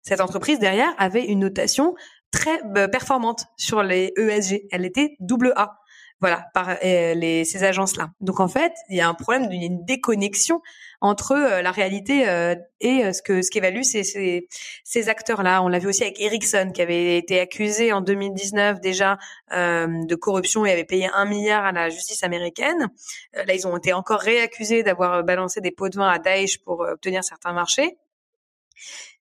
[0.02, 1.94] cette entreprise derrière avait une notation
[2.30, 4.66] très performante sur les ESG.
[4.70, 5.77] Elle était double A
[6.20, 8.10] voilà, par euh, les, ces agences-là.
[8.20, 10.60] Donc en fait, il y a un problème, il y a une déconnexion
[11.00, 14.48] entre euh, la réalité euh, et ce que ce qu'évaluent ces, ces,
[14.82, 15.62] ces acteurs-là.
[15.62, 19.18] On l'a vu aussi avec Ericsson, qui avait été accusé en 2019 déjà
[19.50, 22.88] de corruption et avait payé un milliard à la justice américaine.
[23.32, 26.80] là, ils ont été encore réaccusés d'avoir balancé des pots de vin à Daesh pour
[26.80, 27.96] obtenir certains marchés.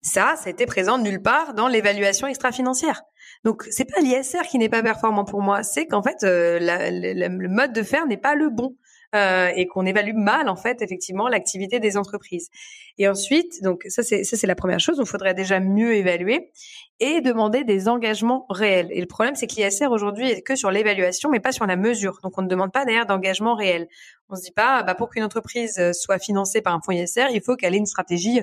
[0.01, 3.01] Ça, ça a été présent nulle part dans l'évaluation extra-financière.
[3.43, 7.47] Donc c'est pas l'ISR qui n'est pas performant pour moi, c'est qu'en fait euh, le
[7.49, 8.75] mode de faire n'est pas le bon.
[9.15, 12.49] Euh, et qu'on évalue mal en fait effectivement l'activité des entreprises.
[12.97, 16.49] Et ensuite, donc ça c'est ça c'est la première chose, il faudrait déjà mieux évaluer
[16.99, 18.87] et demander des engagements réels.
[18.89, 21.75] Et le problème c'est que l'ISR aujourd'hui est que sur l'évaluation mais pas sur la
[21.75, 22.21] mesure.
[22.23, 23.87] Donc on ne demande pas d'ailleurs d'engagement réel.
[24.29, 27.41] On se dit pas bah pour qu'une entreprise soit financée par un fonds ISR, il
[27.41, 28.41] faut qu'elle ait une stratégie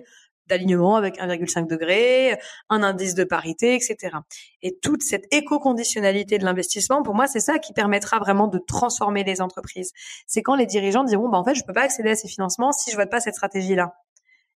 [0.51, 2.39] d'alignement avec 1,5 degré,
[2.69, 4.17] un indice de parité, etc.
[4.63, 9.25] Et toute cette éco-conditionnalité de l'investissement, pour moi, c'est ça qui permettra vraiment de transformer
[9.25, 9.93] les entreprises.
[10.27, 12.73] C'est quand les dirigeants diront, bah, en fait, je peux pas accéder à ces financements
[12.73, 13.95] si je vote pas cette stratégie-là.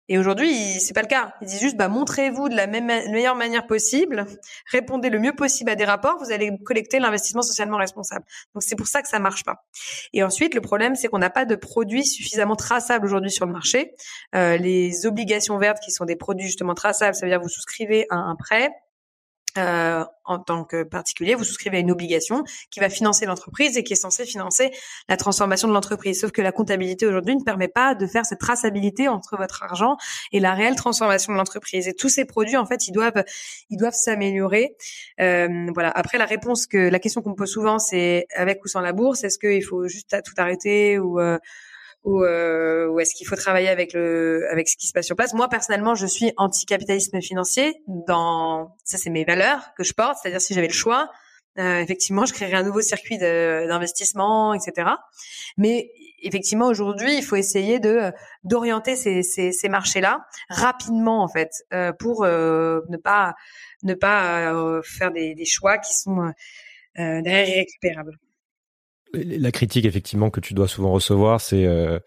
[0.07, 1.33] Et aujourd'hui, c'est pas le cas.
[1.41, 4.25] Ils disent juste, bah, montrez-vous de la même meilleure manière possible,
[4.71, 8.25] répondez le mieux possible à des rapports, vous allez collecter l'investissement socialement responsable.
[8.53, 9.65] Donc c'est pour ça que ça marche pas.
[10.13, 13.51] Et ensuite, le problème, c'est qu'on n'a pas de produits suffisamment traçables aujourd'hui sur le
[13.51, 13.95] marché.
[14.35, 18.05] Euh, les obligations vertes, qui sont des produits justement traçables, ça veut dire vous souscrivez
[18.09, 18.69] à un prêt,
[19.57, 23.83] euh, en tant que particulier, vous souscrivez à une obligation qui va financer l'entreprise et
[23.83, 24.71] qui est censée financer
[25.07, 26.19] la transformation de l'entreprise.
[26.19, 29.97] Sauf que la comptabilité aujourd'hui ne permet pas de faire cette traçabilité entre votre argent
[30.31, 31.87] et la réelle transformation de l'entreprise.
[31.87, 33.23] Et tous ces produits, en fait, ils doivent,
[33.69, 34.75] ils doivent s'améliorer.
[35.21, 35.91] Euh, voilà.
[35.91, 38.93] Après, la réponse que la question qu'on me pose souvent, c'est avec ou sans la
[38.93, 39.23] bourse.
[39.23, 41.37] Est-ce qu'il faut juste tout arrêter ou euh,
[42.05, 45.15] ou, euh, ou est-ce qu'il faut travailler avec le avec ce qui se passe sur
[45.15, 47.73] place Moi personnellement, je suis anti-capitalisme financier.
[47.87, 50.17] Dans ça, c'est mes valeurs que je porte.
[50.21, 51.09] C'est-à-dire si j'avais le choix,
[51.57, 54.91] euh, effectivement, je créerais un nouveau circuit d'investissement, etc.
[55.57, 55.89] Mais
[56.21, 58.11] effectivement, aujourd'hui, il faut essayer de
[58.43, 63.35] d'orienter ces, ces, ces marchés-là rapidement, en fait, euh, pour euh, ne pas
[63.83, 66.19] ne pas euh, faire des, des, choix qui sont
[66.99, 68.17] euh, derrière irrécupérables.
[69.15, 71.99] La critique effectivement que tu dois souvent recevoir, c'est euh,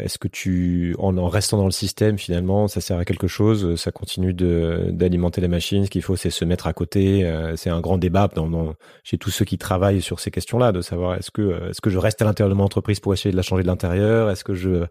[0.00, 3.90] est-ce que tu, en, restant dans le système, finalement, ça sert à quelque chose Ça
[3.92, 5.86] continue d'alimenter les machines.
[5.86, 7.24] Ce qu'il faut, c'est se mettre à côté.
[7.24, 8.74] Euh, c'est un grand débat dans, dans,
[9.04, 11.98] chez tous ceux qui travaillent sur ces questions-là, de savoir est-ce que est-ce que je
[11.98, 14.30] reste à l'intérieur de mon entreprise pour essayer de la changer de l'intérieur?
[14.30, 14.84] Est-ce que je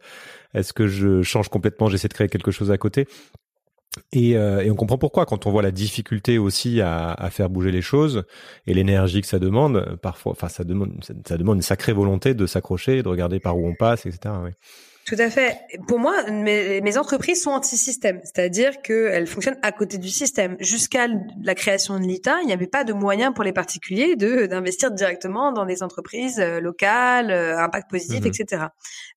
[0.53, 3.07] est-ce que je change complètement J'essaie de créer quelque chose à côté?
[4.11, 7.71] Et, euh, et, on comprend pourquoi quand on voit la difficulté aussi à, faire bouger
[7.71, 8.23] les choses
[8.67, 9.97] et l'énergie que ça demande.
[10.01, 13.67] Parfois, enfin, ça demande, ça, demande une sacrée volonté de s'accrocher, de regarder par où
[13.67, 14.33] on passe, etc.
[15.08, 15.62] Tout à fait.
[15.88, 20.58] Pour moi, mes, mes entreprises sont anti-système, c'est-à-dire qu'elles fonctionnent à côté du système.
[20.60, 21.08] Jusqu'à
[21.41, 24.91] la création de l'ITA, il n'y avait pas de moyen pour les particuliers de d'investir
[24.91, 28.28] directement dans des entreprises euh, locales, euh, impact positif, mmh.
[28.28, 28.66] etc.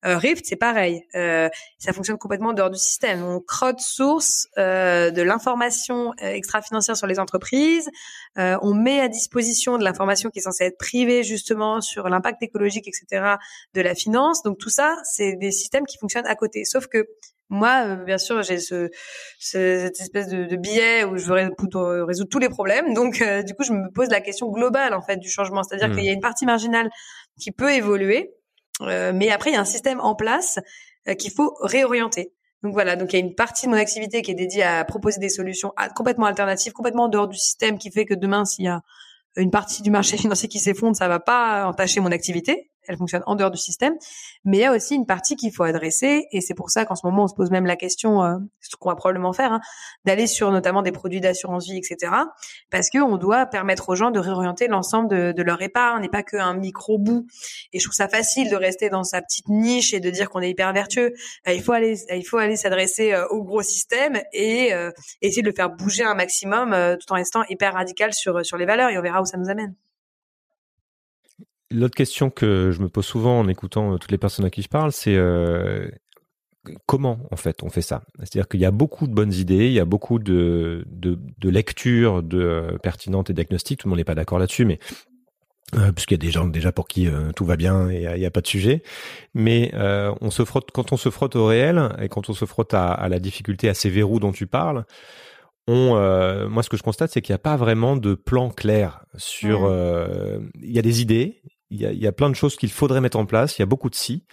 [0.05, 1.05] Euh, Rift, c'est pareil.
[1.15, 3.23] Euh, ça fonctionne complètement dehors du système.
[3.23, 7.89] On crowdsource euh, de l'information extra-financière sur les entreprises.
[8.37, 12.87] on met à disposition de l'information qui est censée être privée justement sur l'impact écologique,
[12.87, 13.35] etc.
[13.73, 14.41] de la finance.
[14.43, 16.65] Donc tout ça, c'est des systèmes qui fonctionne à côté.
[16.65, 17.07] Sauf que
[17.51, 18.89] moi, euh, bien sûr, j'ai ce,
[19.37, 22.93] cette espèce de, de biais où je veux résoudre, résoudre tous les problèmes.
[22.93, 25.89] Donc, euh, du coup, je me pose la question globale en fait du changement, c'est-à-dire
[25.89, 25.95] mmh.
[25.95, 26.89] qu'il y a une partie marginale
[27.39, 28.31] qui peut évoluer,
[28.81, 30.59] euh, mais après il y a un système en place
[31.17, 32.31] qu'il faut réorienter.
[32.63, 34.85] Donc voilà, donc il y a une partie de mon activité qui est dédiée à
[34.85, 38.65] proposer des solutions complètement alternatives, complètement en dehors du système, qui fait que demain, s'il
[38.65, 38.81] y a
[39.35, 43.23] une partie du marché financier qui s'effondre, ça va pas entacher mon activité elle fonctionne
[43.25, 43.95] en dehors du système.
[44.45, 46.95] Mais il y a aussi une partie qu'il faut adresser, et c'est pour ça qu'en
[46.95, 49.61] ce moment on se pose même la question, euh, ce qu'on va probablement faire, hein,
[50.05, 52.11] d'aller sur notamment des produits d'assurance vie, etc.
[52.69, 56.09] Parce que on doit permettre aux gens de réorienter l'ensemble de, de, leur épargne, n'est
[56.09, 57.25] pas qu'un micro bout.
[57.73, 60.41] Et je trouve ça facile de rester dans sa petite niche et de dire qu'on
[60.41, 61.13] est hyper vertueux.
[61.47, 64.71] Euh, il faut aller, il faut aller s'adresser euh, au gros système et
[65.21, 68.65] essayer de le faire bouger un maximum, tout en restant hyper radical sur sur les
[68.65, 68.89] valeurs.
[68.89, 69.75] Et on verra où ça nous amène.
[71.71, 74.61] L'autre question que je me pose souvent en écoutant euh, toutes les personnes à qui
[74.61, 75.87] je parle, c'est euh,
[76.85, 78.03] comment en fait on fait ça?
[78.19, 81.49] C'est-à-dire qu'il y a beaucoup de bonnes idées, il y a beaucoup de, de, de
[81.49, 84.79] lectures de, euh, pertinentes et diagnostiques, tout le monde n'est pas d'accord là-dessus, mais
[85.77, 88.19] euh, puisqu'il y a des gens déjà pour qui euh, tout va bien et il
[88.19, 88.83] n'y a, pas de sujet.
[89.33, 92.43] Mais euh, on se frotte quand on se frotte au réel et quand on se
[92.43, 94.85] frotte à, à la difficulté, à ces verrous dont tu parles,
[95.67, 95.95] on,
[96.49, 99.71] moi, ce que je constate, c'est qu'il n'y a pas vraiment de plan clair sur.
[100.59, 101.41] Il y a des idées,
[101.71, 103.57] il y, a, plein de choses qu'il faudrait mettre en place.
[103.57, 104.23] Il y a beaucoup de si,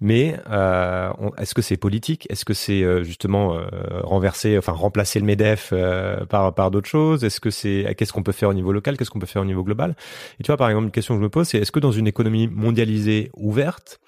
[0.00, 2.26] mais euh, est-ce que c'est politique?
[2.30, 3.66] Est-ce que c'est euh, justement euh,
[4.02, 7.24] renverser, enfin remplacer le Medef euh, par par d'autres choses?
[7.24, 8.96] Est-ce que c'est qu'est-ce qu'on peut faire au niveau local?
[8.96, 9.96] Qu'est-ce qu'on peut faire au niveau global?
[10.38, 11.92] Et tu vois, par exemple, une question que je me pose, c'est est-ce que dans
[11.92, 13.98] une économie mondialisée ouverte,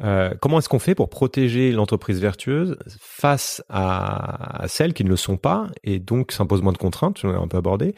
[0.00, 5.16] euh, comment est-ce qu'on fait pour protéger l'entreprise vertueuse face à, celles qui ne le
[5.16, 7.94] sont pas et donc s'impose moins de contraintes, on a un peu abordé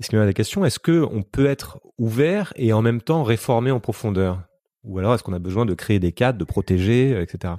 [0.00, 3.00] est-ce qu'il y a des questions Est-ce que on peut être ouvert et en même
[3.00, 4.42] temps réformer en profondeur?
[4.84, 7.54] Ou alors est-ce qu'on a besoin de créer des cadres, de protéger, euh, etc.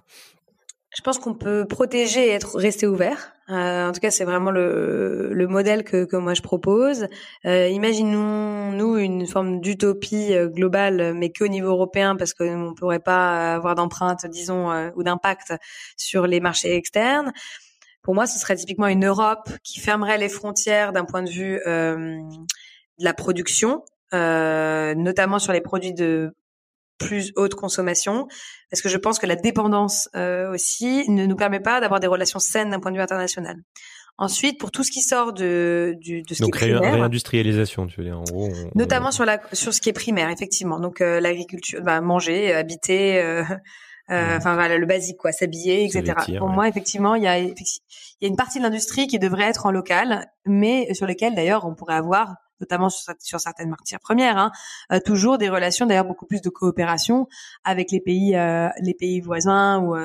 [0.96, 3.34] Je pense qu'on peut protéger et être resté ouvert.
[3.50, 7.08] Euh, en tout cas, c'est vraiment le, le modèle que, moi je propose.
[7.46, 13.54] Euh, imaginons-nous une forme d'utopie globale, mais qu'au niveau européen, parce qu'on ne pourrait pas
[13.54, 15.54] avoir d'empreinte, disons, ou d'impact
[15.96, 17.32] sur les marchés externes.
[18.02, 21.60] Pour moi, ce serait typiquement une Europe qui fermerait les frontières d'un point de vue
[21.68, 22.18] euh,
[23.00, 23.84] de la production,
[24.14, 26.34] euh, notamment sur les produits de
[26.98, 28.28] plus haute consommation,
[28.70, 32.08] parce que je pense que la dépendance euh, aussi ne nous permet pas d'avoir des
[32.08, 33.56] relations saines d'un point de vue international.
[34.18, 37.88] Ensuite, pour tout ce qui sort de, du, de ce Donc, qui est primaire, réindustrialisation,
[37.88, 38.50] tu veux dire, en gros.
[38.50, 39.12] On, notamment on...
[39.12, 40.82] sur la sur ce qui est primaire, effectivement.
[40.82, 43.44] Donc euh, l'agriculture, bah, manger, habiter, Euh,
[44.10, 46.38] enfin voilà, le basique quoi, s'habiller, etc.
[46.38, 47.54] Pour moi, effectivement, il y a il
[48.22, 51.66] y a une partie de l'industrie qui devrait être en local, mais sur lesquelles d'ailleurs
[51.66, 54.52] on pourrait avoir notamment sur, sur certaines matières premières, hein,
[54.92, 57.28] euh, toujours des relations d'ailleurs beaucoup plus de coopération
[57.64, 59.96] avec les pays euh, les pays voisins ou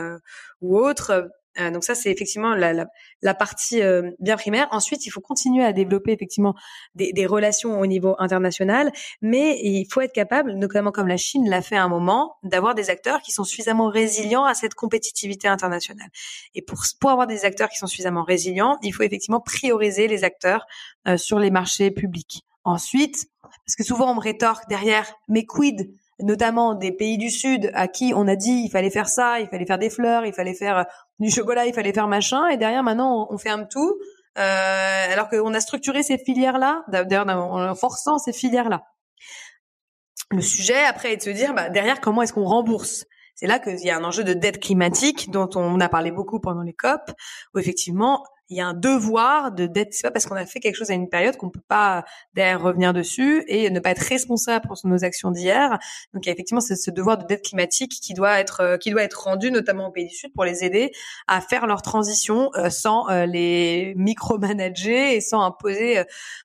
[0.61, 1.31] ou autres
[1.61, 2.87] euh, donc ça, c'est effectivement la, la,
[3.23, 4.69] la partie euh, bien primaire.
[4.71, 6.55] Ensuite, il faut continuer à développer effectivement
[6.95, 8.93] des, des, relations au niveau international,
[9.23, 12.75] mais il faut être capable, notamment comme la Chine l'a fait à un moment, d'avoir
[12.75, 16.09] des acteurs qui sont suffisamment résilients à cette compétitivité internationale.
[16.55, 20.25] Et pour, pour avoir des acteurs qui sont suffisamment résilients, il faut effectivement prioriser les
[20.25, 20.67] acteurs
[21.07, 22.45] euh, sur les marchés publics.
[22.65, 27.71] Ensuite, parce que souvent on me rétorque derrière, mais quid notamment des pays du Sud
[27.75, 30.33] à qui on a dit il fallait faire ça, il fallait faire des fleurs, il
[30.33, 30.85] fallait faire euh,
[31.19, 33.99] du chocolat, il fallait faire machin, et derrière maintenant on, ferme tout,
[34.39, 38.83] euh, alors qu'on a structuré ces filières-là, d'ailleurs en forçant ces filières-là.
[40.31, 43.05] Le sujet après est de se dire bah, derrière comment est-ce qu'on rembourse?
[43.35, 46.41] C'est là qu'il y a un enjeu de dette climatique dont on a parlé beaucoup
[46.41, 47.11] pendant les COP,
[47.55, 49.95] où effectivement il y a un devoir de dette.
[49.95, 52.63] C'est pas parce qu'on a fait quelque chose à une période qu'on peut pas derrière
[52.63, 55.79] revenir dessus et ne pas être responsable pour nos actions d'hier.
[56.13, 58.91] Donc il y a effectivement ce, devoir de dette climatique qui doit être euh, qui
[58.91, 60.93] doit être rendu notamment aux pays du Sud pour les aider
[61.27, 66.03] à faire leur transition euh, sans euh, les micromanager et sans imposer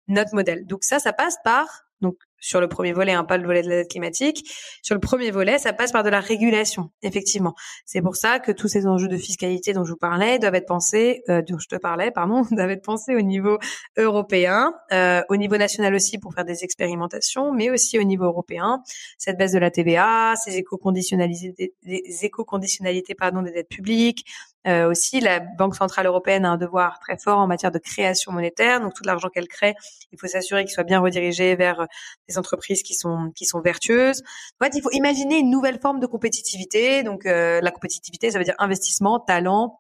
[0.08, 0.66] notre modèle.
[0.66, 3.70] Donc ça, ça passe par donc sur le premier volet, hein, pas le volet de
[3.70, 4.50] la dette climatique.
[4.82, 7.56] Sur le premier volet, ça passe par de la régulation, effectivement.
[7.86, 10.68] C'est pour ça que tous ces enjeux de fiscalité dont je vous parlais doivent être
[10.68, 13.58] pensés, euh, dont je te parlais, pardon, doivent être pensés au niveau
[13.98, 18.82] européen, euh, au niveau national aussi pour faire des expérimentations, mais aussi au niveau européen.
[19.18, 21.74] Cette baisse de la TVA, ces éco-conditionnalités,
[22.22, 24.26] éco-conditionnalités pardon des dettes publiques,
[24.68, 28.32] euh, aussi, la Banque centrale européenne a un devoir très fort en matière de création
[28.32, 28.82] monétaire.
[28.82, 29.76] Donc, tout l'argent qu'elle crée,
[30.12, 31.88] il faut s'assurer qu'il soit bien redirigé vers
[32.28, 34.22] des entreprises qui sont qui sont vertueuses.
[34.60, 37.04] En fait, il faut imaginer une nouvelle forme de compétitivité.
[37.04, 39.80] Donc, euh, la compétitivité, ça veut dire investissement, talent,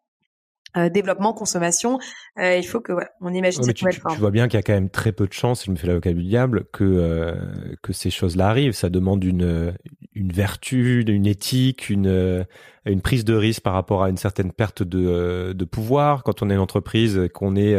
[0.78, 2.00] euh, développement, consommation.
[2.38, 4.14] Euh, il faut que voilà, on imagine cette nouvelle forme.
[4.14, 5.88] Tu vois bien qu'il y a quand même très peu de chances, je me fais
[5.88, 7.36] l'avocat du diable, que euh,
[7.82, 8.74] que ces choses-là arrivent.
[8.74, 9.74] Ça demande une
[10.14, 12.46] une vertu, une éthique, une
[12.86, 16.50] une prise de risque par rapport à une certaine perte de de pouvoir quand on
[16.50, 17.76] est une entreprise, qu'on est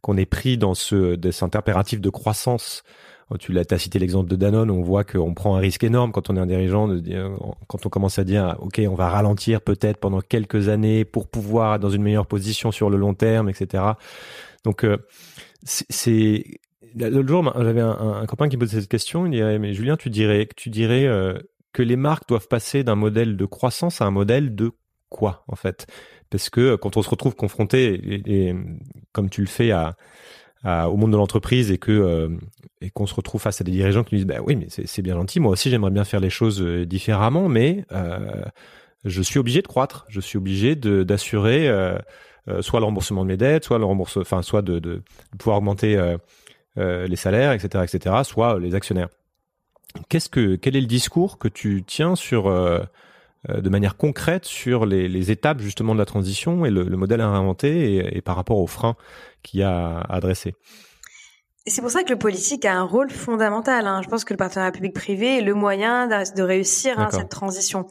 [0.00, 2.84] qu'on est pris dans ce dans cet impératif de croissance
[3.38, 6.30] tu l'as, as cité l'exemple de Danone, on voit qu'on prend un risque énorme quand
[6.30, 7.30] on est un dirigeant, de dire,
[7.66, 11.76] quand on commence à dire, ok, on va ralentir peut-être pendant quelques années pour pouvoir
[11.76, 13.84] être dans une meilleure position sur le long terme, etc.
[14.64, 14.98] Donc, euh,
[15.64, 16.44] c'est
[16.94, 19.26] l'autre jour, j'avais un, copain qui me posait cette question.
[19.26, 21.38] Il dirait, mais Julien, tu dirais, tu dirais euh,
[21.72, 24.72] que les marques doivent passer d'un modèle de croissance à un modèle de
[25.08, 25.86] quoi, en fait?
[26.30, 28.54] Parce que quand on se retrouve confronté, et
[29.12, 29.96] comme tu le fais à
[30.64, 32.28] au monde de l'entreprise et que euh,
[32.80, 35.02] et qu'on se retrouve face à des dirigeants qui nous disent bah oui mais c'est
[35.02, 38.44] bien gentil moi aussi j'aimerais bien faire les choses euh, différemment mais euh,
[39.04, 40.06] je suis obligé de croître.
[40.08, 41.70] Je suis obligé d'assurer
[42.60, 45.02] soit le remboursement de mes dettes soit le remboursement enfin soit de, de,
[45.38, 46.16] pouvoir augmenter
[46.76, 49.10] les salaires etc etc soit les actionnaires.
[50.08, 52.48] Qu'est-ce que quel est le discours que tu tiens sur
[53.48, 57.20] de manière concrète sur les, les, étapes justement de la transition et le, le modèle
[57.20, 58.96] à réinventer et, et, par rapport aux freins
[59.42, 60.54] qui a adressé.
[61.66, 63.86] Et c'est pour ça que le politique a un rôle fondamental.
[63.86, 64.02] Hein.
[64.02, 67.86] Je pense que le partenariat public-privé est le moyen de, réussir hein, cette transition.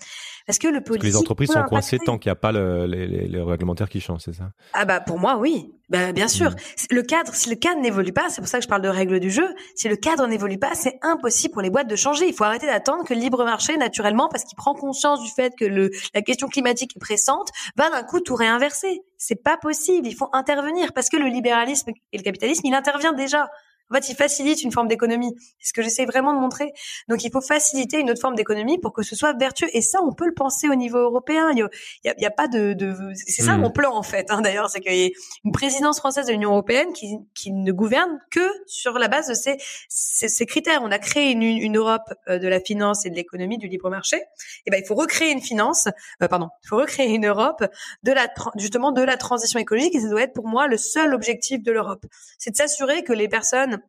[0.46, 0.89] Parce que le politique.
[0.89, 3.89] Parce que les entreprises sont coincées tant qu'il n'y a pas le, les, les, réglementaires
[3.89, 4.52] qui changent, c'est ça?
[4.74, 5.72] Ah bah pour moi oui.
[5.89, 6.52] Bah, bien sûr.
[6.52, 6.56] Mm.
[6.91, 9.20] Le cadre, si le cadre n'évolue pas, c'est pour ça que je parle de règles
[9.20, 9.48] du jeu.
[9.76, 12.28] Si le cadre n'évolue pas, c'est impossible pour les boîtes de changer.
[12.28, 15.54] Il faut arrêter d'attendre que le libre marché, naturellement, parce qu'il prend conscience du fait
[15.58, 19.02] que le, la question climatique est pressante, va d'un coup tout réinverser.
[19.18, 20.08] C'est pas possible.
[20.08, 23.48] Il faut intervenir parce que le libéralisme et le capitalisme, il intervient déjà.
[23.94, 25.36] En fait, il facilite une forme d'économie.
[25.60, 26.74] C'est ce que j'essaie vraiment de montrer.
[27.10, 29.68] Donc, il faut faciliter une autre forme d'économie pour que ce soit vertueux.
[29.74, 31.52] Et ça, on peut le penser au niveau européen.
[31.52, 31.68] Il
[32.04, 32.96] y a, pas de, de...
[33.14, 33.62] c'est ça mmh.
[33.62, 34.32] mon plan en fait.
[34.32, 35.14] Hein, D'ailleurs, c'est qu'il y ait
[35.46, 39.36] une présidence française de l'Union européenne qui, qui ne gouverne que sur la base de
[39.36, 39.58] ces,
[39.89, 40.82] ces, ces critères.
[40.82, 43.91] On a créé une, une, Europe euh, de la finance et de l'économie, du libre
[43.91, 44.18] marché.
[44.18, 44.22] Et
[44.66, 45.88] eh ben, il faut recréer une finance.
[46.22, 47.64] Euh, pardon, il faut recréer une Europe
[48.02, 48.28] de la
[48.58, 49.94] justement de la transition écologique.
[49.94, 52.06] Et ça doit être pour moi le seul objectif de l'Europe.
[52.39, 53.83] C'est de s'assurer que les personnes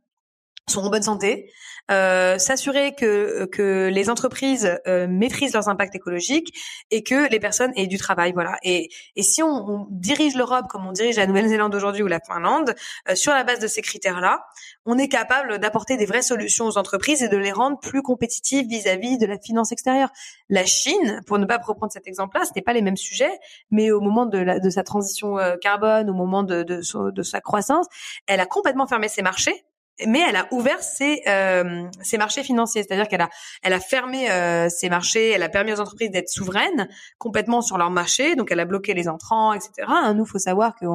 [0.68, 1.50] sont en bonne santé,
[1.90, 6.54] euh, s'assurer que que les entreprises euh, maîtrisent leurs impacts écologiques
[6.90, 8.56] et que les personnes aient du travail, voilà.
[8.62, 12.20] Et et si on, on dirige l'Europe comme on dirige la Nouvelle-Zélande aujourd'hui ou la
[12.20, 12.74] Finlande
[13.10, 14.42] euh, sur la base de ces critères-là,
[14.86, 18.66] on est capable d'apporter des vraies solutions aux entreprises et de les rendre plus compétitives
[18.66, 20.10] vis-à-vis de la finance extérieure.
[20.48, 23.38] La Chine, pour ne pas reprendre cet exemple-là, ce n'est pas les mêmes sujets,
[23.70, 27.22] mais au moment de, la, de sa transition euh, carbone, au moment de, de, de
[27.22, 27.86] sa croissance,
[28.26, 29.64] elle a complètement fermé ses marchés
[30.06, 33.30] mais elle a ouvert ses, euh, ses marchés financiers, c'est-à-dire qu'elle a,
[33.62, 36.88] elle a fermé euh, ses marchés, elle a permis aux entreprises d'être souveraines
[37.18, 39.70] complètement sur leur marché, donc elle a bloqué les entrants, etc.
[39.86, 40.86] Hein, nous, faut savoir que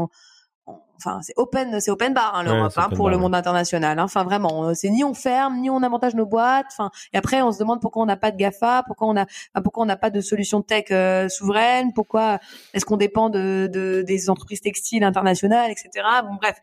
[0.98, 3.98] enfin c'est open c'est open bar hein, l'Europe hein, pour le monde international.
[3.98, 4.04] Hein.
[4.04, 6.68] enfin vraiment c'est ni on ferme ni on avantage nos boîtes.
[6.72, 9.26] Enfin et après on se demande pourquoi on n'a pas de Gafa pourquoi on a
[9.64, 12.40] pourquoi on n'a pas de solution tech euh, souveraine pourquoi
[12.74, 16.58] est-ce qu'on dépend de, de, des entreprises textiles internationales etc bon bref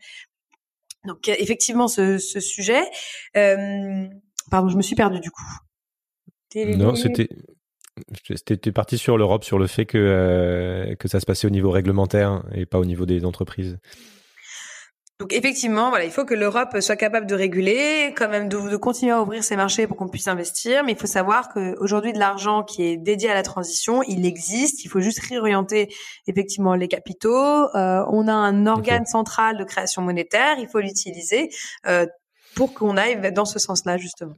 [1.07, 2.83] donc effectivement ce, ce sujet.
[3.33, 5.43] Pardon, je me suis perdue du coup.
[6.55, 7.29] Non, c'était
[8.35, 11.71] c'était parti sur l'Europe, sur le fait que euh, que ça se passait au niveau
[11.71, 13.79] réglementaire et pas au niveau des entreprises.
[15.19, 18.77] Donc effectivement, voilà, il faut que l'Europe soit capable de réguler, quand même de, de
[18.77, 20.83] continuer à ouvrir ses marchés pour qu'on puisse investir.
[20.83, 24.85] Mais il faut savoir qu'aujourd'hui, de l'argent qui est dédié à la transition, il existe.
[24.85, 25.91] Il faut juste réorienter
[26.27, 27.35] effectivement les capitaux.
[27.75, 30.57] Euh, on a un organe central de création monétaire.
[30.59, 31.49] Il faut l'utiliser
[31.87, 32.05] euh,
[32.53, 34.35] pour qu'on aille dans ce sens-là justement.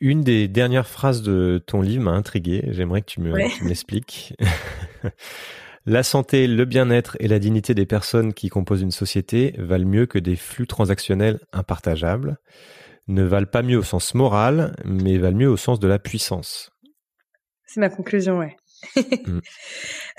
[0.00, 2.64] Une des dernières phrases de ton livre m'a intrigué.
[2.68, 4.34] J'aimerais que tu me, tu m'expliques.
[5.88, 10.04] La santé, le bien-être et la dignité des personnes qui composent une société valent mieux
[10.04, 12.36] que des flux transactionnels impartageables,
[13.06, 16.68] ne valent pas mieux au sens moral, mais valent mieux au sens de la puissance.
[17.64, 18.54] C'est ma conclusion, ouais.
[19.26, 19.40] Mm.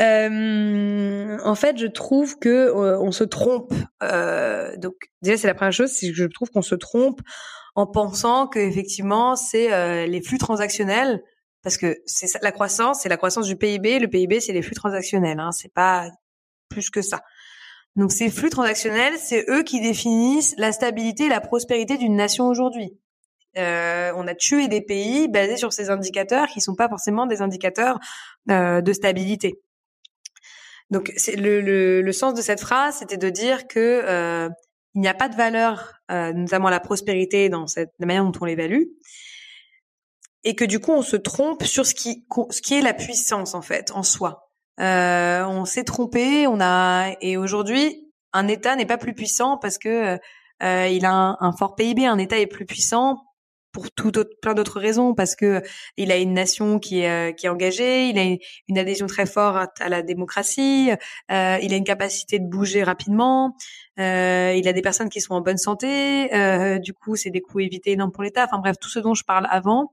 [0.01, 3.71] euh, en fait, je trouve que euh, on se trompe.
[4.01, 7.21] Euh, donc déjà, c'est la première chose, c'est que je trouve qu'on se trompe
[7.75, 11.21] en pensant que effectivement, c'est les flux transactionnels
[11.61, 13.99] parce que c'est la croissance, c'est la croissance du PIB.
[13.99, 15.39] Le PIB, c'est les flux transactionnels.
[15.39, 16.09] Hein, c'est pas
[16.69, 17.21] plus que ça.
[17.95, 22.47] Donc ces flux transactionnels, c'est eux qui définissent la stabilité et la prospérité d'une nation
[22.47, 22.97] aujourd'hui.
[23.57, 27.41] Euh, on a tué des pays basés sur ces indicateurs qui sont pas forcément des
[27.41, 27.99] indicateurs
[28.49, 29.59] euh, de stabilité.
[30.91, 34.49] Donc le, le, le, sens de cette phrase, c'était de dire que euh,
[34.95, 38.39] il n'y a pas de valeur, euh, notamment la prospérité, dans cette la manière dont
[38.41, 38.83] on l'évalue
[40.43, 43.53] et que du coup on se trompe sur ce qui ce qui est la puissance
[43.53, 44.49] en fait en soi.
[44.79, 49.77] Euh, on s'est trompé, on a et aujourd'hui un État n'est pas plus puissant parce
[49.77, 50.17] que
[50.63, 52.05] euh, il a un, un, fort PIB.
[52.05, 53.17] Un État est plus puissant
[53.71, 55.61] pour tout autre, plein d'autres raisons parce que
[55.97, 58.23] il a une nation qui est euh, qui est engagée, il a
[58.67, 60.91] une, adhésion très forte à la démocratie,
[61.31, 63.55] euh, il a une capacité de bouger rapidement,
[63.99, 67.41] euh, il a des personnes qui sont en bonne santé, euh, du coup c'est des
[67.41, 68.45] coûts évités énormes pour l'État.
[68.45, 69.91] Enfin bref, tout ce dont je parle avant.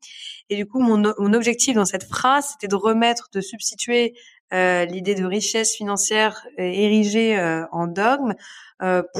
[0.48, 4.14] Et du coup mon, mon objectif dans cette phrase c'était de remettre, de substituer
[4.54, 7.38] euh, l'idée de richesse financière érigée
[7.72, 8.34] en dogme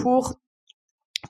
[0.02, 0.38] pour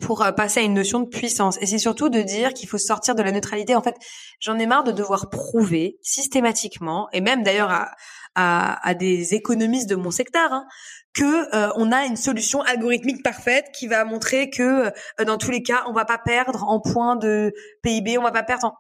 [0.01, 1.59] pour euh, passer à une notion de puissance.
[1.61, 3.75] Et c'est surtout de dire qu'il faut sortir de la neutralité.
[3.75, 3.97] En fait,
[4.41, 7.91] j'en ai marre de devoir prouver systématiquement, et même d'ailleurs à,
[8.35, 10.67] à, à, des économistes de mon secteur, hein,
[11.15, 15.51] que euh, on a une solution algorithmique parfaite qui va montrer que euh, dans tous
[15.51, 18.75] les cas, on va pas perdre en points de PIB, on va pas perdre en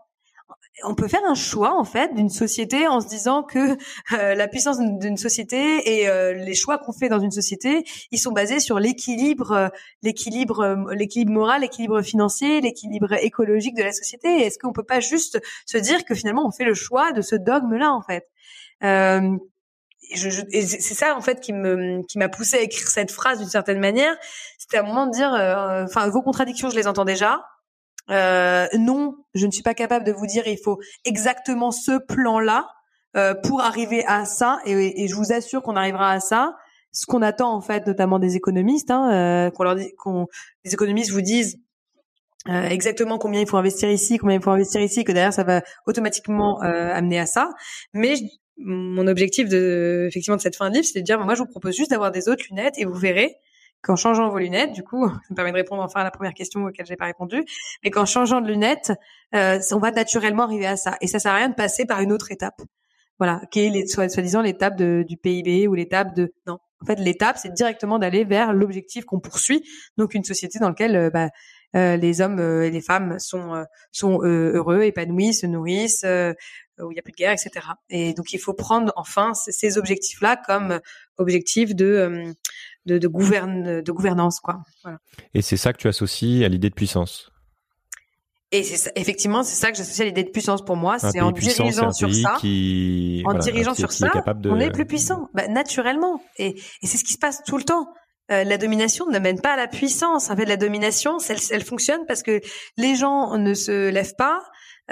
[0.85, 3.77] on peut faire un choix en fait d'une société en se disant que
[4.12, 8.18] euh, la puissance d'une société et euh, les choix qu'on fait dans une société, ils
[8.18, 9.68] sont basés sur l'équilibre, euh,
[10.03, 14.29] l'équilibre, l'équilibre moral, l'équilibre financier, l'équilibre écologique de la société.
[14.29, 17.37] Est-ce qu'on peut pas juste se dire que finalement on fait le choix de ce
[17.37, 18.29] dogme-là en fait?
[20.53, 23.49] Et c'est ça en fait qui me qui m'a poussé à écrire cette phrase d'une
[23.49, 24.14] certaine manière.
[24.59, 25.31] C'était un moment de dire,
[25.85, 27.43] enfin vos contradictions, je les entends déjà
[28.11, 32.69] euh, non, je ne suis pas capable de vous dire il faut exactement ce plan-là
[33.17, 34.59] euh, pour arriver à ça.
[34.65, 36.55] Et, je vous assure qu'on arrivera à ça.
[36.93, 40.27] Ce qu'on attend en fait, notamment des économistes, hein, euh, qu'on leur dit, qu'on
[40.65, 41.59] les économistes vous disent
[42.49, 45.43] euh, exactement combien il faut investir ici, combien il faut investir ici, que derrière ça
[45.43, 47.51] va automatiquement euh, amener à ça.
[47.93, 48.15] Mais
[48.59, 51.49] mon objectif de effectivement de cette fin de livre, c'est de dire moi je vous
[51.49, 53.37] propose juste d'avoir des autres lunettes et vous verrez
[53.87, 56.34] qu'en changeant vos lunettes, du coup, ça me permet de répondre enfin à la première
[56.34, 57.45] question auquel j'ai pas répondu,
[57.84, 58.93] mais qu'en changeant de lunettes,
[59.34, 60.97] euh, on va naturellement arriver à ça.
[61.01, 62.61] Et ça sert à rien de passer par une autre étape.
[63.18, 66.59] Voilà, qui est soi-disant l'étape du PIB ou l'étape de non.
[66.82, 69.64] En fait, l'étape, c'est directement d'aller vers l'objectif qu'on poursuit,
[69.97, 71.30] donc une société dans laquelle euh, bah,
[71.74, 76.99] euh, les hommes et les femmes sont sont heureux, épanouis, se nourrissent, où il n'y
[76.99, 77.66] a plus de guerre, etc.
[77.89, 80.80] Et donc il faut prendre enfin ces objectifs-là comme
[81.18, 82.34] objectifs de
[82.87, 84.41] de, de, gouverne, de gouvernance.
[84.41, 84.61] Quoi.
[84.82, 84.99] Voilà.
[85.34, 87.30] Et c'est ça que tu associes à l'idée de puissance
[88.53, 90.99] et c'est effectivement, c'est ça que j'associe à l'idée de puissance pour moi.
[90.99, 94.11] C'est en dirigeant sur ça, qui, en dirigeant sur ça,
[94.45, 96.22] on est plus puissant, bah, naturellement.
[96.37, 97.89] Et, et c'est ce qui se passe tout le temps.
[98.30, 100.30] Euh, la domination ne mène pas à la puissance.
[100.30, 102.41] En fait, la domination, elle, elle fonctionne parce que
[102.76, 104.41] les gens ne se lèvent pas,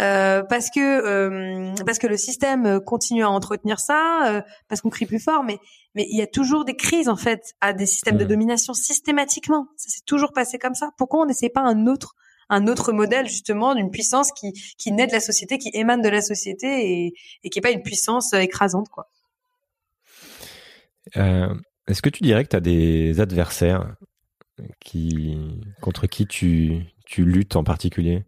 [0.00, 4.90] euh, parce que euh, parce que le système continue à entretenir ça, euh, parce qu'on
[4.90, 5.58] crie plus fort, mais
[5.94, 8.28] mais il y a toujours des crises en fait à des systèmes de mmh.
[8.28, 9.68] domination systématiquement.
[9.76, 10.90] Ça s'est toujours passé comme ça.
[10.98, 12.14] Pourquoi on n'essaie pas un autre
[12.50, 16.08] un autre modèle justement d'une puissance qui qui naît de la société, qui émane de
[16.08, 16.66] la société
[17.06, 17.14] et,
[17.44, 19.08] et qui est pas une puissance écrasante quoi?
[21.86, 23.94] Est-ce que tu dirais que tu as des adversaires
[24.80, 25.38] qui
[25.80, 28.24] contre qui tu tu luttes en particulier?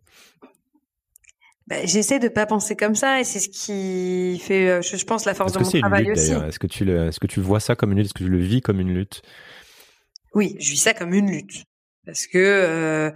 [1.67, 5.25] Bah, J'essaie de pas penser comme ça et c'est ce qui fait, euh, je, pense,
[5.25, 6.33] la force de mon travail aussi.
[6.33, 8.07] Est-ce que tu le, est-ce que tu vois ça comme une lutte?
[8.07, 9.23] Est-ce que tu le vis comme une lutte?
[10.35, 11.65] Oui, je vis ça comme une lutte.
[12.05, 13.11] Parce que euh,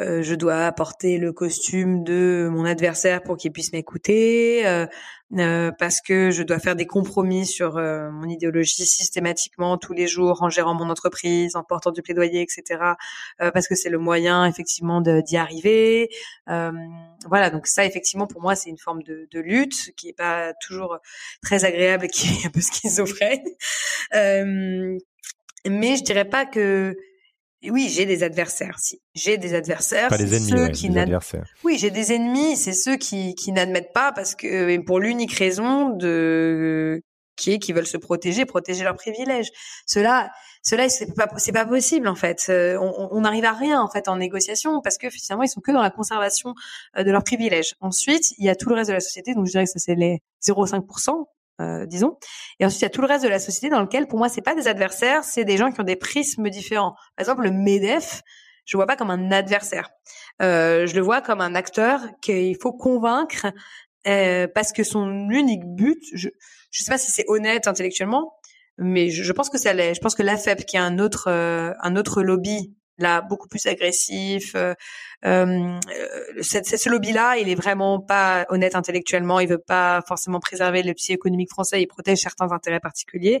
[0.00, 4.86] euh, je dois apporter le costume de mon adversaire pour qu'il puisse m'écouter, euh,
[5.38, 10.42] euh, parce que je dois faire des compromis sur mon idéologie systématiquement tous les jours
[10.42, 12.94] en gérant mon entreprise, en portant du plaidoyer, etc.
[13.38, 16.08] parce que c'est le moyen effectivement d'y arriver.
[16.46, 20.52] voilà, donc ça effectivement pour moi c'est une forme de, de, lutte qui est pas
[20.54, 20.98] toujours
[21.42, 23.44] très agréable et qui est un peu schizophrène.
[24.12, 26.96] mais je dirais pas que
[27.68, 28.78] oui, j'ai des adversaires.
[28.78, 31.46] Si j'ai des adversaires, pas des ennemis, qui des adversaires.
[31.62, 32.56] Oui, j'ai des ennemis.
[32.56, 37.02] C'est ceux qui qui n'admettent pas parce que pour l'unique raison de
[37.36, 39.50] qui est qui veulent se protéger, protéger leurs privilèges.
[39.86, 40.30] Cela,
[40.62, 42.46] cela c'est pas c'est pas possible en fait.
[42.48, 45.72] Euh, on n'arrive à rien en fait en négociation parce que finalement ils sont que
[45.72, 46.54] dans la conservation
[46.96, 47.74] euh, de leurs privilèges.
[47.80, 49.34] Ensuite, il y a tout le reste de la société.
[49.34, 51.26] Donc je dirais que ça c'est les 0,5%
[51.60, 52.18] euh, disons.
[52.58, 54.28] Et ensuite, il y a tout le reste de la société dans lequel, pour moi,
[54.28, 56.94] c'est pas des adversaires, c'est des gens qui ont des prismes différents.
[57.16, 58.22] Par exemple, le Medef,
[58.64, 59.90] je vois pas comme un adversaire.
[60.42, 63.46] Euh, je le vois comme un acteur qu'il faut convaincre
[64.06, 66.28] euh, parce que son unique but, je
[66.70, 68.32] je sais pas si c'est honnête intellectuellement,
[68.78, 69.94] mais je, pense que ça l'est.
[69.94, 72.72] Je pense que l'AFEP, qui est un autre un autre lobby
[73.02, 74.54] là beaucoup plus agressif.
[74.54, 74.74] Euh,
[75.24, 75.78] euh,
[76.40, 79.40] ce lobby-là, il est vraiment pas honnête intellectuellement.
[79.40, 81.82] Il veut pas forcément préserver le psy économique français.
[81.82, 83.40] Il protège certains intérêts particuliers.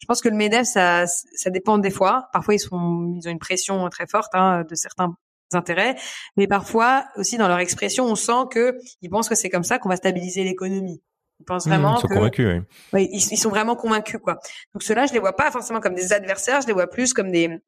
[0.00, 2.28] Je pense que le Medef, ça, ça dépend des fois.
[2.32, 5.14] Parfois, ils sont, ils ont une pression très forte hein, de certains
[5.52, 5.96] intérêts,
[6.36, 9.78] mais parfois aussi dans leur expression, on sent que ils pensent que c'est comme ça
[9.78, 11.02] qu'on va stabiliser l'économie.
[11.40, 12.46] Ils pensent mmh, vraiment ils sont convaincus.
[12.46, 12.62] Oui.
[12.92, 14.38] oui ils, ils, sont vraiment convaincus quoi.
[14.74, 17.32] Donc ceux-là, je les vois pas forcément comme des adversaires, je les vois plus comme
[17.32, 17.58] des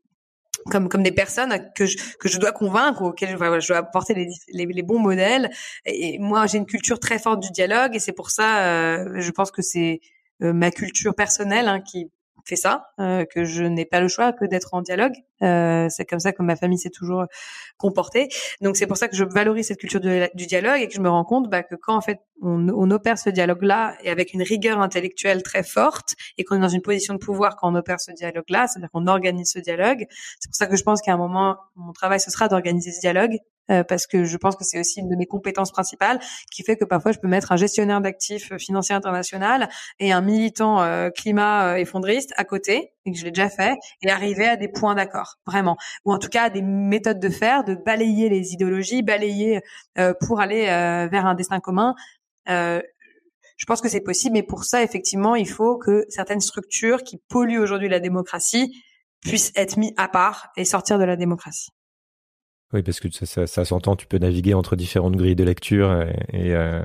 [0.70, 4.28] comme comme des personnes que je que je dois convaincre auxquelles je, dois apporter les,
[4.52, 5.50] les, les, bons modèles.
[5.84, 9.30] Et moi j'ai une culture très forte du dialogue et c'est pour ça euh, je
[9.30, 10.00] pense que c'est
[10.42, 12.10] euh, ma culture personnelle hein, qui
[12.44, 15.14] fait ça, euh, que je n'ai pas le choix que d'être en dialogue.
[15.42, 17.26] Euh, c'est comme ça que ma famille s'est toujours
[17.76, 18.28] comportée.
[18.60, 21.08] Donc c'est pour ça que je valorise cette culture du dialogue et que je me
[21.08, 24.42] rends compte bah, que quand en fait on, on opère ce dialogue-là et avec une
[24.42, 28.00] rigueur intellectuelle très forte et qu'on est dans une position de pouvoir quand on opère
[28.00, 30.06] ce dialogue-là, c'est-à-dire qu'on organise ce dialogue.
[30.38, 33.00] C'est pour ça que je pense qu'à un moment mon travail ce sera d'organiser ce
[33.00, 33.38] dialogue
[33.70, 36.18] euh, parce que je pense que c'est aussi une de mes compétences principales
[36.50, 39.68] qui fait que parfois je peux mettre un gestionnaire d'actifs euh, financiers international
[40.00, 44.10] et un militant euh, climat effondriste à côté et que je l'ai déjà fait et
[44.10, 45.76] arriver à des points d'accord vraiment.
[46.04, 49.60] Ou en tout cas à des méthodes de faire de balayer les idéologies balayer
[50.20, 50.66] pour aller
[51.10, 51.94] vers un destin commun.
[52.46, 57.18] Je pense que c'est possible mais pour ça effectivement il faut que certaines structures qui
[57.28, 58.72] polluent aujourd'hui la démocratie
[59.20, 61.70] puissent être mis à part et sortir de la démocratie
[62.72, 65.92] oui, parce que ça, ça, s'entend, tu peux naviguer entre différentes grilles de lecture
[66.32, 66.80] et, euh,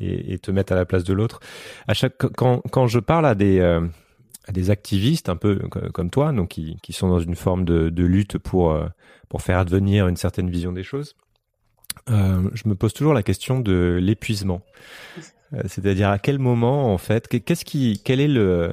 [0.00, 1.40] et, et te mettre à la place de l'autre.
[1.86, 3.80] À chaque quand, quand je parle à des euh,
[4.48, 5.56] à des activistes un peu
[5.92, 8.86] comme toi, donc qui, qui sont dans une forme de, de lutte pour euh,
[9.28, 11.14] pour faire advenir une certaine vision des choses,
[12.08, 14.62] euh, je me pose toujours la question de l'épuisement.
[15.52, 18.72] Euh, c'est-à-dire à quel moment en fait, qu'est-ce qui, quelle est le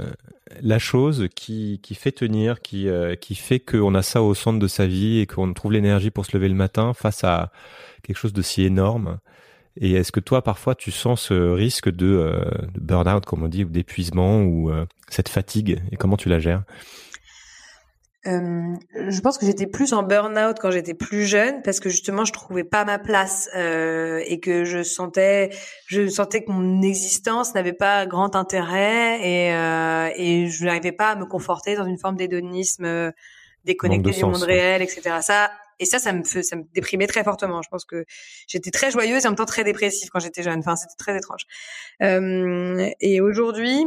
[0.62, 4.60] la chose qui, qui fait tenir, qui, euh, qui fait qu'on a ça au centre
[4.60, 7.52] de sa vie et qu'on trouve l'énergie pour se lever le matin face à
[8.04, 9.20] quelque chose de si énorme.
[9.82, 13.48] Et est-ce que toi, parfois, tu sens ce risque de, euh, de burn-out, comme on
[13.48, 14.72] dit, ou d'épuisement, ou
[15.10, 16.64] cette fatigue, et comment tu la gères?
[18.28, 18.76] Euh,
[19.09, 22.34] je pense que j'étais plus en burn-out quand j'étais plus jeune parce que justement je
[22.34, 25.51] trouvais pas ma place euh, et que je sentais
[25.86, 31.09] je sentais que mon existence n'avait pas grand intérêt et euh, et je n'arrivais pas
[31.09, 33.11] à me conforter dans une forme d'hédonisme euh,
[33.63, 37.61] déconnecté du monde réel etc ça et ça ça me ça me déprimait très fortement.
[37.61, 38.05] Je pense que
[38.47, 40.59] j'étais très joyeuse et en même temps très dépressive quand j'étais jeune.
[40.59, 41.43] Enfin c'était très étrange.
[41.99, 43.84] Et aujourd'hui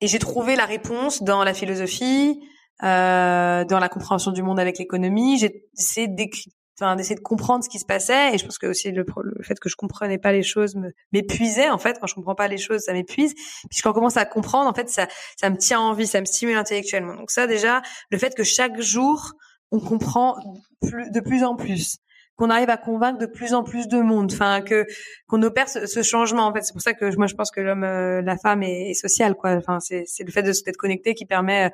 [0.00, 2.40] et j'ai trouvé la réponse dans la philosophie
[2.82, 5.38] euh, dans la compréhension du monde avec l'économie.
[5.38, 9.04] J'ai essayé d'essayer de comprendre ce qui se passait et je pense que aussi le,
[9.22, 10.76] le fait que je comprenais pas les choses
[11.12, 13.32] m'épuisait en fait quand je comprends pas les choses ça m'épuise
[13.70, 15.08] puis quand on commence à comprendre en fait ça
[15.40, 18.42] ça me tient en vie ça me stimule intellectuellement donc ça déjà le fait que
[18.42, 19.32] chaque jour
[19.70, 20.36] on comprend
[20.82, 21.96] plus, de plus en plus
[22.36, 24.86] qu'on arrive à convaincre de plus en plus de monde, enfin que
[25.26, 26.46] qu'on opère ce, changement.
[26.46, 28.90] En fait, c'est pour ça que moi je pense que l'homme, euh, la femme est,
[28.90, 29.52] est social, quoi.
[29.52, 31.72] Enfin, c'est c'est le fait de s'être connecté qui permet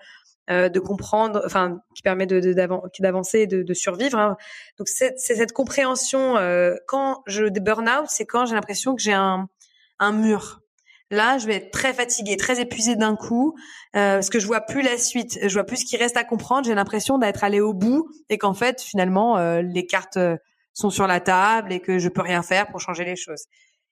[0.51, 2.53] euh, de comprendre, enfin qui permet de
[2.99, 4.18] d'avancer, de, de, survivre.
[4.18, 4.36] Hein.
[4.78, 6.36] Donc c'est cette compréhension.
[6.36, 9.49] Euh, quand je burn out, c'est quand j'ai l'impression que j'ai un
[9.99, 10.61] un mur.
[11.12, 13.55] Là, je vais être très fatiguée, très épuisée d'un coup,
[13.95, 16.24] euh, parce que je vois plus la suite, je vois plus ce qui reste à
[16.24, 16.66] comprendre.
[16.66, 20.18] J'ai l'impression d'être allée au bout et qu'en fait, finalement, euh, les cartes
[20.72, 23.45] sont sur la table et que je peux rien faire pour changer les choses.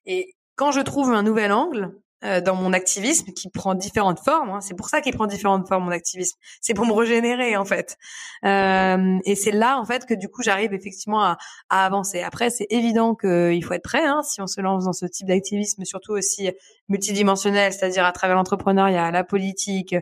[0.06, 1.94] Et quand je trouve un nouvel angle
[2.24, 5.66] euh, dans mon activisme qui prend différentes formes, hein, c'est pour ça qu'il prend différentes
[5.68, 7.96] formes mon activisme, c'est pour me régénérer en fait.
[8.44, 12.20] Euh, et c'est là en fait que du coup j'arrive effectivement à, à avancer.
[12.22, 15.26] Après c'est évident qu'il faut être prêt hein, si on se lance dans ce type
[15.28, 16.50] d'activisme, surtout aussi
[16.88, 19.94] multidimensionnel, c'est-à-dire à travers l'entrepreneuriat, la politique,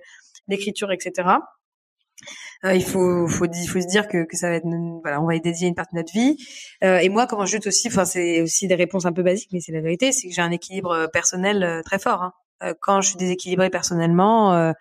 [0.48, 1.28] l'écriture, etc.
[2.64, 4.66] Euh, il faut, faut, faut se dire que, que ça va être,
[5.02, 6.36] voilà, on va y dédier une partie de notre vie.
[6.82, 9.60] Euh, et moi, comment je aussi, enfin, c'est aussi des réponses un peu basiques, mais
[9.60, 12.22] c'est la vérité, c'est que j'ai un équilibre euh, personnel euh, très fort.
[12.22, 12.32] Hein.
[12.62, 14.72] Euh, quand je suis déséquilibrée personnellement,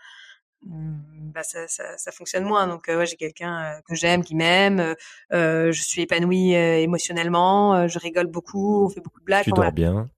[0.64, 2.68] mm, bah ça, ça, ça, fonctionne moins.
[2.68, 4.96] Donc, ouais, j'ai quelqu'un que j'aime, qui m'aime.
[5.32, 7.88] je suis épanouie émotionnellement.
[7.88, 8.86] je rigole beaucoup.
[8.86, 9.44] On fait beaucoup de blagues.
[9.44, 10.10] Tu dors bien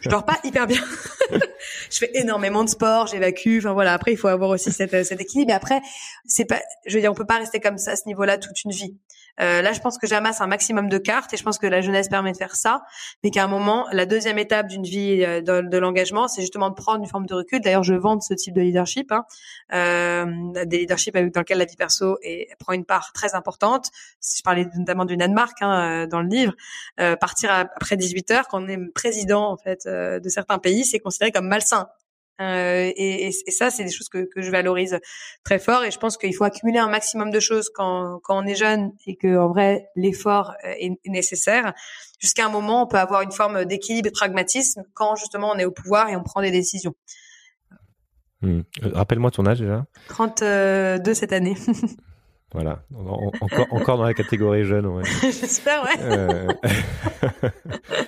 [0.00, 0.82] je dors pas hyper bien.
[1.30, 3.58] je fais énormément de sport, j'évacue.
[3.58, 3.92] Enfin voilà.
[3.92, 5.50] Après, il faut avoir aussi cette, cet équilibre.
[5.50, 5.80] Et après,
[6.26, 6.60] c'est pas.
[6.86, 8.96] Je veux dire, on peut pas rester comme ça à ce niveau-là toute une vie.
[9.40, 11.80] Euh, là, je pense que j'amasse un maximum de cartes et je pense que la
[11.80, 12.82] jeunesse permet de faire ça,
[13.22, 16.74] mais qu'à un moment, la deuxième étape d'une vie euh, de, l'engagement, c'est justement de
[16.74, 17.60] prendre une forme de recul.
[17.60, 19.24] D'ailleurs, je vante ce type de leadership, hein,
[19.72, 23.90] euh, des leaderships dans lesquels la vie perso est, prend une part très importante.
[24.22, 26.54] Je parlais notamment du Danemark hein, euh, dans le livre.
[27.00, 31.00] Euh, partir après 18 heures, quand on est président en fait de certains pays, c'est
[31.00, 31.88] considéré comme malsain.
[32.40, 34.98] Euh, et, et, ça, c'est des choses que, que, je valorise
[35.44, 35.84] très fort.
[35.84, 38.92] Et je pense qu'il faut accumuler un maximum de choses quand, quand on est jeune
[39.06, 41.72] et que en vrai l'effort euh, est, nécessaire.
[42.18, 45.58] Jusqu'à un moment, on peut avoir une forme d'équilibre et de pragmatisme quand justement on
[45.58, 46.94] est au pouvoir et on prend des décisions.
[48.42, 48.62] Hmm.
[48.82, 49.86] Euh, rappelle-moi ton âge déjà.
[50.08, 51.54] 32 cette année.
[52.54, 52.84] Voilà,
[53.40, 55.02] encore, encore dans la catégorie jeune, ouais.
[55.22, 56.00] J'espère, ouais.
[56.02, 56.48] Euh...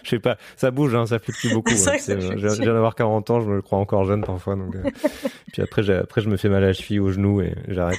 [0.04, 1.72] je sais pas, ça bouge, hein, ça fluctue beaucoup.
[1.74, 4.54] Je viens d'avoir 40 ans, je me crois encore jeune parfois.
[4.54, 4.84] Donc, euh...
[5.52, 7.98] Puis après, après, je me fais mal à la cheville, au genou et j'arrête.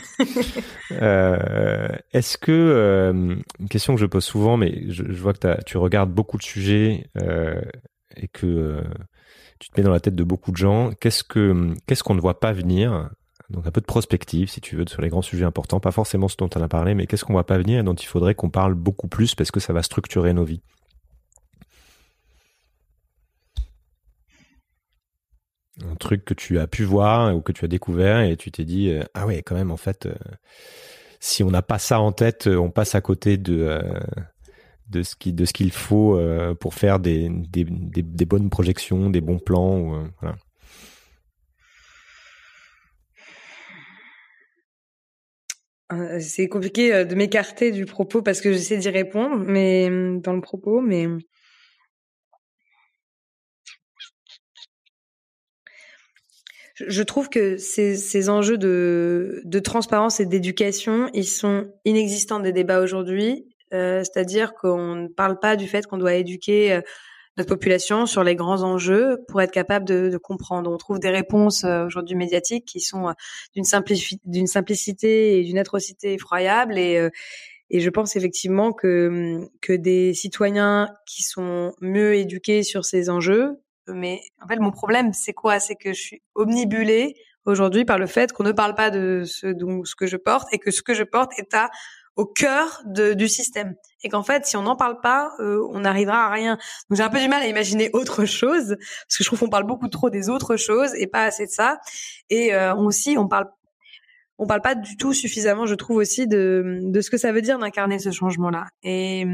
[0.94, 3.12] euh, Est-ce que, euh,
[3.60, 6.38] une question que je pose souvent, mais je, je vois que as, tu regardes beaucoup
[6.38, 7.08] de sujets
[8.16, 8.82] et que
[9.60, 12.22] tu te mets dans la tête de beaucoup de gens, qu'est-ce que qu'est-ce qu'on ne
[12.22, 13.10] voit pas venir
[13.50, 16.28] donc un peu de prospective, si tu veux, sur les grands sujets importants, pas forcément
[16.28, 18.36] ce dont on a parlé, mais qu'est-ce qu'on va pas venir et dont il faudrait
[18.36, 20.62] qu'on parle beaucoup plus parce que ça va structurer nos vies?
[25.86, 28.66] Un truc que tu as pu voir ou que tu as découvert et tu t'es
[28.66, 30.16] dit euh, ah ouais quand même en fait euh,
[31.20, 34.00] si on n'a pas ça en tête on passe à côté de euh,
[34.90, 36.20] de ce qui de ce qu'il faut
[36.60, 40.38] pour faire des, des, des, bonnes projections des bons plans ou, voilà.
[46.20, 50.34] C'est compliqué euh, de m'écarter du propos parce que j'essaie d'y répondre, mais mmh, dans
[50.34, 51.20] le propos, mais mmh.
[56.86, 63.46] je trouve que ces, enjeux de, transparence et d'éducation, ils sont inexistants des débats aujourd'hui.
[63.74, 66.82] Euh, C'est-à-dire qu'on ne parle pas du fait qu'on doit éduquer euh,
[67.38, 70.72] notre population sur les grands enjeux pour être capable de, de comprendre.
[70.72, 73.14] On trouve des réponses euh, aujourd'hui médiatiques qui sont euh,
[73.54, 73.64] d'une
[74.26, 77.10] d'une simplicité et d'une atrocité effroyable et euh,
[77.70, 83.58] et je pense effectivement que que des citoyens qui sont mieux éduqués sur ces enjeux,
[83.88, 85.60] mais en fait mon problème c'est quoi?
[85.60, 87.16] C'est que je suis omnibulée
[87.46, 90.48] aujourd'hui par le fait qu'on ne parle pas de ce, donc, ce que je porte
[90.54, 91.70] et que ce que je porte est à
[92.18, 93.76] au cœur de, du système.
[94.04, 96.58] Et qu'en fait si on n'en parle pas euh, on n'arrivera à rien.
[96.90, 99.50] Donc j'ai un peu du mal à imaginer autre chose parce que je trouve qu'on
[99.50, 101.80] parle beaucoup trop des autres choses et pas assez de ça.
[102.30, 103.48] Et euh, aussi on parle
[104.40, 107.42] on parle pas du tout suffisamment je trouve aussi de de ce que ça veut
[107.42, 109.26] dire d'incarner ce changement là et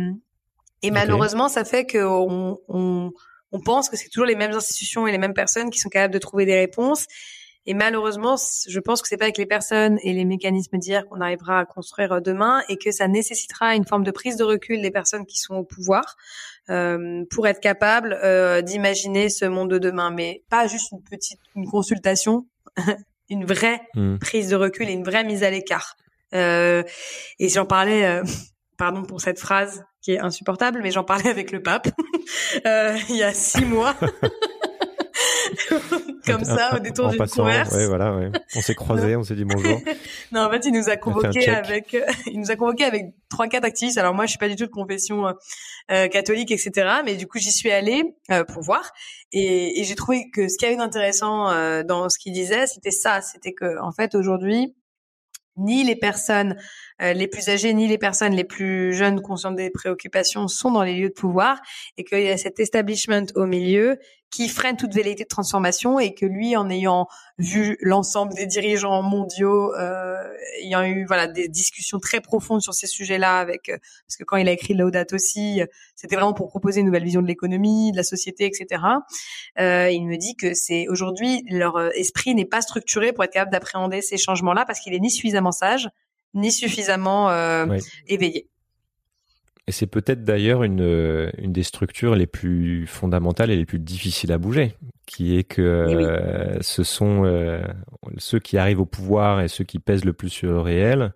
[0.82, 3.12] et malheureusement ça fait que on, on,
[3.52, 6.14] on pense que c'est toujours les mêmes institutions et les mêmes personnes qui sont capables
[6.14, 7.08] de trouver des réponses
[7.66, 8.36] et malheureusement,
[8.68, 11.66] je pense que c'est pas avec les personnes et les mécanismes d'hier qu'on arrivera à
[11.66, 15.26] construire euh, demain, et que ça nécessitera une forme de prise de recul des personnes
[15.26, 16.16] qui sont au pouvoir
[16.70, 21.40] euh, pour être capable euh, d'imaginer ce monde de demain, mais pas juste une petite
[21.56, 22.48] une consultation,
[23.30, 24.18] une vraie hmm.
[24.18, 25.96] prise de recul et une vraie mise à l'écart.
[26.34, 26.84] Euh,
[27.40, 28.06] et j'en parlais.
[28.06, 28.24] Euh,
[28.78, 31.88] pardon pour cette phrase qui est insupportable, mais j'en parlais avec le pape
[32.66, 33.96] euh, il y a six mois.
[36.26, 37.74] comme ça au détour d'une converse.
[37.74, 38.32] Ouais, voilà, ouais.
[38.56, 39.80] On s'est croisés, on s'est dit bonjour.
[40.32, 41.96] non, en fait, il nous a convoqué avec,
[42.28, 43.98] il nous a convoqué avec trois quatre activistes.
[43.98, 45.34] Alors moi, je suis pas du tout de confession euh,
[45.92, 46.72] euh catholique, etc.
[47.06, 48.92] Mais du coup, j'y suis allée euh, pour voir,
[49.32, 52.92] et, et j'ai trouvé que ce qui avait d'intéressant euh, dans ce qu'il disait, c'était
[52.92, 54.74] ça, c'était que en fait aujourd'hui,
[55.58, 56.58] ni les personnes euh,
[57.00, 60.96] les plus âgés ni les personnes les plus jeunes conscientes des préoccupations sont dans les
[60.96, 61.60] lieux de pouvoir
[61.98, 63.98] et qu'il y a cet establishment au milieu
[64.34, 67.08] qui freine toute velléité de transformation et que lui, en ayant
[67.38, 70.24] vu l'ensemble des dirigeants mondiaux, euh,
[70.60, 74.38] ayant eu voilà des discussions très profondes sur ces sujets-là, avec euh, parce que quand
[74.38, 75.62] il a écrit Laudato aussi,
[75.96, 78.82] c'était vraiment pour proposer une nouvelle vision de l'économie, de la société, etc.
[79.60, 83.52] Euh, il me dit que c'est aujourd'hui leur esprit n'est pas structuré pour être capable
[83.52, 85.90] d'appréhender ces changements-là parce qu'il est ni suffisamment sage
[86.34, 87.78] ni suffisamment euh,
[88.08, 88.48] éveillé.
[89.66, 93.80] Et c'est peut-être d'ailleurs une, euh, une des structures les plus fondamentales et les plus
[93.80, 97.24] difficiles à bouger, qui est que euh, ce sont
[98.18, 101.14] ceux qui arrivent au pouvoir et ceux qui pèsent le plus sur le réel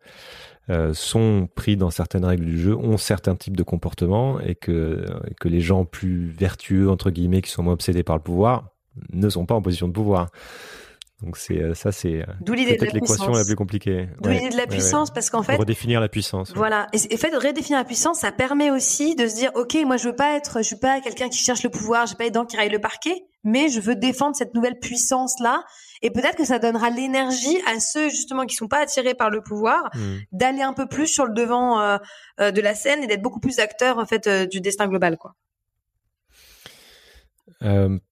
[0.93, 5.05] sont pris dans certaines règles du jeu, ont certains types de comportements et que,
[5.39, 8.71] que les gens plus vertueux, entre guillemets, qui sont moins obsédés par le pouvoir,
[9.13, 10.29] ne sont pas en position de pouvoir.
[11.23, 14.07] Donc c'est euh, ça c'est euh, peut-être l'équation la plus compliquée.
[14.21, 16.53] D'où l'idée de la puissance parce qu'en fait redéfinir la puissance.
[16.53, 19.77] Voilà et, en fait de redéfinir la puissance ça permet aussi de se dire ok
[19.85, 22.17] moi je veux pas être je suis pas quelqu'un qui cherche le pouvoir je veux
[22.17, 25.63] pas être dans qui raille le parquet mais je veux défendre cette nouvelle puissance là
[26.03, 29.41] et peut-être que ça donnera l'énergie à ceux justement qui sont pas attirés par le
[29.41, 30.17] pouvoir hmm.
[30.33, 31.97] d'aller un peu plus sur le devant euh,
[32.37, 35.33] de la scène et d'être beaucoup plus acteurs en fait du destin global quoi.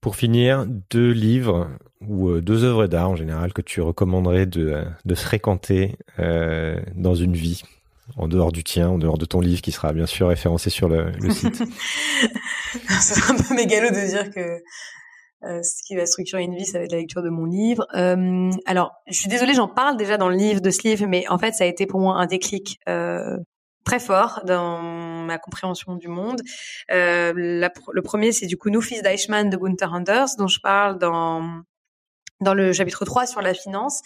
[0.02, 1.70] Pour finir, deux livres
[2.08, 6.80] ou euh, deux œuvres d'art en général que tu recommanderais de, euh, de fréquenter euh,
[6.96, 7.64] dans une vie,
[8.18, 10.90] en dehors du tien, en dehors de ton livre qui sera bien sûr référencé sur
[10.90, 11.64] le, le site?
[13.00, 14.62] C'est un peu mégalo de dire que
[15.44, 17.86] euh, ce qui va structurer une vie, ça va être la lecture de mon livre.
[17.96, 21.28] Euh, alors, je suis désolée, j'en parle déjà dans le livre de ce livre, mais
[21.30, 22.80] en fait, ça a été pour moi un déclic
[23.86, 26.42] très fort dans ma compréhension du monde.
[26.92, 30.98] Euh, le premier, c'est du coup Nous fils d'Eichmann de Gunther Anders, dont je parle
[30.98, 31.62] dans
[32.42, 34.02] dans le chapitre 3 sur la finance.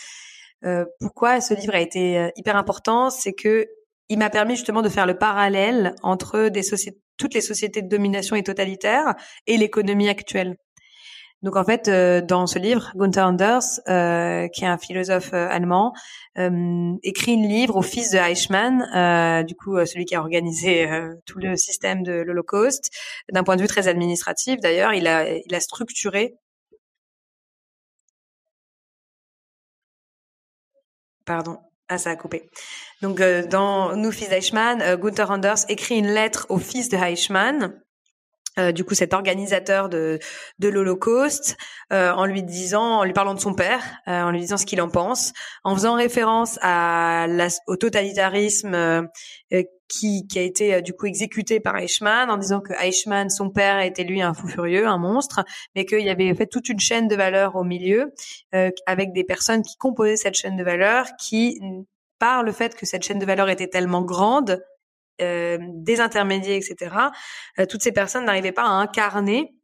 [0.65, 3.67] Euh, pourquoi ce livre a été euh, hyper important, c'est que
[4.09, 6.61] il m'a permis justement de faire le parallèle entre des
[7.17, 9.13] toutes les sociétés de domination et totalitaire
[9.45, 10.55] et l'économie actuelle.
[11.41, 15.47] Donc en fait, euh, dans ce livre, Gunther Anders, euh, qui est un philosophe euh,
[15.49, 15.93] allemand,
[17.03, 20.87] écrit un livre au fils de Eichmann, du coup celui qui a organisé
[21.25, 22.91] tout le système de l'Holocauste,
[23.29, 24.57] d'un point de vue très administratif.
[24.61, 26.35] D'ailleurs, il a, il a structuré.
[31.29, 31.59] Pardon.
[31.89, 32.49] Ah, ça a coupé.
[33.03, 37.79] Donc, dans Nous, fils d'Eichmann, Gunther Anders écrit une lettre au fils de Eichmann,
[38.59, 40.19] euh, du coup cet organisateur de,
[40.59, 41.57] de l'Holocauste,
[41.93, 44.65] euh, en lui disant, en lui parlant de son père, euh, en lui disant ce
[44.65, 45.33] qu'il en pense,
[45.63, 49.07] en faisant référence à la, au totalitarisme
[49.87, 53.79] qui, qui a été du coup exécuté par Eichmann, en disant que Eichmann, son père,
[53.79, 55.43] était lui un fou furieux, un monstre,
[55.75, 58.13] mais qu'il y avait fait toute une chaîne de valeurs au milieu,
[58.85, 61.59] avec des personnes qui composaient cette chaîne de valeurs, qui
[62.19, 64.57] par le fait que cette chaîne de valeurs était tellement grande, euh,
[65.19, 66.95] des intermédiaires, etc.
[67.59, 69.55] Euh, toutes ces personnes n'arrivaient pas à incarner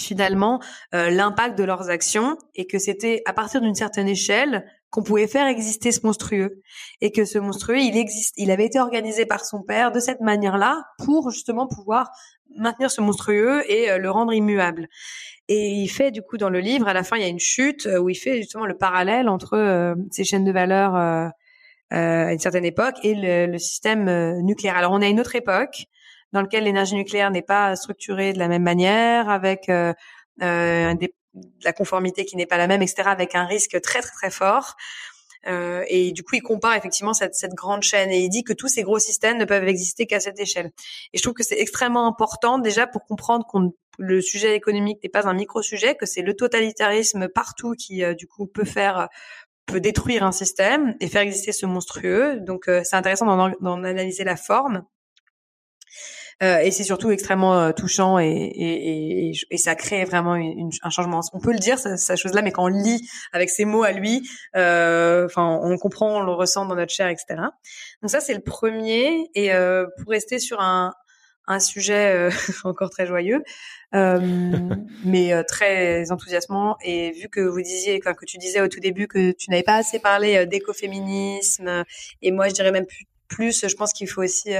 [0.00, 0.60] finalement
[0.94, 5.26] euh, l'impact de leurs actions et que c'était à partir d'une certaine échelle qu'on pouvait
[5.26, 6.62] faire exister ce monstrueux
[7.02, 10.20] et que ce monstrueux il existe il avait été organisé par son père de cette
[10.20, 12.10] manière-là pour justement pouvoir
[12.56, 14.88] maintenir ce monstrueux et le rendre immuable
[15.48, 17.38] et il fait du coup dans le livre à la fin il y a une
[17.38, 21.28] chute où il fait justement le parallèle entre ces chaînes de valeur euh,
[21.92, 24.76] à une certaine époque et le, le système euh, nucléaire.
[24.76, 25.84] Alors on a une autre époque
[26.32, 29.92] dans laquelle l'énergie nucléaire n'est pas structurée de la même manière, avec euh,
[30.42, 31.14] euh des,
[31.64, 34.76] la conformité qui n'est pas la même, etc., avec un risque très très très fort.
[35.46, 38.52] Euh, et du coup, il compare effectivement cette, cette, grande chaîne et il dit que
[38.52, 40.70] tous ces gros systèmes ne peuvent exister qu'à cette échelle.
[41.12, 45.10] Et je trouve que c'est extrêmement important déjà pour comprendre qu'on le sujet économique n'est
[45.10, 49.08] pas un micro-sujet, que c'est le totalitarisme partout qui du coup peut faire
[49.72, 52.40] peut détruire un système et faire exister ce monstrueux.
[52.40, 53.26] Donc euh, c'est intéressant
[53.60, 54.84] d'en analyser la forme.
[56.42, 61.20] Euh, et c'est surtout extrêmement euh, touchant et, et, et, ça crée vraiment un changement.
[61.32, 64.28] On peut le dire, cette chose-là, mais quand on lit avec ces mots à lui,
[64.56, 67.36] euh, enfin, on comprend, on le ressent dans notre chair, etc.
[68.02, 69.30] Donc ça, c'est le premier.
[69.34, 70.94] Et euh, pour rester sur un,
[71.46, 72.28] un sujet
[72.64, 73.42] encore très joyeux,
[73.94, 74.18] euh,
[75.04, 76.76] mais euh, très enthousiasmant.
[76.82, 79.76] Et vu que vous disiez, que tu disais au tout début que tu n'avais pas
[79.76, 81.84] assez parlé euh, d'écoféminisme,
[82.20, 82.86] et moi je dirais même
[83.28, 84.50] plus, je pense qu'il faut aussi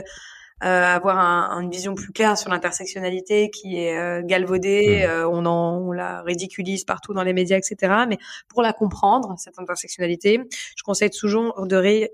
[0.64, 5.26] avoir un, une vision plus claire sur l'intersectionnalité qui est galvaudée, mmh.
[5.26, 8.04] on, en, on la ridiculise partout dans les médias, etc.
[8.08, 8.16] Mais
[8.48, 10.38] pour la comprendre, cette intersectionnalité,
[10.76, 12.12] je conseille toujours de ré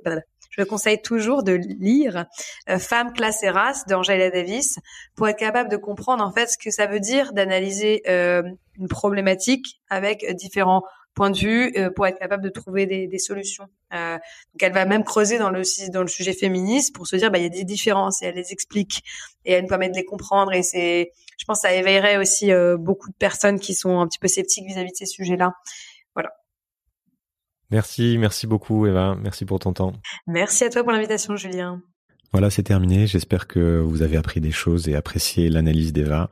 [0.59, 2.27] je conseille toujours de lire
[2.69, 4.79] euh, Femme, classe et race d'Angela Davis
[5.15, 8.43] pour être capable de comprendre en fait ce que ça veut dire d'analyser euh,
[8.77, 10.83] une problématique avec différents
[11.15, 13.67] points de vue euh, pour être capable de trouver des, des solutions.
[13.95, 17.31] Euh, donc elle va même creuser dans le dans le sujet féministe pour se dire
[17.31, 19.03] bah il y a des différences et elle les explique
[19.45, 22.51] et elle nous permet de les comprendre et c'est je pense que ça éveillerait aussi
[22.81, 25.53] beaucoup de personnes qui sont un petit peu sceptiques vis-à-vis -vis de ces sujets-là.
[27.71, 29.93] Merci, merci beaucoup Eva, merci pour ton temps.
[30.27, 31.83] Merci à toi pour l'invitation Julien.
[32.33, 33.07] Voilà, c'est terminé.
[33.07, 36.31] J'espère que vous avez appris des choses et apprécié l'analyse d'Eva.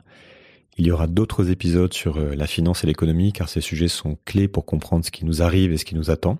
[0.79, 4.19] Il y aura d'autres épisodes sur euh, la finance et l'économie car ces sujets sont
[4.27, 6.39] clés pour comprendre ce qui nous arrive et ce qui nous attend.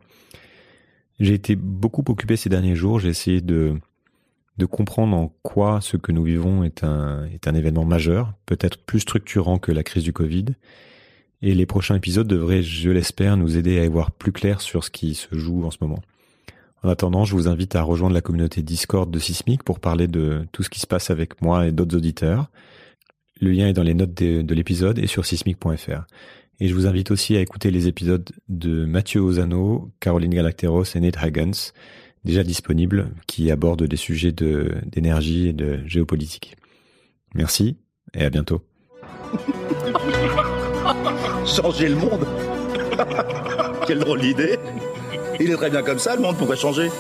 [1.19, 3.01] J'ai été beaucoup occupé ces derniers jours.
[3.01, 3.79] J'ai essayé de,
[4.59, 8.79] de comprendre en quoi ce que nous vivons est un, est un événement majeur, peut-être
[8.79, 10.47] plus structurant que la crise du Covid
[11.43, 14.85] et les prochains épisodes devraient, je l'espère, nous aider à y voir plus clair sur
[14.85, 16.01] ce qui se joue en ce moment.
[16.83, 20.47] En attendant, je vous invite à rejoindre la communauté Discord de Sismic pour parler de
[20.53, 22.51] tout ce qui se passe avec moi et d'autres auditeurs.
[23.41, 26.07] Le lien est dans les notes de, l'épisode et sur sismic.fr.
[26.59, 31.01] Et je vous invite aussi à écouter les épisodes de Mathieu Ozano, Caroline Galacteros et
[31.01, 31.75] Nate Hagens,
[32.25, 36.57] déjà disponibles, qui abordent des sujets d'énergie et de géopolitique.
[37.35, 37.77] Merci
[38.15, 38.63] et à bientôt.
[41.47, 42.27] changer le monde.
[43.87, 44.59] Quelle drôle d'idée.
[45.39, 46.91] Il est très bien comme ça, le monde, pourquoi changer